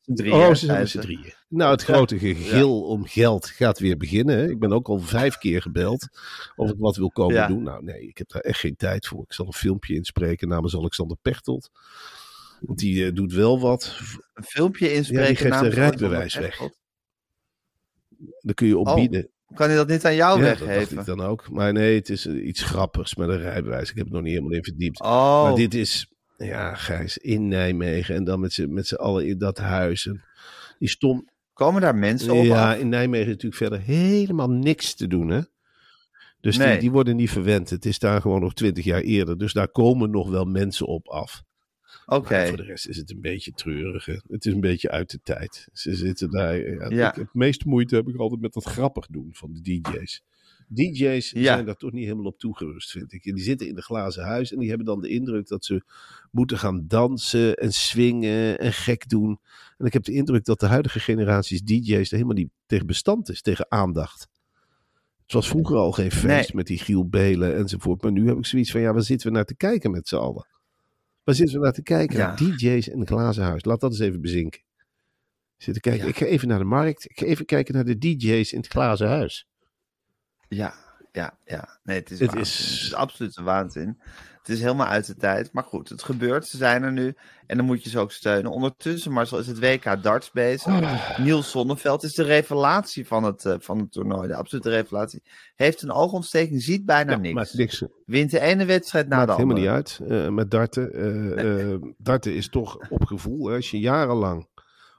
Drieën, 0.04 0.32
oh, 0.34 0.48
ze 0.54 0.66
zijn 0.66 0.78
met 0.78 0.88
z'n 0.90 0.98
drieën. 1.00 1.34
Nou, 1.56 1.70
het 1.70 1.82
grote 1.82 2.18
gegil 2.18 2.82
om 2.82 3.06
geld 3.06 3.46
gaat 3.46 3.78
weer 3.78 3.96
beginnen. 3.96 4.50
Ik 4.50 4.58
ben 4.58 4.72
ook 4.72 4.88
al 4.88 4.98
vijf 4.98 5.38
keer 5.38 5.62
gebeld 5.62 6.08
of 6.56 6.70
ik 6.70 6.76
wat 6.78 6.96
wil 6.96 7.10
komen 7.10 7.34
Ja. 7.34 7.46
doen. 7.46 7.62
Nou, 7.62 7.84
nee, 7.84 8.08
ik 8.08 8.18
heb 8.18 8.28
daar 8.28 8.42
echt 8.42 8.58
geen 8.60 8.76
tijd 8.76 9.06
voor. 9.06 9.22
Ik 9.22 9.32
zal 9.32 9.46
een 9.46 9.52
filmpje 9.52 9.94
inspreken 9.94 10.48
namens 10.48 10.76
Alexander 10.76 11.16
Pechtold. 11.22 11.70
Want 12.60 12.78
die 12.78 13.06
eh, 13.06 13.12
doet 13.14 13.32
wel 13.32 13.60
wat. 13.60 13.98
Een 14.34 14.44
filmpje 14.44 14.92
inspreken. 14.92 15.22
Ja, 15.22 15.28
die 15.28 15.36
geeft 15.36 15.62
een 15.62 15.70
rijbewijs 15.70 16.34
weg. 16.34 16.58
Daar 18.40 18.54
kun 18.54 18.66
je 18.66 18.78
op 18.78 18.86
Oh, 18.86 18.94
bieden. 18.94 19.28
Kan 19.54 19.66
hij 19.66 19.76
dat 19.76 19.88
niet 19.88 20.04
aan 20.04 20.14
jou 20.14 20.42
Ja, 20.42 20.48
dat 20.48 20.58
weggeven? 20.58 20.98
ik 20.98 21.04
dan 21.04 21.20
ook. 21.20 21.50
Maar 21.50 21.72
nee, 21.72 21.94
het 21.98 22.08
is 22.08 22.26
eh, 22.26 22.46
iets 22.46 22.62
grappigs 22.62 23.14
met 23.14 23.28
een 23.28 23.38
rijbewijs. 23.40 23.90
Ik 23.90 23.96
heb 23.96 24.04
het 24.04 24.14
nog 24.14 24.22
niet 24.22 24.32
helemaal 24.32 24.52
in 24.56 24.64
verdiept. 24.64 25.00
Oh, 25.00 25.42
Maar 25.42 25.54
dit 25.54 25.74
is, 25.74 26.06
ja, 26.36 26.74
Gijs, 26.74 27.18
in 27.18 27.48
Nijmegen. 27.48 28.14
En 28.14 28.24
dan 28.24 28.40
met 28.40 28.52
z'n 28.52 28.72
met 28.72 28.86
z'n 28.86 28.94
allen 28.94 29.26
in 29.26 29.38
dat 29.38 29.58
huis. 29.58 30.06
En 30.06 30.24
die 30.78 30.88
stom, 30.88 31.28
komen 31.54 31.80
daar 31.80 31.94
mensen 31.96 32.32
op 32.34 32.44
ja, 32.44 32.72
af? 32.72 32.78
in 32.78 32.88
Nijmegen 32.88 33.26
is 33.26 33.32
natuurlijk 33.32 33.62
verder 33.62 33.80
helemaal 33.80 34.50
niks 34.50 34.94
te 34.94 35.06
doen, 35.06 35.28
hè. 35.28 35.40
Dus 36.40 36.56
die, 36.56 36.66
Nee. 36.66 36.78
die 36.78 36.90
worden 36.90 37.16
niet 37.16 37.30
verwend. 37.30 37.70
Het 37.70 37.84
is 37.84 37.98
daar 37.98 38.20
gewoon 38.20 38.40
nog 38.40 38.54
twintig 38.54 38.84
jaar 38.84 39.00
eerder. 39.00 39.38
Dus 39.38 39.52
daar 39.52 39.68
komen 39.68 40.10
nog 40.10 40.28
wel 40.30 40.44
mensen 40.44 40.86
op 40.86 41.08
af. 41.08 41.42
Oké. 42.06 42.46
Voor 42.46 42.56
de 42.56 42.62
rest 42.62 42.88
is 42.88 42.96
het 42.96 43.10
een 43.10 43.20
beetje 43.20 43.52
treurig. 43.52 44.04
hè. 44.04 44.16
Het 44.28 44.44
is 44.46 44.52
een 44.52 44.60
beetje 44.60 44.90
uit 44.90 45.10
de 45.10 45.20
tijd. 45.22 45.68
Ze 45.72 45.94
zitten 45.94 46.30
daar. 46.30 46.56
Ja, 46.56 46.88
Ja. 46.88 47.08
Ik, 47.10 47.14
het 47.14 47.34
meeste 47.34 47.68
moeite 47.68 47.94
heb 47.94 48.08
ik 48.08 48.16
altijd 48.16 48.40
met 48.40 48.52
dat 48.52 48.64
grappig 48.64 49.06
doen 49.06 49.28
van 49.32 49.52
de 49.52 49.60
DJ's. 49.60 50.22
DJ's 50.68 51.30
Ja. 51.30 51.42
zijn 51.42 51.64
daar 51.66 51.76
toch 51.76 51.92
niet 51.92 52.04
helemaal 52.04 52.24
op 52.24 52.38
toegerust, 52.38 52.90
vind 52.90 53.12
ik. 53.12 53.22
Die 53.22 53.38
zitten 53.38 53.68
in 53.68 53.74
de 53.74 53.82
glazen 53.82 54.24
huis 54.24 54.52
en 54.52 54.58
die 54.58 54.68
hebben 54.68 54.86
dan 54.86 55.00
de 55.00 55.08
indruk 55.08 55.48
dat 55.48 55.64
ze 55.64 55.82
moeten 56.30 56.58
gaan 56.58 56.84
dansen 56.88 57.54
en 57.56 57.72
swingen 57.72 58.58
en 58.58 58.72
gek 58.72 59.08
doen. 59.08 59.38
En 59.78 59.86
ik 59.86 59.92
heb 59.92 60.04
de 60.04 60.12
indruk 60.12 60.44
dat 60.44 60.60
de 60.60 60.66
huidige 60.66 61.00
generaties 61.00 61.62
DJ's 61.62 62.08
er 62.10 62.16
helemaal 62.16 62.36
niet 62.36 62.50
tegen 62.66 62.86
bestand 62.86 63.28
is, 63.30 63.42
tegen 63.42 63.66
aandacht. 63.68 64.28
Het 65.22 65.32
was 65.32 65.48
vroeger 65.48 65.76
al 65.76 65.92
geen 65.92 66.10
feest 66.10 66.48
Nee. 66.48 66.56
met 66.56 66.66
die 66.66 66.78
Giel 66.78 67.08
Belen 67.08 67.56
enzovoort. 67.56 68.02
Maar 68.02 68.12
nu 68.12 68.26
heb 68.28 68.36
ik 68.36 68.46
zoiets 68.46 68.70
van, 68.70 68.80
ja, 68.80 68.92
waar 68.92 69.02
zitten 69.02 69.26
we 69.28 69.32
naar 69.34 69.44
te 69.44 69.56
kijken 69.56 69.90
met 69.90 70.08
z'n 70.08 70.16
allen? 70.16 70.46
Waar 71.24 71.34
zitten 71.34 71.56
we 71.56 71.62
naar 71.62 71.72
te 71.72 71.82
kijken? 71.82 72.16
Ja. 72.16 72.26
Naar 72.26 72.36
DJ's 72.36 72.88
in 72.88 73.00
een 73.00 73.06
glazen 73.06 73.44
huis. 73.44 73.64
Laat 73.64 73.80
dat 73.80 73.90
eens 73.90 74.00
even 74.00 74.20
bezinken. 74.20 74.62
Zitten 75.56 75.82
kijken. 75.82 76.02
Ja. 76.02 76.08
Ik 76.10 76.16
ga 76.16 76.24
even 76.24 76.48
naar 76.48 76.58
de 76.58 76.64
markt. 76.64 77.04
Ik 77.10 77.18
ga 77.18 77.26
even 77.26 77.44
kijken 77.44 77.74
naar 77.74 77.84
de 77.84 77.98
DJ's 77.98 78.52
in 78.52 78.58
het 78.58 78.66
glazen 78.68 79.08
huis. 79.08 79.46
Ja, 80.48 80.74
ja, 81.12 81.38
ja. 81.44 81.78
Nee, 81.82 81.98
het 81.98 82.10
is, 82.10 82.18
Het 82.20 82.34
is- 82.34 82.58
het 82.58 82.82
is 82.82 82.94
absoluut 82.94 83.36
een 83.36 83.44
waanzin. 83.44 84.00
Het 84.38 84.48
is 84.54 84.60
helemaal 84.60 84.86
uit 84.86 85.06
de 85.06 85.16
tijd. 85.16 85.52
Maar 85.52 85.64
goed, 85.64 85.88
het 85.88 86.02
gebeurt. 86.02 86.46
Ze 86.46 86.56
zijn 86.56 86.82
er 86.82 86.92
nu. 86.92 87.14
En 87.46 87.56
dan 87.56 87.66
moet 87.66 87.82
je 87.84 87.90
ze 87.90 87.98
ook 87.98 88.12
steunen. 88.12 88.50
Ondertussen, 88.50 89.12
Marcel, 89.12 89.38
is 89.38 89.46
het 89.46 89.58
WK 89.58 90.02
darts 90.02 90.30
bezig. 90.30 90.66
Oh. 90.82 91.18
Niels 91.18 91.50
Zonneveld 91.50 92.02
is 92.02 92.14
de 92.14 92.22
revelatie 92.22 93.06
van 93.06 93.22
het, 93.24 93.44
eh, 93.44 93.54
van 93.58 93.78
het 93.78 93.92
toernooi. 93.92 94.28
De 94.28 94.34
absolute 94.36 94.70
revelatie. 94.70 95.22
Heeft 95.54 95.82
een 95.82 95.90
oogontsteking, 95.92 96.62
ziet 96.62 96.84
bijna 96.84 97.10
Ja, 97.12 97.18
niks. 97.18 97.34
maakt 97.34 97.54
niks. 97.54 97.82
Wint 98.06 98.30
de 98.30 98.40
ene 98.40 98.64
wedstrijd 98.64 99.08
na 99.08 99.16
Maakt 99.16 99.28
de 99.28 99.34
helemaal 99.34 99.56
andere. 99.56 99.82
niet 99.82 100.10
uit. 100.10 100.24
eh, 100.26 100.28
met 100.28 100.50
darten. 100.50 100.92
Eh, 100.92 101.88
darten 102.08 102.34
is 102.34 102.48
toch 102.48 102.90
op 102.90 103.04
gevoel. 103.04 103.46
Hè? 103.48 103.54
Als 103.56 103.70
je 103.70 103.78
jarenlang 103.80 104.48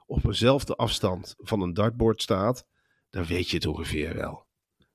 op 0.06 0.24
eenzelfde 0.24 0.74
afstand 0.76 1.34
van 1.38 1.60
een 1.60 1.74
dartboard 1.74 2.22
staat, 2.22 2.64
dan 3.10 3.24
weet 3.24 3.48
je 3.50 3.56
het 3.56 3.66
ongeveer 3.66 4.14
wel. 4.14 4.45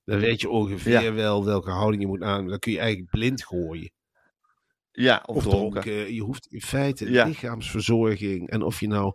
Dan 0.03 0.19
weet 0.19 0.41
je 0.41 0.49
ongeveer 0.49 1.01
Ja. 1.01 1.13
wel 1.13 1.45
welke 1.45 1.71
houding 1.71 2.01
je 2.01 2.07
moet 2.07 2.21
aan. 2.21 2.47
Dan 2.47 2.59
kun 2.59 2.71
je 2.71 2.79
eigenlijk 2.79 3.09
blind 3.11 3.45
gooien. 3.45 3.91
Ja, 4.91 5.23
of, 5.25 5.35
Of 5.35 5.43
dronken. 5.43 5.81
dronken. 5.81 6.13
Je 6.13 6.21
hoeft 6.21 6.45
in 6.47 6.61
feite 6.61 7.11
Ja. 7.11 7.25
lichaamsverzorging. 7.25 8.49
En 8.49 8.61
of 8.61 8.79
je 8.79 8.87
nou, 8.87 9.05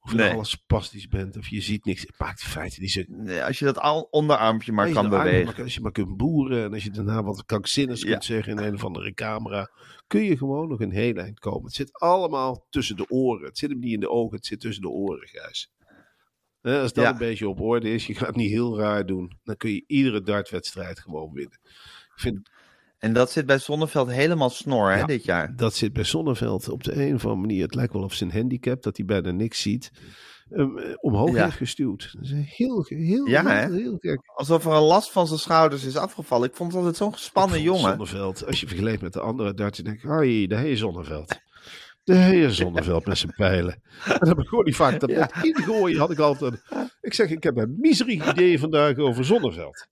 of 0.00 0.10
je 0.10 0.16
Nee. 0.16 0.24
nou 0.24 0.36
alles 0.36 0.50
spastisch 0.50 1.08
bent 1.08 1.36
of 1.36 1.48
je 1.48 1.60
ziet 1.60 1.84
niks. 1.84 2.00
Het 2.00 2.18
maakt 2.18 2.40
in 2.42 2.46
feite 2.48 2.80
niet 2.80 2.90
zo. 2.90 3.02
Nee, 3.06 3.44
Als 3.44 3.58
je 3.58 3.64
dat 3.64 3.78
al 3.78 4.08
onderarmpje 4.10 4.72
maar 4.72 4.90
kan 4.90 5.08
bewegen. 5.08 5.44
maar- 5.44 5.62
als 5.62 5.74
je 5.74 5.80
maar 5.80 5.92
kunt 5.92 6.16
boeren 6.16 6.64
en 6.64 6.72
als 6.72 6.84
je 6.84 6.90
daarna 6.90 7.22
wat 7.22 7.44
krankzinnigs 7.44 8.02
Ja. 8.02 8.10
kunt 8.10 8.24
zeggen 8.24 8.52
in 8.58 8.64
een 8.64 8.74
of 8.74 8.84
andere 8.84 9.14
camera, 9.14 9.70
kun 10.06 10.22
je 10.22 10.36
gewoon 10.36 10.68
nog 10.68 10.80
een 10.80 10.92
heel 10.92 11.14
eind 11.14 11.38
komen. 11.38 11.64
Het 11.64 11.74
zit 11.74 11.92
allemaal 11.92 12.66
tussen 12.70 12.96
de 12.96 13.08
oren. 13.08 13.46
Het 13.46 13.58
zit 13.58 13.70
hem 13.70 13.78
niet 13.78 13.92
in 13.92 14.00
de 14.00 14.10
ogen, 14.10 14.36
het 14.36 14.46
zit 14.46 14.60
tussen 14.60 14.82
de 14.82 14.88
oren, 14.90 15.28
Gijs. 15.28 15.70
Als 16.64 16.92
dat 16.92 17.04
Ja. 17.04 17.10
een 17.10 17.18
beetje 17.18 17.48
op 17.48 17.60
orde 17.60 17.90
is, 17.90 18.06
je 18.06 18.14
gaat 18.14 18.26
het 18.26 18.36
niet 18.36 18.50
heel 18.50 18.78
raar 18.78 19.06
doen, 19.06 19.32
dan 19.42 19.56
kun 19.56 19.70
je 19.70 19.84
iedere 19.86 20.20
dartwedstrijd 20.22 20.98
gewoon 21.00 21.32
winnen. 21.32 21.58
Ik 22.14 22.20
vind, 22.20 22.50
En 22.98 23.12
dat 23.12 23.30
zit 23.30 23.46
bij 23.46 23.58
Zonneveld 23.58 24.10
helemaal 24.10 24.50
snor, 24.50 24.90
hè, 24.90 24.98
Ja. 24.98 25.04
dit 25.06 25.24
jaar. 25.24 25.56
dat 25.56 25.74
zit 25.74 25.92
bij 25.92 26.04
Zonneveld 26.04 26.68
op 26.68 26.84
de 26.84 26.92
een 27.06 27.14
of 27.14 27.22
andere 27.24 27.40
manier. 27.40 27.62
Het 27.62 27.74
lijkt 27.74 27.92
wel 27.92 28.02
of 28.02 28.14
zijn 28.14 28.32
handicap, 28.32 28.82
dat 28.82 28.96
hij 28.96 29.06
bijna 29.06 29.30
niks 29.30 29.62
ziet, 29.62 29.90
eh, 30.50 30.66
omhoog 31.00 31.34
Ja. 31.34 31.44
heeft 31.44 31.56
gestuurd. 31.56 32.10
Dat 32.12 32.22
is 32.24 32.30
een 32.30 32.46
heel, 32.48 32.84
heel, 32.88 33.26
Ja, 33.28 33.66
heel, 33.66 33.72
heel 33.76 33.96
gek. 34.00 34.20
Alsof 34.34 34.64
er 34.66 34.72
een 34.72 34.82
last 34.82 35.10
van 35.12 35.26
zijn 35.26 35.38
schouders 35.40 35.84
is 35.84 35.96
afgevallen. 35.96 36.48
Ik 36.48 36.56
vond 36.56 36.68
het 36.68 36.78
altijd 36.78 36.96
zo'n 36.96 37.12
gespannen 37.12 37.62
jongen. 37.62 37.80
Zonneveld, 37.90 38.46
als 38.46 38.60
je 38.60 38.66
vergelijkt 38.66 39.02
met 39.02 39.12
de 39.12 39.20
andere 39.20 39.54
darten, 39.54 39.84
denk 39.84 39.96
ik, 39.96 40.02
hoi, 40.08 40.46
de 40.46 40.56
heer 40.56 40.76
Zonneveld. 40.76 41.42
De 42.04 42.14
heer 42.14 42.50
Zonneveld 42.50 43.06
met 43.06 43.18
zijn 43.18 43.34
pijlen. 43.36 43.82
En 44.04 44.18
dan 44.18 44.34
begon 44.34 44.64
hij 44.64 44.72
vaak 44.72 45.00
dat 45.00 45.10
met 45.10 45.32
ingooien 45.42 45.98
had 45.98 46.10
ik 46.10 46.18
altijd. 46.18 46.62
Ik 47.00 47.14
zeg, 47.14 47.30
ik 47.30 47.42
heb 47.42 47.56
een 47.56 47.76
miserie 47.80 48.22
idee 48.30 48.58
vandaag 48.58 48.96
over 48.96 49.24
Zonneveld. 49.24 49.86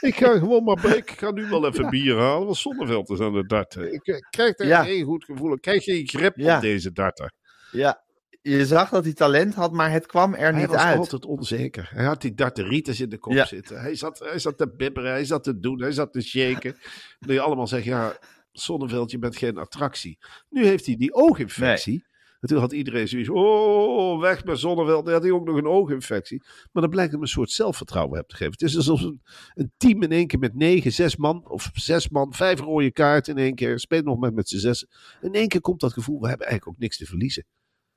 Ik 0.00 0.14
ga 0.16 0.38
gewoon 0.38 0.64
maar, 0.64 0.96
ik 0.96 1.10
ga 1.10 1.30
nu 1.30 1.48
wel 1.48 1.66
even 1.66 1.90
bier 1.90 2.16
halen, 2.18 2.44
want 2.44 2.56
Zonneveld 2.56 3.10
is 3.10 3.20
aan 3.20 3.32
de 3.32 3.46
darten. 3.46 3.92
Ik 3.92 4.06
eh, 4.06 4.16
krijg 4.30 4.54
daar 4.54 4.66
Ja. 4.66 4.82
geen 4.82 5.04
goed 5.04 5.24
gevoel. 5.24 5.52
Ik 5.52 5.60
krijg 5.60 5.84
geen 5.84 6.08
grip 6.08 6.36
Ja. 6.36 6.56
op 6.56 6.62
deze 6.62 6.92
darter. 6.92 7.32
Ja, 7.70 8.02
je 8.42 8.66
zag 8.66 8.88
dat 8.90 9.04
hij 9.04 9.12
talent 9.12 9.54
had, 9.54 9.72
maar 9.72 9.90
het 9.90 10.06
kwam 10.06 10.34
er 10.34 10.38
Hij 10.52 10.60
niet 10.60 10.66
was 10.66 10.76
uit. 10.80 10.98
altijd 10.98 11.24
onzeker. 11.24 11.88
Hij 11.92 12.04
had 12.04 12.20
die 12.20 12.34
darteritis 12.34 13.00
in 13.00 13.08
de 13.08 13.18
kop 13.18 13.32
Ja. 13.32 13.44
zitten. 13.44 13.80
Hij 13.80 13.94
zat, 13.94 14.18
hij 14.18 14.38
zat 14.38 14.58
te 14.58 14.68
bibberen, 14.76 15.10
hij 15.10 15.24
zat 15.24 15.44
te 15.44 15.58
doen, 15.58 15.80
hij 15.80 15.92
zat 15.92 16.12
te 16.12 16.20
shaken. 16.20 16.76
Dat 17.18 17.30
je 17.32 17.40
allemaal 17.40 17.66
zegt, 17.66 17.84
ja, 17.84 18.16
Zonneveld, 18.60 19.10
je 19.10 19.18
bent 19.18 19.36
geen 19.36 19.56
attractie. 19.58 20.18
Nu 20.50 20.64
heeft 20.66 20.86
hij 20.86 20.96
die 20.96 21.14
ooginfectie. 21.14 22.06
En 22.40 22.48
toen 22.48 22.58
had 22.58 22.72
iedereen 22.72 23.08
zoiets, 23.08 23.28
oh, 23.28 24.20
weg 24.20 24.44
met 24.44 24.58
Zonneveld. 24.58 25.04
Dan 25.04 25.14
had 25.14 25.22
hij 25.22 25.32
ook 25.32 25.46
nog 25.46 25.56
een 25.56 25.66
ooginfectie. 25.66 26.42
Maar 26.72 26.82
dan 26.82 26.90
blijkt 26.90 27.12
hem 27.12 27.20
een 27.20 27.28
soort 27.28 27.50
zelfvertrouwen 27.50 28.14
hebben 28.14 28.30
te 28.30 28.36
geven. 28.36 28.52
Het 28.52 28.62
is 28.62 28.76
alsof 28.76 29.00
een, 29.02 29.22
een 29.54 29.72
team 29.76 30.02
in 30.02 30.12
één 30.12 30.26
keer 30.26 30.38
met 30.38 30.54
negen, 30.54 30.92
zes 30.92 31.16
man, 31.16 31.48
of 31.48 31.70
zes 31.74 32.08
man, 32.08 32.34
vijf 32.34 32.60
rode 32.60 32.92
kaarten 32.92 33.36
in 33.36 33.42
één 33.44 33.54
keer. 33.54 33.78
Speelt 33.80 34.04
nog 34.04 34.18
met, 34.18 34.34
met 34.34 34.48
z'n 34.48 34.58
zes. 34.58 34.86
In 35.20 35.32
één 35.32 35.48
keer 35.48 35.60
komt 35.60 35.80
dat 35.80 35.92
gevoel, 35.92 36.20
we 36.20 36.28
hebben 36.28 36.46
eigenlijk 36.46 36.76
ook 36.76 36.82
niks 36.82 36.96
te 36.96 37.06
verliezen. 37.06 37.44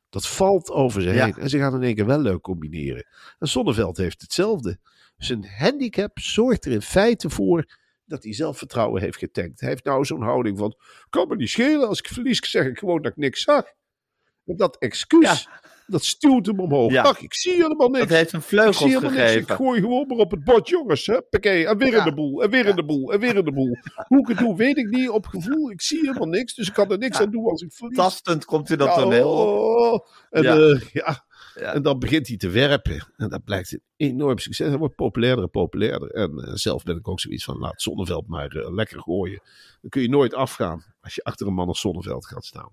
Dat 0.09 0.27
valt 0.27 0.71
over 0.71 1.01
ze 1.01 1.13
Ja. 1.13 1.25
heen. 1.25 1.33
En 1.35 1.49
ze 1.49 1.57
gaan 1.57 1.75
in 1.75 1.83
één 1.83 1.95
keer 1.95 2.05
wel 2.05 2.19
leuk 2.21 2.41
combineren. 2.41 3.05
En 3.39 3.47
Zonneveld 3.47 3.97
heeft 3.97 4.21
hetzelfde. 4.21 4.79
Zijn 5.17 5.45
handicap 5.57 6.19
zorgt 6.19 6.65
er 6.65 6.71
in 6.71 6.81
feite 6.81 7.29
voor 7.29 7.77
dat 8.09 8.23
hij 8.23 8.33
zelfvertrouwen 8.33 9.01
heeft 9.01 9.17
getankt. 9.17 9.59
Hij 9.59 9.69
heeft 9.69 9.83
nou 9.83 10.05
zo'n 10.05 10.21
houding 10.21 10.57
van, 10.57 10.75
kan 11.09 11.27
me 11.27 11.35
niet 11.35 11.49
schelen. 11.49 11.87
Als 11.87 11.99
ik 11.99 12.07
verlies, 12.07 12.49
zeg 12.49 12.65
ik 12.65 12.77
gewoon 12.77 13.01
dat 13.01 13.11
ik 13.11 13.17
niks 13.17 13.41
zag. 13.41 13.63
En 14.45 14.55
dat 14.55 14.77
excuus, 14.77 15.47
dat 15.87 16.03
stuwt 16.03 16.45
hem 16.45 16.59
omhoog. 16.59 16.91
Ja. 16.91 17.03
Ach, 17.03 17.21
ik 17.21 17.33
zie 17.33 17.53
helemaal 17.53 17.89
niks. 17.89 18.07
Dat 18.07 18.17
heeft 18.17 18.31
hem 18.31 18.41
Ik 18.41 18.47
zie 18.47 18.57
vleugels 18.57 18.79
helemaal 18.79 19.11
niks. 19.11 19.21
Ik 19.21 19.29
gegeven. 19.29 19.55
gooi 19.55 19.81
gewoon 19.81 20.07
maar 20.07 20.17
op 20.17 20.31
het 20.31 20.43
bord, 20.43 20.69
jongens. 20.69 21.05
Huppakee. 21.05 21.67
En 21.67 21.77
weer 21.77 21.93
in 21.93 22.03
de 22.03 22.13
boel. 22.13 22.43
En 22.43 22.49
weer 22.49 22.65
in 22.65 22.75
de 22.75 22.85
boel. 22.85 23.13
En 23.13 23.19
weer 23.19 23.35
in 23.35 23.45
de 23.45 23.51
boel. 23.51 23.77
Hoe 24.07 24.19
ik 24.19 24.27
het 24.27 24.37
doe, 24.37 24.55
weet 24.55 24.77
ik 24.77 24.89
niet. 24.89 25.09
Op 25.09 25.25
gevoel. 25.25 25.71
Ik 25.71 25.81
zie 25.81 25.99
helemaal 25.99 26.27
niks. 26.27 26.53
Dus 26.53 26.67
ik 26.67 26.73
kan 26.73 26.91
er 26.91 26.97
niks 26.97 27.19
aan 27.19 27.31
doen 27.31 27.45
als 27.45 27.61
ik 27.61 27.73
verlies. 27.73 27.97
Tastend 27.97 28.45
komt 28.45 28.67
hij 28.67 28.77
dat 28.77 28.93
toneel 28.95 29.29
oh. 29.29 30.07
En, 30.29 30.43
Ja. 30.43 30.79
ja. 30.93 31.27
Ja. 31.59 31.73
En 31.73 31.81
dan 31.81 31.99
begint 31.99 32.27
hij 32.27 32.37
te 32.37 32.49
werpen. 32.49 33.07
En 33.17 33.29
dat 33.29 33.43
blijkt 33.43 33.71
een 33.73 33.81
enorm 33.95 34.37
succes. 34.37 34.67
Hij 34.67 34.77
wordt 34.77 34.95
populairder 34.95 35.43
en 35.43 35.49
populairder. 35.49 36.11
En 36.11 36.37
eh, 36.39 36.53
zelf 36.53 36.83
ben 36.83 36.97
ik 36.97 37.07
ook 37.07 37.19
zoiets 37.19 37.43
van, 37.43 37.57
laat 37.57 37.81
Zonneveld 37.81 38.27
maar 38.27 38.49
eh, 38.55 38.73
lekker 38.73 38.99
gooien. 39.01 39.41
Dan 39.81 39.89
kun 39.89 40.01
je 40.01 40.09
nooit 40.09 40.33
afgaan 40.33 40.83
als 41.01 41.15
je 41.15 41.23
achter 41.23 41.47
een 41.47 41.53
man 41.53 41.67
als 41.67 41.79
Zonneveld 41.79 42.27
gaat 42.27 42.45
staan. 42.45 42.69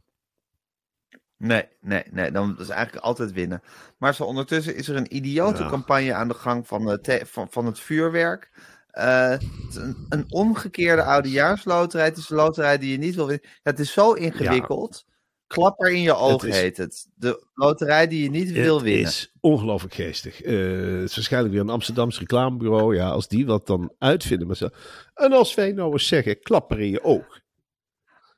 Nee, 1.39 1.69
nee, 1.81 2.03
nee. 2.11 2.31
Dan 2.31 2.59
is 2.59 2.69
eigenlijk 2.69 3.05
altijd 3.05 3.33
winnen. 3.33 3.63
Maar 3.99 4.15
zo 4.15 4.25
ondertussen 4.25 4.75
is 4.77 4.89
er 4.89 4.97
een 4.97 5.17
idiote 5.17 5.63
Ja. 5.63 5.69
campagne 5.69 6.15
aan 6.15 6.29
de 6.29 6.35
gang 6.35 6.67
van, 6.67 6.85
de 6.87 7.01
te- 7.01 7.23
van, 7.27 7.47
van 7.51 7.67
het 7.67 7.79
vuurwerk. 7.81 8.51
Eh, 8.91 9.29
het 9.31 9.77
een, 9.77 10.07
een 10.09 10.25
omgekeerde 10.33 11.03
oudejaarsloterij. 11.03 12.05
Het 12.05 12.17
is 12.17 12.31
een 12.31 12.37
loterij 12.37 12.79
die 12.79 12.91
je 12.91 12.99
niet 12.99 13.15
wil 13.15 13.27
winnen. 13.27 13.49
Ja, 13.49 13.61
het 13.63 13.79
is 13.79 13.93
zo 13.93 14.13
ingewikkeld. 14.13 15.05
Klapper 15.47 15.91
in 15.91 16.01
je 16.03 16.15
oog 16.15 16.45
is- 16.45 16.61
heet 16.61 16.77
het. 16.77 17.07
De 17.15 17.47
loterij 17.55 18.07
die 18.09 18.23
je 18.23 18.31
niet 18.31 18.53
wil 18.53 18.75
het 18.75 18.85
winnen. 18.85 19.07
is 19.07 19.33
ongelooflijk 19.41 19.95
geestig. 19.95 20.43
Eh, 20.43 20.53
het 21.01 21.09
is 21.11 21.15
waarschijnlijk 21.15 21.53
weer 21.53 21.63
een 21.63 21.69
Amsterdams 21.71 22.19
reclamebureau. 22.19 22.97
Ja, 22.97 23.09
als 23.09 23.29
die 23.29 23.47
wat 23.47 23.67
dan 23.67 23.93
uitvinden. 23.99 24.47
Maar 24.47 24.57
zo. 24.57 24.69
En 25.15 25.33
als 25.33 25.55
wij 25.55 25.73
nou 25.73 25.93
eens 25.93 26.07
zeggen, 26.07 26.41
klapper 26.41 26.81
in 26.81 26.91
je 26.91 27.05
oog. 27.05 27.41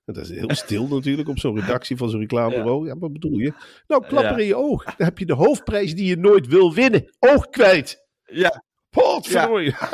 En 0.05 0.15
Dat 0.15 0.29
is 0.31 0.37
heel 0.39 0.55
stil 0.65 0.87
natuurlijk 0.87 1.29
op 1.29 1.39
zo'n 1.39 1.61
redactie 1.61 1.97
van 1.97 2.11
zo'n 2.11 2.21
reclamebureau. 2.21 2.87
Ja, 2.87 2.99
wat 2.99 3.13
bedoel 3.13 3.39
je? 3.39 3.53
Nou, 3.87 4.07
klapper 4.07 4.33
Ja. 4.33 4.39
in 4.39 4.47
je 4.47 4.57
oog. 4.57 4.85
Dan 4.85 4.95
heb 5.07 5.19
je 5.19 5.27
de 5.27 5.35
hoofdprijs 5.35 5.95
die 5.95 6.07
je 6.07 6.17
nooit 6.17 6.47
wil 6.47 6.75
winnen. 6.75 7.17
Oog 7.19 7.49
kwijt. 7.49 8.07
Ja, 8.25 8.63
Potverdorie. 8.91 9.75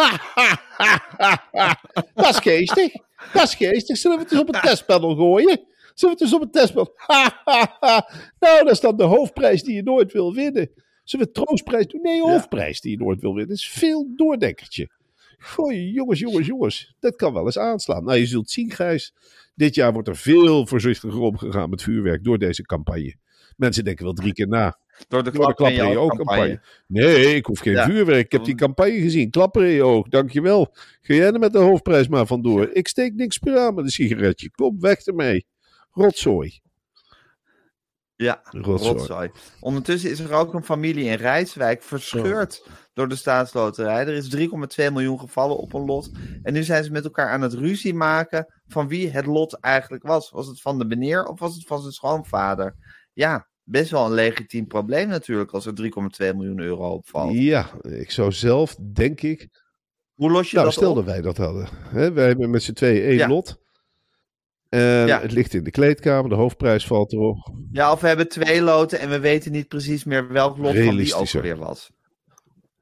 Dat 2.15 2.29
is 2.29 2.39
geestig. 2.39 2.93
Dat 3.33 3.43
is 3.43 3.55
geestig. 3.55 3.97
Zullen 3.97 4.17
we 4.17 4.23
het 4.23 4.33
eens 4.33 4.41
op 4.41 4.55
een 4.55 4.61
testpanel 4.71 5.15
gooien? 5.17 5.61
Zullen 5.95 6.17
we 6.17 6.23
het 6.25 6.33
eens 6.33 6.35
op 6.35 6.43
een 6.43 6.51
testpanel? 6.51 6.95
nou, 8.39 8.65
dat 8.65 8.71
is 8.71 8.81
dan 8.81 8.97
de 8.97 9.03
hoofdprijs 9.05 9.63
die 9.63 9.75
je 9.75 9.83
nooit 9.83 10.13
wil 10.13 10.35
winnen. 10.35 10.71
Zullen 11.05 11.27
we 11.27 11.33
troostprijs 11.33 11.87
doen? 11.87 12.03
Nee, 12.03 12.21
hoofdprijs 12.23 12.81
die 12.81 12.91
je 12.91 13.05
nooit 13.05 13.21
wil 13.21 13.31
winnen. 13.31 13.49
Dat 13.49 13.59
is 13.59 13.69
veel 13.69 14.13
doordekkertje. 14.17 14.89
Gooi, 15.39 15.91
jongens, 15.93 16.19
jongens, 16.21 16.47
jongens. 16.47 16.95
Dat 17.01 17.17
kan 17.17 17.33
wel 17.33 17.45
eens 17.45 17.59
aanslaan. 17.59 18.05
Nou, 18.05 18.19
je 18.19 18.27
zult 18.27 18.51
zien, 18.51 18.71
Gijs. 18.71 19.15
Dit 19.55 19.75
jaar 19.75 19.93
wordt 19.93 20.09
er 20.09 20.17
veel 20.17 20.67
voorzichtiger 20.67 21.21
omgegaan 21.21 21.71
met 21.71 21.83
vuurwerk 21.83 22.25
door 22.25 22.39
deze 22.39 22.63
campagne. 22.63 23.15
Mensen 23.57 23.85
denken 23.85 24.05
wel 24.05 24.15
drie 24.15 24.33
keer 24.33 24.49
na. 24.49 24.79
Door 25.09 25.23
de 25.25 25.31
Door 25.31 25.47
de 25.47 25.55
klap 25.55 25.69
in 25.69 25.75
je 25.75 25.81
klapper 25.81 25.85
in 25.85 25.91
je 25.91 25.99
oog 25.99 26.17
campagne. 26.17 26.41
campagne. 26.41 26.61
Nee, 26.87 27.35
ik 27.35 27.47
hoef 27.47 27.59
geen 27.59 27.73
Ja. 27.73 27.85
vuurwerk. 27.85 28.25
Ik 28.25 28.33
heb 28.33 28.45
die 28.45 28.55
campagne 28.55 29.01
gezien. 29.01 29.31
Klapper 29.31 29.65
in 29.65 29.71
je 29.75 29.83
oog. 29.83 30.09
Dankjewel. 30.09 30.69
Ga 31.01 31.15
jij 31.15 31.27
er 31.33 31.39
met 31.39 31.53
de 31.53 31.59
hoofdprijs 31.59 32.09
maar 32.09 32.27
vandoor. 32.27 32.71
Ik 32.73 32.89
steek 32.89 33.15
niks 33.15 33.41
meer 33.41 33.59
aan 33.59 33.75
met 33.75 33.85
een 33.85 33.91
sigaretje. 33.91 34.51
Kom, 34.51 34.81
weg 34.81 35.01
ermee. 35.01 35.47
Rotzooi. 35.95 36.61
Ja, 38.17 38.41
Rotzooi. 38.51 38.93
rotzooi. 38.93 39.31
Ondertussen 39.61 40.11
is 40.11 40.19
er 40.21 40.33
ook 40.33 40.55
een 40.55 40.65
familie 40.65 41.05
in 41.05 41.15
Rijswijk 41.17 41.83
verscheurd 41.83 42.67
door 42.93 43.09
de 43.09 43.17
staatsloterij. 43.17 44.01
Er 44.07 44.09
is 44.15 44.37
3,2 44.37 44.47
miljoen 44.93 45.19
gevallen 45.21 45.57
op 45.57 45.73
een 45.73 45.85
lot. 45.85 46.11
En 46.43 46.53
nu 46.53 46.63
zijn 46.63 46.85
ze 46.85 46.91
met 46.91 47.05
elkaar 47.05 47.29
aan 47.31 47.41
het 47.43 47.53
ruzie 47.53 47.95
maken 47.95 48.47
van 48.67 48.89
wie 48.89 49.11
het 49.11 49.27
lot 49.27 49.55
eigenlijk 49.61 50.03
was. 50.03 50.31
Was 50.31 50.47
het 50.47 50.61
van 50.61 50.79
de 50.79 50.85
meneer 50.85 51.27
of 51.27 51.39
was 51.41 51.55
het 51.55 51.67
van 51.67 51.81
zijn 51.81 51.93
schoonvader? 51.93 52.75
Ja, 53.13 53.49
best 53.63 53.91
wel 53.91 54.07
een 54.07 54.13
legitiem 54.13 54.67
probleem 54.67 55.09
natuurlijk 55.09 55.51
als 55.53 55.67
er 55.67 55.75
3,2 55.83 56.35
miljoen 56.37 56.61
euro 56.61 56.91
opvalt. 56.91 57.33
Ja, 57.35 57.71
ik 57.83 58.11
zou 58.11 58.33
zelf, 58.33 58.77
denk 58.93 59.21
ik... 59.21 59.63
Hoe 60.15 60.31
los 60.31 60.49
je 60.51 60.55
Nou, 60.57 60.69
dat 60.69 60.77
stel 60.77 60.91
op? 60.91 60.97
dat 60.97 61.05
wij 61.05 61.21
dat 61.21 61.37
hadden. 61.37 61.69
Hè, 61.73 62.13
wij 62.13 62.27
hebben 62.27 62.51
met 62.51 62.63
z'n 62.63 62.73
tweeën 62.73 63.05
één 63.05 63.17
Ja. 63.17 63.29
lot. 63.29 63.63
En 64.75 65.07
Ja. 65.07 65.21
het 65.21 65.33
ligt 65.33 65.55
in 65.55 65.65
de 65.65 65.71
kleedkamer. 65.71 66.29
De 66.31 66.37
hoofdprijs 66.37 66.87
valt 66.87 67.13
erop. 67.13 67.53
Ja, 67.73 67.93
of 67.93 68.01
we 68.01 68.07
hebben 68.07 68.29
twee 68.29 68.63
loten 68.63 68.99
en 69.01 69.11
we 69.11 69.21
weten 69.21 69.53
niet 69.53 69.69
precies 69.69 70.05
meer 70.05 70.29
welk 70.33 70.57
lot 70.57 70.77
van 70.77 70.97
wie 70.97 71.15
ook 71.15 71.31
weer 71.31 71.57
was. 71.57 71.91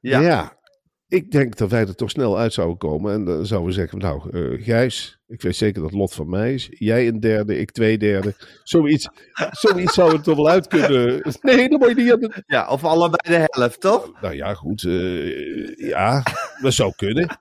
Ja. 0.01 0.21
Ja. 0.21 0.61
ik 1.09 1.31
denk 1.31 1.57
dat 1.57 1.71
wij 1.71 1.81
er 1.81 1.95
toch 1.95 2.11
snel 2.11 2.39
uit 2.39 2.53
zouden 2.53 2.77
komen. 2.77 3.13
En 3.13 3.25
dan 3.25 3.47
zouden 3.47 3.69
we 3.69 3.75
zeggen, 3.75 3.99
nou, 3.99 4.31
eh, 4.31 4.65
Gijs, 4.65 5.19
ik 5.27 5.43
weet 5.43 5.57
zeker 5.57 5.81
dat 5.81 5.91
het 5.91 5.99
lot 5.99 6.15
van 6.15 6.29
mij 6.29 6.55
is. 6.55 6.67
Jij 6.71 7.09
een 7.09 7.21
derde, 7.21 7.59
ik 7.59 7.71
twee 7.71 7.99
derde. 7.99 8.35
Zoiets, 8.63 9.09
zoiets 9.51 9.95
zou 9.95 10.13
het 10.13 10.25
toch 10.25 10.37
wel 10.37 10.49
uit 10.49 10.67
kunnen. 10.67 11.21
Nee, 11.41 11.69
dan 11.69 11.79
moet 11.79 11.89
je 11.89 11.95
niet 11.95 12.13
aan 12.13 12.21
de... 12.21 12.43
Ja, 12.47 12.69
of 12.69 12.85
allebei 12.85 13.37
de 13.37 13.47
helft, 13.51 13.81
toch? 13.81 14.21
Nou 14.21 14.35
ja, 14.35 14.55
goed. 14.55 14.85
eh, 14.85 15.77
ja, 15.89 16.23
dat 16.63 16.73
zou 16.73 16.93
kunnen. 16.97 17.41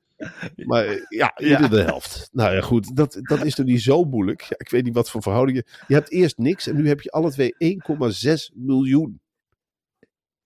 Maar 0.55 0.85
eh, 0.85 1.01
ja, 1.09 1.33
ieder 1.39 1.61
Ja. 1.61 1.67
de 1.67 1.81
helft. 1.81 2.29
Nou 2.31 2.55
ja, 2.55 2.61
goed. 2.61 2.95
Dat, 2.95 3.17
dat 3.21 3.45
is 3.45 3.55
toch 3.55 3.65
niet 3.65 3.81
zo 3.81 4.03
moeilijk. 4.03 4.41
Ja, 4.41 4.55
ik 4.57 4.69
weet 4.69 4.83
niet 4.83 4.93
wat 4.95 5.09
voor 5.09 5.21
verhoudingen. 5.21 5.63
Je 5.87 5.93
hebt 5.93 6.11
eerst 6.11 6.37
niks 6.37 6.67
en 6.67 6.75
nu 6.75 6.87
heb 6.87 7.01
je 7.01 7.11
alle 7.11 7.31
twee 7.31 7.55
1,6 8.27 8.33
miljoen. 8.53 9.19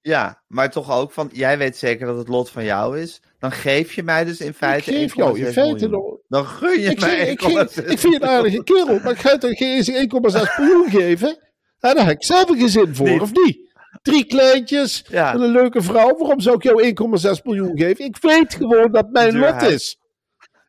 Ja, 0.02 0.42
maar 0.48 0.70
toch 0.70 0.92
ook 0.92 1.12
van, 1.12 1.30
jij 1.34 1.58
weet 1.58 1.78
zeker 1.78 2.06
dat 2.06 2.18
het 2.18 2.28
lot 2.28 2.50
van 2.50 2.64
jou 2.64 3.00
is. 3.00 3.22
Dan 3.40 3.52
geef 3.52 3.94
je 3.94 4.04
mij 4.04 4.24
dus 4.26 4.40
in 4.40 4.48
Ik 4.48 4.56
feite 4.56 4.92
geef 4.92 5.16
jou 5.16 5.40
in 5.40 5.46
1,6 5.46 5.50
feite 5.52 5.88
nog... 5.88 6.18
Dan 6.28 6.46
gun 6.46 6.82
je 6.82 6.90
Ik, 6.90 7.00
mij 7.00 7.28
ik, 7.28 7.42
ik, 7.42 7.70
1,6 7.82 7.86
ik 7.86 8.00
vind 8.00 8.14
je 8.14 8.22
een 8.22 8.28
aardige 8.28 8.64
kerel, 8.64 9.00
maar 9.00 9.12
ik 9.12 9.18
ga 9.20 9.32
je 9.32 9.38
toch 9.38 9.58
geen 9.58 9.76
eens 9.76 9.92
1,6 9.92 10.60
miljoen 10.60 10.90
geven? 10.90 11.38
Daar 11.80 12.06
heb 12.06 12.16
ik 12.16 12.24
zelf 12.24 12.50
een 12.50 12.60
gezin 12.60 12.96
voor, 12.96 13.10
Niet. 13.10 13.22
of 13.22 13.32
niet? 13.34 13.74
Drie 14.06 14.26
kleintjes 14.26 15.06
Ja. 15.08 15.34
en 15.34 15.42
een 15.42 15.52
leuke 15.52 15.82
vrouw. 15.82 16.18
Waarom 16.18 16.40
zou 16.40 16.56
ik 16.56 16.64
jou 16.64 16.84
1,6 16.84 17.42
miljoen 17.44 17.78
geven? 17.78 18.06
Ik 18.06 18.18
weet 18.22 18.54
gewoon 18.56 18.92
dat 18.92 19.10
mijn 19.12 19.32
Duur 19.32 19.40
lot 19.40 19.52
huis. 19.52 19.74
is. 19.74 19.98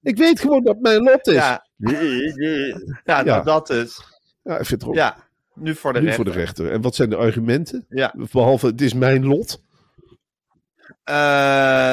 Ik 0.03 0.17
weet 0.17 0.41
gewoon 0.41 0.65
dat 0.65 0.81
mijn 0.81 1.03
lot 1.03 1.27
is. 1.27 1.35
Ja, 1.35 1.65
nou, 3.05 3.45
dat 3.45 3.67
dus. 3.67 4.01
Ja, 4.43 4.59
ik 4.59 4.67
vind 4.67 4.81
het 4.81 4.91
ook 4.91 4.95
Ja, 4.97 5.17
nu 5.55 5.75
voor 5.75 5.93
de 5.93 5.99
nu 5.99 6.05
rechter. 6.07 6.25
voor 6.25 6.33
de 6.35 6.39
rechter. 6.41 6.71
En 6.73 6.81
wat 6.81 6.95
zijn 6.95 7.11
de 7.11 7.17
argumenten? 7.17 7.87
Ja. 7.89 8.15
Behalve, 8.33 8.67
het 8.67 8.81
is 8.81 8.95
mijn 8.95 9.27
lot. 9.27 9.63
Eh, 11.05 11.15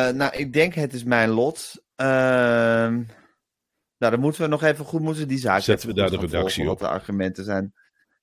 nou, 0.10 0.36
ik 0.36 0.54
denk 0.54 0.74
het 0.74 0.94
is 0.94 1.04
mijn 1.04 1.30
lot. 1.30 1.82
Ehm, 1.96 2.94
nou, 3.98 4.12
dan 4.12 4.20
moeten 4.20 4.42
we 4.42 4.48
nog 4.48 4.64
even 4.64 4.86
goed 4.86 5.02
moeten 5.02 5.28
die 5.28 5.38
zaak 5.38 5.62
Zetten 5.62 5.88
we 5.88 5.94
daar 5.94 6.10
de 6.10 6.18
redactie 6.18 6.62
op. 6.64 6.80
Wat 6.80 6.80
de 6.80 6.88
argumenten 6.96 7.44
zijn. 7.44 7.74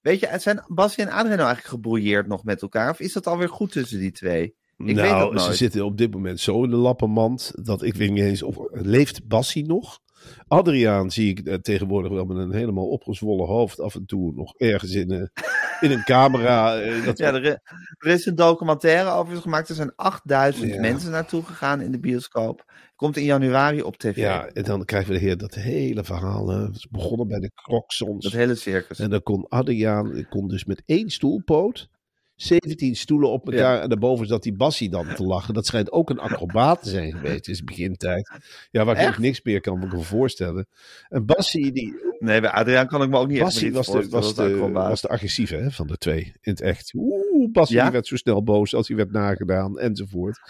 Weet 0.00 0.20
je, 0.20 0.36
zijn 0.38 0.64
Basje 0.66 1.02
en 1.02 1.08
Adrien 1.08 1.36
nou 1.36 1.40
eigenlijk 1.40 1.66
gebrouilleerd 1.66 2.26
nog 2.26 2.44
met 2.44 2.62
elkaar? 2.62 2.90
Of 2.90 3.00
is 3.00 3.12
dat 3.12 3.26
alweer 3.26 3.48
goed 3.48 3.72
tussen 3.72 3.98
die 3.98 4.12
twee? 4.12 4.54
Ik 4.76 4.96
weet 4.96 5.10
nou, 5.10 5.34
dat 5.34 5.42
ze 5.42 5.54
zitten 5.54 5.84
op 5.84 5.98
dit 5.98 6.12
moment 6.12 6.40
zo 6.40 6.64
in 6.64 6.70
de 6.70 6.76
lappenmand 6.76 7.52
dat 7.62 7.82
ik 7.82 7.94
weet 7.94 8.10
niet 8.10 8.22
eens 8.22 8.42
of 8.42 8.56
leeft 8.70 9.26
Bassie 9.26 9.66
nog. 9.66 10.00
Adriaan 10.48 11.10
zie 11.10 11.30
ik 11.30 11.46
eh, 11.46 11.54
tegenwoordig 11.54 12.12
wel 12.12 12.24
met 12.24 12.36
een 12.36 12.52
helemaal 12.52 12.88
opgezwollen 12.88 13.46
hoofd 13.46 13.80
af 13.80 13.94
en 13.94 14.06
toe 14.06 14.32
nog 14.34 14.54
ergens 14.56 14.92
in, 14.94 15.10
eh, 15.10 15.22
in 15.90 15.90
een 15.90 16.04
camera. 16.04 16.80
eh, 16.80 17.04
dat 17.04 17.18
Ja, 17.18 17.34
er, 17.34 17.44
er 17.98 18.10
is 18.10 18.26
een 18.26 18.34
documentaire 18.34 19.10
over 19.10 19.36
gemaakt. 19.36 19.68
Er 19.68 19.74
zijn 19.74 19.92
8000 19.96 20.74
Ja. 20.74 20.80
mensen 20.80 21.10
naartoe 21.10 21.42
gegaan 21.42 21.80
in 21.80 21.90
de 21.92 22.00
bioscoop. 22.00 22.64
Komt 22.96 23.16
in 23.16 23.24
januari 23.24 23.82
op 23.82 23.96
tv. 23.96 24.16
Ja, 24.16 24.46
en 24.46 24.62
dan 24.64 24.84
krijgen 24.84 25.12
we 25.12 25.18
de 25.18 25.24
heer 25.24 25.36
dat 25.36 25.54
hele 25.54 26.04
verhaal. 26.04 26.48
Het 26.48 26.74
is 26.76 26.88
begonnen 26.90 27.28
bij 27.28 27.38
de 27.38 27.50
Crocsons. 27.54 28.24
Dat 28.24 28.32
hele 28.32 28.54
circus. 28.54 28.98
En 28.98 29.10
dan 29.10 29.22
kon 29.22 29.46
Adriaan 29.48 30.26
kon 30.28 30.48
dus 30.48 30.64
met 30.64 30.82
één 30.86 31.10
stoelpoot 31.10 31.88
17 32.42 32.96
stoelen 32.96 33.30
op 33.30 33.50
elkaar. 33.50 33.80
En 33.80 33.88
daarboven 33.88 34.26
zat 34.26 34.42
die 34.42 34.52
Bassie 34.52 34.90
dan 34.90 35.14
te 35.14 35.22
lachen. 35.22 35.54
Dat 35.54 35.66
schijnt 35.66 35.92
ook 35.92 36.10
een 36.10 36.18
acrobaat 36.18 36.82
te 36.82 36.90
zijn 36.90 37.12
geweest 37.12 37.48
in 37.48 37.54
zijn 37.54 37.66
begintijd. 37.66 38.30
Ja, 38.70 38.84
waar 38.84 38.96
ik 38.96 39.02
Echt? 39.02 39.18
niks 39.18 39.42
meer 39.42 39.60
kan 39.60 39.78
me 39.78 40.02
voorstellen. 40.02 40.66
En 41.08 41.26
Bassie, 41.26 41.72
die, 41.72 42.10
Nee, 42.18 42.40
bij 42.40 42.50
Adriaan 42.50 42.86
kan 42.86 43.02
ik 43.02 43.08
me 43.08 43.18
ook 43.18 43.28
niet 43.28 43.36
echt 43.36 43.44
Bassie 43.44 43.64
meer 43.66 43.76
was 43.76 43.86
de, 43.86 44.08
was, 44.08 44.34
de, 44.34 44.56
was 44.70 45.00
de 45.00 45.08
agressieve 45.08 45.56
hè, 45.56 45.70
van 45.70 45.86
de 45.86 45.96
twee 45.96 46.24
in 46.24 46.52
het 46.52 46.60
echt. 46.60 46.92
Oeh, 46.94 47.52
Bassie 47.52 47.76
Ja? 47.76 47.90
werd 47.90 48.06
zo 48.06 48.16
snel 48.16 48.42
boos 48.42 48.74
als 48.74 48.88
hij 48.88 48.96
werd 48.96 49.12
nagedaan 49.12 49.78
enzovoort. 49.78 50.40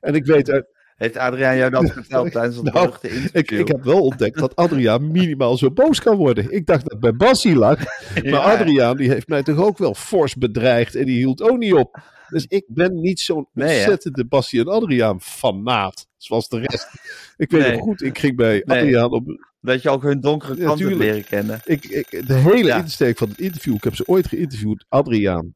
En 0.00 0.14
ik 0.14 0.24
weet 0.24 0.50
uit, 0.50 0.66
Heeft 0.96 1.16
Adriaan 1.16 1.56
jou 1.56 1.70
dat 1.70 1.92
verteld 1.92 2.32
tijdens 2.32 2.62
dat 2.62 2.74
Nou, 2.74 2.86
interview? 3.02 3.28
Ik, 3.32 3.50
ik 3.50 3.68
heb 3.68 3.82
wel 3.84 4.00
ontdekt 4.00 4.38
dat 4.38 4.56
Adriaan 4.56 5.10
minimaal 5.10 5.56
zo 5.56 5.70
boos 5.70 6.00
kan 6.00 6.16
worden. 6.16 6.50
Ik 6.52 6.66
dacht 6.66 6.82
dat 6.82 6.90
het 6.90 7.00
bij 7.00 7.14
Bassie 7.14 7.56
lag. 7.56 7.78
Maar 8.14 8.24
Ja. 8.24 8.38
Adriaan 8.38 8.96
die 8.96 9.08
heeft 9.08 9.28
mij 9.28 9.42
toch 9.42 9.58
ook 9.58 9.78
wel 9.78 9.94
fors 9.94 10.34
bedreigd. 10.34 10.94
En 10.94 11.04
die 11.04 11.16
hield 11.16 11.42
ook 11.42 11.58
niet 11.58 11.72
op. 11.72 11.98
Dus 12.28 12.46
ik 12.48 12.64
ben 12.66 13.00
niet 13.00 13.20
zo'n 13.20 13.48
Nee, 13.52 13.76
ontzettende 13.76 14.24
Bassie 14.26 14.60
en 14.60 14.68
Adriaan 14.68 15.20
fanaat. 15.20 16.06
Zoals 16.16 16.48
de 16.48 16.58
rest. 16.58 16.88
Ik 17.36 17.50
weet 17.50 17.60
Nee. 17.62 17.72
nog 17.72 17.80
goed, 17.80 18.02
ik 18.02 18.18
ging 18.18 18.36
bij 18.36 18.62
Nee. 18.64 18.78
Adriaan 18.78 19.10
op... 19.10 19.24
Dat 19.60 19.82
je 19.82 19.90
ook 19.90 20.02
hun 20.02 20.20
donkere 20.20 20.56
Ja, 20.56 20.64
kant 20.64 20.78
hebt 20.78 20.90
tuurlijk. 20.90 21.10
leren 21.10 21.24
kennen. 21.28 21.60
Ik, 21.64 21.84
ik, 21.84 22.26
de 22.26 22.34
hele 22.34 22.64
Ja. 22.66 22.78
insteek 22.82 23.18
van 23.18 23.28
het 23.28 23.38
interview. 23.38 23.74
Ik 23.74 23.84
heb 23.84 23.94
ze 23.94 24.06
ooit 24.06 24.26
geïnterviewd. 24.26 24.84
Adriaan. 24.88 25.54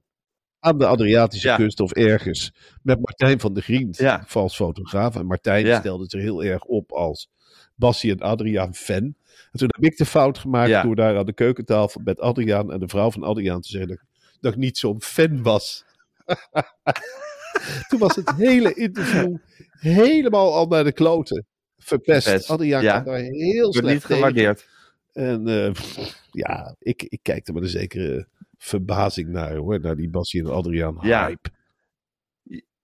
Aan 0.61 0.78
de 0.78 0.86
Adriatische 0.86 1.48
Ja. 1.48 1.56
kust 1.56 1.80
of 1.80 1.92
ergens. 1.92 2.52
Met 2.82 2.98
Martijn 3.00 3.40
van 3.40 3.54
der 3.54 3.62
Griend. 3.62 3.96
Ja. 3.96 4.24
Vals 4.26 4.56
fotograaf. 4.56 5.16
En 5.16 5.26
Martijn 5.26 5.66
Ja. 5.66 5.78
stelde 5.80 6.04
zich 6.08 6.20
heel 6.20 6.44
erg 6.44 6.64
op 6.64 6.92
als 6.92 7.28
Bassie 7.74 8.11
en 8.12 8.18
Adriaan 8.20 8.74
fan. 8.74 9.14
En 9.52 9.58
toen 9.58 9.68
heb 9.70 9.84
ik 9.84 9.96
de 9.96 10.06
fout 10.06 10.38
gemaakt 10.38 10.82
door 10.82 10.96
daar 10.96 11.18
aan 11.18 11.26
de 11.26 11.32
keukentafel 11.32 12.00
met 12.04 12.20
Adriaan 12.20 12.72
en 12.72 12.80
de 12.80 12.88
vrouw 12.88 13.11
van 13.11 13.22
Adriaan 13.22 13.61
te 13.61 13.68
zeggen 13.68 13.88
dat, 13.88 13.98
ik- 13.98 14.38
dat 14.40 14.52
ik 14.52 14.58
niet 14.58 14.78
zo'n 14.78 15.02
fan 15.02 15.42
was. 15.42 15.84
toen 17.88 17.98
was 17.98 18.16
het 18.16 18.30
hele 18.36 18.74
interview 18.74 19.36
helemaal 19.78 20.54
al 20.54 20.66
naar 20.66 20.84
de 20.84 20.92
kloten. 20.92 21.46
Verpest. 21.78 22.22
Verpest, 22.28 22.50
Adriaan 22.50 22.82
ja. 22.82 23.00
daar 23.00 23.18
heel 23.18 23.72
slecht 23.72 23.94
niet 23.94 24.04
gewaardeerd. 24.04 24.68
En 25.12 25.48
eh, 25.48 25.72
ja, 26.42 26.74
ik, 26.78 27.02
ik 27.02 27.18
kijk 27.22 27.48
er 27.48 27.54
met 27.54 27.62
een 27.62 27.68
zekere 27.68 28.26
verbazing 28.62 29.28
naar 29.28 29.54
hoor. 29.54 29.80
Naar 29.80 29.96
die 29.96 30.11
Bassie 30.11 30.40
en 30.44 30.50
Adriaan 30.50 30.98
Ja. 31.00 31.26
hype. 31.26 31.48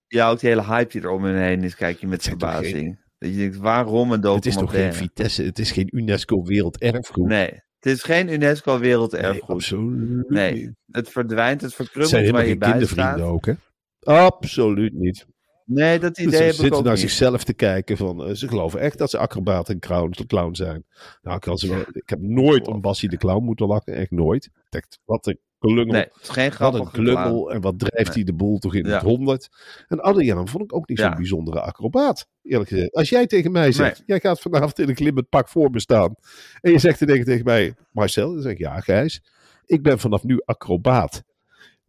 Ja, 0.08 0.30
ook 0.30 0.40
die 0.40 0.48
hele 0.48 0.64
hype 0.64 0.90
die 0.92 1.00
er 1.02 1.10
om 1.10 1.24
hen 1.24 1.36
heen 1.42 1.62
is, 1.64 1.74
kijk 1.76 1.98
je 1.98 2.06
met 2.06 2.22
verbazing. 2.22 3.04
Dat 3.18 3.30
je 3.30 3.36
denkt, 3.36 3.56
waarom 3.56 4.12
een 4.12 4.22
Het 4.22 4.46
is 4.46 4.54
toch 4.54 4.60
geen 4.70 4.80
documentaire? 4.80 4.92
Vitesse, 5.08 5.42
het 5.42 5.58
is 5.58 5.70
geen 5.70 5.88
UNESCO 5.90 6.42
werelderfgoed. 6.42 7.26
Nee, 7.26 7.46
het 7.78 7.86
is 7.92 8.02
geen 8.02 8.32
UNESCO 8.32 8.72
Nee, 8.72 8.80
werelderfgoed. 8.80 9.48
absoluut 9.50 10.28
Nee. 10.30 10.52
niet. 10.52 10.70
het 10.90 11.08
verdwijnt, 11.08 11.60
het 11.60 11.72
zijn 11.72 11.88
verkrummelt 11.88 12.30
waar 12.30 12.46
je 12.46 12.56
bij 12.58 12.70
kindervrienden 12.70 13.14
staat. 13.18 13.28
ook 13.28 13.46
hè. 13.46 13.52
Absoluut 14.00 14.92
niet. 14.94 15.26
Nee, 15.64 15.98
dat 15.98 16.14
Dus 16.14 16.24
idee 16.24 16.36
ze 16.38 16.42
heb 16.44 16.52
ik 16.52 16.58
zitten 16.60 16.78
ook 16.78 16.84
naar 16.84 16.92
niet. 16.92 17.02
zichzelf 17.02 17.44
te 17.44 17.54
kijken 17.54 17.96
van, 17.96 18.24
eh, 18.24 18.34
ze 18.34 18.48
geloven 18.48 18.80
echt 18.80 18.98
dat 18.98 19.10
ze 19.10 19.18
acrobaat 19.18 19.68
en 19.68 19.78
clown, 19.78 20.14
clown 20.26 20.54
zijn. 20.54 20.84
Nou, 21.22 21.36
ik, 21.36 21.58
ze 21.58 21.68
wel, 21.68 21.84
ik 21.92 22.08
heb 22.08 22.20
nooit 22.20 22.68
om 22.68 22.80
Bassie 22.80 23.08
de 23.08 23.16
clown 23.16 23.44
moeten 23.44 23.66
lachen, 23.66 23.94
echt 23.94 24.10
nooit. 24.10 24.44
Ik 24.44 24.52
dacht, 24.68 24.98
wat 25.04 25.26
een 25.26 25.38
klungel. 25.58 25.84
Nee, 25.84 26.02
het 26.02 26.22
is 26.22 26.28
geen 26.28 26.44
Wat 26.48 26.54
grappig 26.54 26.80
een 26.80 26.90
klungel 26.90 27.52
en 27.52 27.60
wat 27.60 27.78
drijft 27.78 28.14
hij 28.14 28.24
de 28.24 28.34
boel 28.34 28.58
toch 28.58 28.74
in 28.74 28.84
Ja. 28.86 28.92
het 28.92 29.02
honderd. 29.02 29.48
En 29.88 30.00
Adriaan 30.00 30.48
vond 30.48 30.64
ik 30.64 30.74
ook 30.74 30.88
niet 30.88 30.98
Ja. 30.98 31.06
zo'n 31.06 31.14
bijzondere 31.16 31.60
acrobaat, 31.60 32.26
eerlijk 32.42 32.68
gezegd. 32.70 32.92
Als 32.94 33.08
jij 33.08 33.26
tegen 33.26 33.52
mij 33.52 33.72
zegt, 33.72 34.02
jij 34.06 34.20
gaat 34.20 34.40
vanavond 34.40 34.78
in 34.78 34.88
een 34.88 34.94
klimmend 34.94 35.28
pak 35.28 35.48
voor 35.48 35.70
me 35.70 35.80
staan. 35.80 36.14
En 36.60 36.72
je 36.72 36.78
zegt 36.78 37.06
dan 37.06 37.22
tegen 37.24 37.44
mij, 37.44 37.74
Marcel, 37.90 38.32
dan 38.32 38.42
zeg 38.42 38.52
ik, 38.52 38.58
ja 38.58 38.80
Gijs, 38.80 39.22
ik 39.66 39.82
ben 39.82 39.98
vanaf 39.98 40.22
nu 40.24 40.42
acrobaat. 40.44 41.22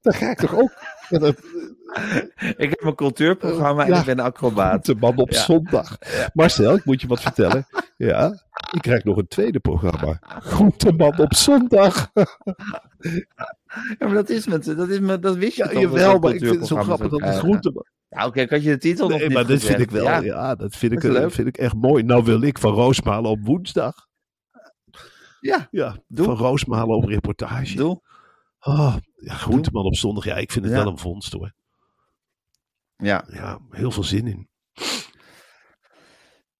Dan 0.01 0.13
ga 0.13 0.31
ik 0.31 0.37
toch 0.37 0.55
ook 0.55 0.71
een 1.09 1.35
Ik 2.57 2.69
heb 2.69 2.81
een 2.83 2.95
cultuurprogramma 2.95 3.83
en 3.85 3.89
Ja. 3.93 3.99
ik 3.99 4.05
ben 4.05 4.19
acrobaat. 4.19 4.69
groente 4.83 4.95
man 4.95 5.17
op 5.17 5.33
zondag. 5.33 5.97
Marcel, 6.33 6.75
ik 6.75 6.85
moet 6.85 7.01
je 7.01 7.07
wat 7.07 7.21
vertellen. 7.21 7.65
Ja, 7.97 8.43
ik 8.73 8.81
krijg 8.81 9.03
nog 9.03 9.17
een 9.17 9.27
tweede 9.27 9.59
programma. 9.59 10.17
Groenteman 10.21 11.19
op 11.19 11.33
zondag. 11.33 12.11
Ja, 12.99 13.55
maar 13.99 14.13
dat 14.13 14.29
is 14.29 14.47
met, 14.47 14.65
dat 14.65 14.89
is 14.89 14.99
met, 14.99 15.21
dat 15.21 15.35
wist 15.35 15.55
je 15.55 15.63
Ja, 15.63 15.69
toch? 15.69 15.81
dat 15.81 15.91
jawel, 15.91 16.11
zo'n 16.11 16.19
maar 16.21 16.33
ik 16.33 16.39
vind 16.39 16.55
het 16.55 16.67
zo 16.67 16.75
grappig 16.75 16.97
dat 17.09 17.11
het 17.11 17.19
krijgen. 17.19 17.39
groenteman... 17.41 17.85
Nou, 18.09 18.27
oké, 18.29 18.45
had 18.49 18.63
je 18.63 18.69
de 18.69 18.77
titel 18.77 19.07
nog 19.09 19.17
Nee, 19.17 19.27
niet 19.27 19.37
maar 19.37 19.47
dat 19.47 19.61
vind 19.61 19.79
ik 19.79 19.91
wel. 19.91 20.03
Ja. 20.03 20.19
Ja, 20.21 20.55
dat 20.55 20.75
vind 20.75 20.91
ik, 20.91 21.01
Dat 21.01 21.15
eh, 21.15 21.29
vind 21.29 21.47
ik 21.47 21.57
echt 21.57 21.73
mooi. 21.73 22.03
Nou 22.03 22.23
wil 22.23 22.41
ik 22.41 22.57
van 22.59 22.73
Roosmalen 22.73 23.31
op 23.31 23.39
woensdag. 23.45 24.07
Ja, 25.39 25.67
Ja, 25.71 25.97
Doe. 26.07 26.25
van 26.25 26.35
Roosmalen 26.35 26.95
op 26.95 27.03
reportage. 27.03 27.75
doe. 27.75 28.01
Oh, 28.59 28.95
ja, 29.15 29.33
Groenteman 29.33 29.85
op 29.85 29.95
zondag. 29.95 30.25
Ja, 30.25 30.35
ik 30.35 30.51
vind 30.51 30.65
het 30.65 30.73
Ja. 30.73 30.79
wel 30.83 30.91
een 30.91 30.97
vondst 30.97 31.33
hoor. 31.33 31.53
Ja. 32.95 33.25
Ja, 33.31 33.59
heel 33.69 33.91
veel 33.91 34.03
zin 34.03 34.27
in. 34.27 34.49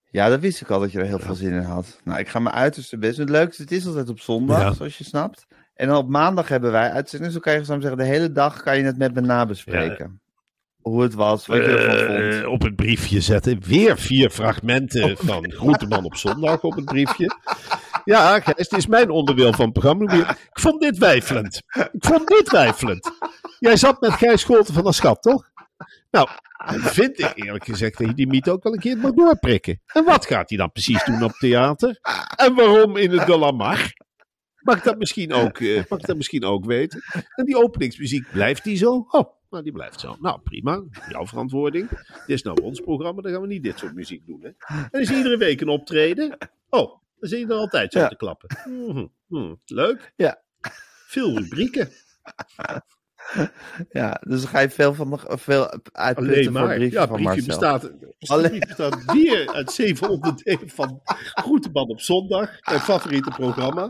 ja, 0.09 0.29
dat 0.29 0.39
wist 0.39 0.61
ik 0.61 0.69
al 0.69 0.79
dat 0.79 0.91
je 0.91 0.99
er 0.99 1.05
heel 1.05 1.19
veel 1.19 1.35
zin 1.35 1.53
in 1.53 1.61
had. 1.61 1.99
Nou, 2.03 2.19
ik 2.19 2.27
ga 2.27 2.39
mijn 2.39 2.55
uiterste 2.55 2.97
best. 2.97 3.17
Het 3.17 3.29
leukste, 3.29 3.61
het 3.61 3.71
is 3.71 3.85
altijd 3.85 4.09
op 4.09 4.19
zondag, 4.19 4.61
Ja. 4.61 4.73
zoals 4.73 4.97
je 4.97 5.03
snapt. 5.03 5.47
En 5.77 5.87
dan 5.87 5.97
op 5.97 6.09
maandag 6.09 6.47
hebben 6.47 6.71
wij 6.71 6.91
uitzending. 6.91 7.33
Dus 7.33 7.41
dan 7.43 7.51
kan 7.51 7.53
je 7.61 7.65
samen 7.67 7.81
zeggen, 7.81 7.99
de 7.99 8.05
hele 8.07 8.31
dag 8.31 8.63
kan 8.63 8.77
je 8.77 8.83
het 8.83 8.97
met 8.97 9.13
me 9.13 9.21
nabespreken. 9.21 10.21
Hoe 10.81 11.01
het 11.01 11.13
was, 11.13 11.45
wat 11.45 11.57
je 11.57 11.63
ervan 11.63 12.15
Eh, 12.15 12.31
vond. 12.33 12.45
op 12.45 12.61
het 12.61 12.75
briefje 12.75 13.21
zetten. 13.21 13.59
Weer 13.65 13.97
vier 13.97 14.29
fragmenten 14.29 15.17
van 15.17 15.51
Groenteman 15.51 16.05
op 16.05 16.15
zondag 16.15 16.61
op 16.63 16.75
het 16.75 16.85
briefje. 16.85 17.35
Ja, 18.03 18.39
Gijs, 18.39 18.69
het 18.69 18.71
is 18.77 18.87
mijn 18.87 19.09
onderdeel 19.09 19.53
van 19.53 19.65
het 19.65 19.73
programma. 19.73 20.13
Ik 20.29 20.59
vond 20.59 20.81
dit 20.81 20.97
wijfelend. 20.97 21.61
Ik 21.91 22.05
vond 22.05 22.27
dit 22.27 22.51
wijfelend. 22.51 23.11
Jij 23.59 23.75
zat 23.77 24.01
met 24.01 24.11
Gijs 24.11 24.41
Scholten 24.41 24.73
van 24.73 24.83
der 24.83 24.93
Schat, 24.93 25.21
toch? 25.21 25.49
Nou, 26.11 26.27
vind 26.67 27.19
ik 27.19 27.31
eerlijk 27.35 27.65
gezegd 27.65 27.97
dat 27.97 28.07
je 28.07 28.13
die 28.13 28.27
mythe 28.27 28.51
ook 28.51 28.63
wel 28.63 28.73
een 28.73 28.79
keer 28.79 28.97
mag 28.97 29.11
doorprikken. 29.11 29.81
En 29.85 30.03
wat 30.05 30.25
gaat 30.25 30.49
hij 30.49 30.57
dan 30.57 30.71
precies 30.71 31.03
doen 31.05 31.23
op 31.23 31.31
theater? 31.31 31.99
En 32.35 32.55
waarom 32.55 32.97
in 32.97 33.11
het 33.11 33.27
De 33.27 33.37
La 33.37 33.51
Mar? 33.51 33.93
Mag 34.67 34.77
ik 34.77 34.83
dat 34.83 34.97
misschien 34.97 35.33
ook, 35.33 35.59
eh, 35.59 35.75
mag 35.89 35.99
ik 35.99 36.05
dat 36.05 36.15
misschien 36.17 36.43
ook 36.43 36.65
weten? 36.65 37.01
En 37.35 37.45
die 37.45 37.57
openingsmuziek, 37.57 38.31
blijft 38.31 38.63
die 38.63 38.77
zo? 38.77 39.05
Oh, 39.09 39.33
nou 39.49 39.63
die 39.63 39.71
blijft 39.71 39.99
zo. 39.99 40.15
Nou, 40.19 40.39
prima. 40.41 40.83
Jouw 41.09 41.25
verantwoording. 41.27 41.89
Dit 41.89 42.29
is 42.35 42.41
nou 42.41 42.61
ons 42.61 42.79
programma, 42.79 43.21
dan 43.21 43.31
gaan 43.31 43.41
we 43.41 43.47
niet 43.47 43.63
dit 43.63 43.77
soort 43.79 43.93
muziek 43.93 44.25
doen. 44.25 44.41
Hè? 44.41 44.49
En 44.91 45.01
is 45.01 45.11
iedere 45.11 45.37
week 45.37 45.61
een 45.61 45.67
optreden? 45.69 46.37
Oh, 46.69 47.01
dan 47.19 47.29
zit 47.29 47.39
je 47.39 47.45
er 47.45 47.53
altijd 47.53 47.91
zo 47.91 47.99
Ja. 47.99 48.07
te 48.07 48.15
klappen. 48.15 48.57
Mhm, 48.65 49.05
mhm, 49.27 49.53
Leuk. 49.65 50.13
Ja. 50.15 50.41
Veel 51.07 51.37
rubrieken. 51.37 51.89
Ja, 53.89 54.21
dus 54.27 54.41
dan 54.41 54.49
ga 54.49 54.59
je 54.59 54.69
veel, 54.69 54.93
van 54.93 55.09
de, 55.09 55.37
veel 55.37 55.69
uitpunten 55.91 56.33
Alleen 56.35 56.51
maar. 56.51 56.75
briefje 56.75 56.99
Ja, 56.99 57.07
van 57.07 57.23
briefje 57.23 57.45
bestaat, 57.45 57.91
Alleen- 58.19 58.59
bestaat 58.59 59.03
weer 59.13 59.53
uit 59.53 59.71
zeven 59.71 60.09
onderdelen 60.09 60.69
van 60.69 60.99
Groenteman 61.33 61.87
op 61.89 61.99
zondag. 62.01 62.59
Mijn 62.69 62.79
favoriete 62.79 63.29
programma. 63.29 63.87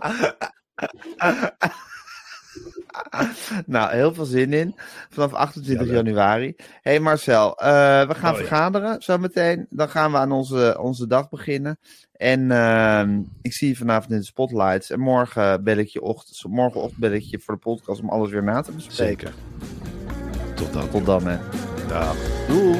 Nou, 3.66 3.92
heel 3.94 4.14
veel 4.14 4.26
zin 4.26 4.54
in. 4.54 4.76
Vanaf 5.10 5.34
28 5.34 5.88
Ja, 5.88 5.94
leuk. 5.94 6.06
januari. 6.06 6.56
hey 6.82 7.00
Marcel, 7.00 7.58
eh, 7.60 7.68
we 8.08 8.16
gaan 8.16 8.34
Oh, 8.34 8.40
ja. 8.40 8.46
vergaderen 8.46 9.02
zometeen. 9.02 9.66
Dan 9.70 9.90
gaan 9.90 10.12
we 10.12 10.18
aan 10.18 10.32
onze, 10.32 10.78
onze 10.82 11.08
dag 11.08 11.30
beginnen. 11.30 11.80
En 12.14 12.52
ehm, 12.52 13.22
ik 13.42 13.54
zie 13.54 13.68
je 13.68 13.76
vanavond 13.76 14.12
in 14.12 14.18
de 14.18 14.26
spotlights. 14.26 14.90
En 14.92 15.00
morgen 15.00 15.64
bel 15.64 15.78
ik 15.78 15.88
je 15.88 16.02
ochtend, 16.02 16.44
morgenochtend 16.54 17.00
bel 17.00 17.12
ik 17.12 17.22
je 17.22 17.40
voor 17.40 17.54
de 17.54 17.60
podcast 17.60 18.02
om 18.02 18.10
alles 18.10 18.30
weer 18.32 18.44
na 18.44 18.62
te 18.62 18.72
bespreken. 18.72 19.06
Zeker. 19.06 19.34
Tot 20.56 20.74
dan. 20.74 20.90
Tot 20.90 21.06
dan, 21.06 21.28
hè. 21.28 21.38
Ja. 21.90 22.12
Doei. 22.48 22.80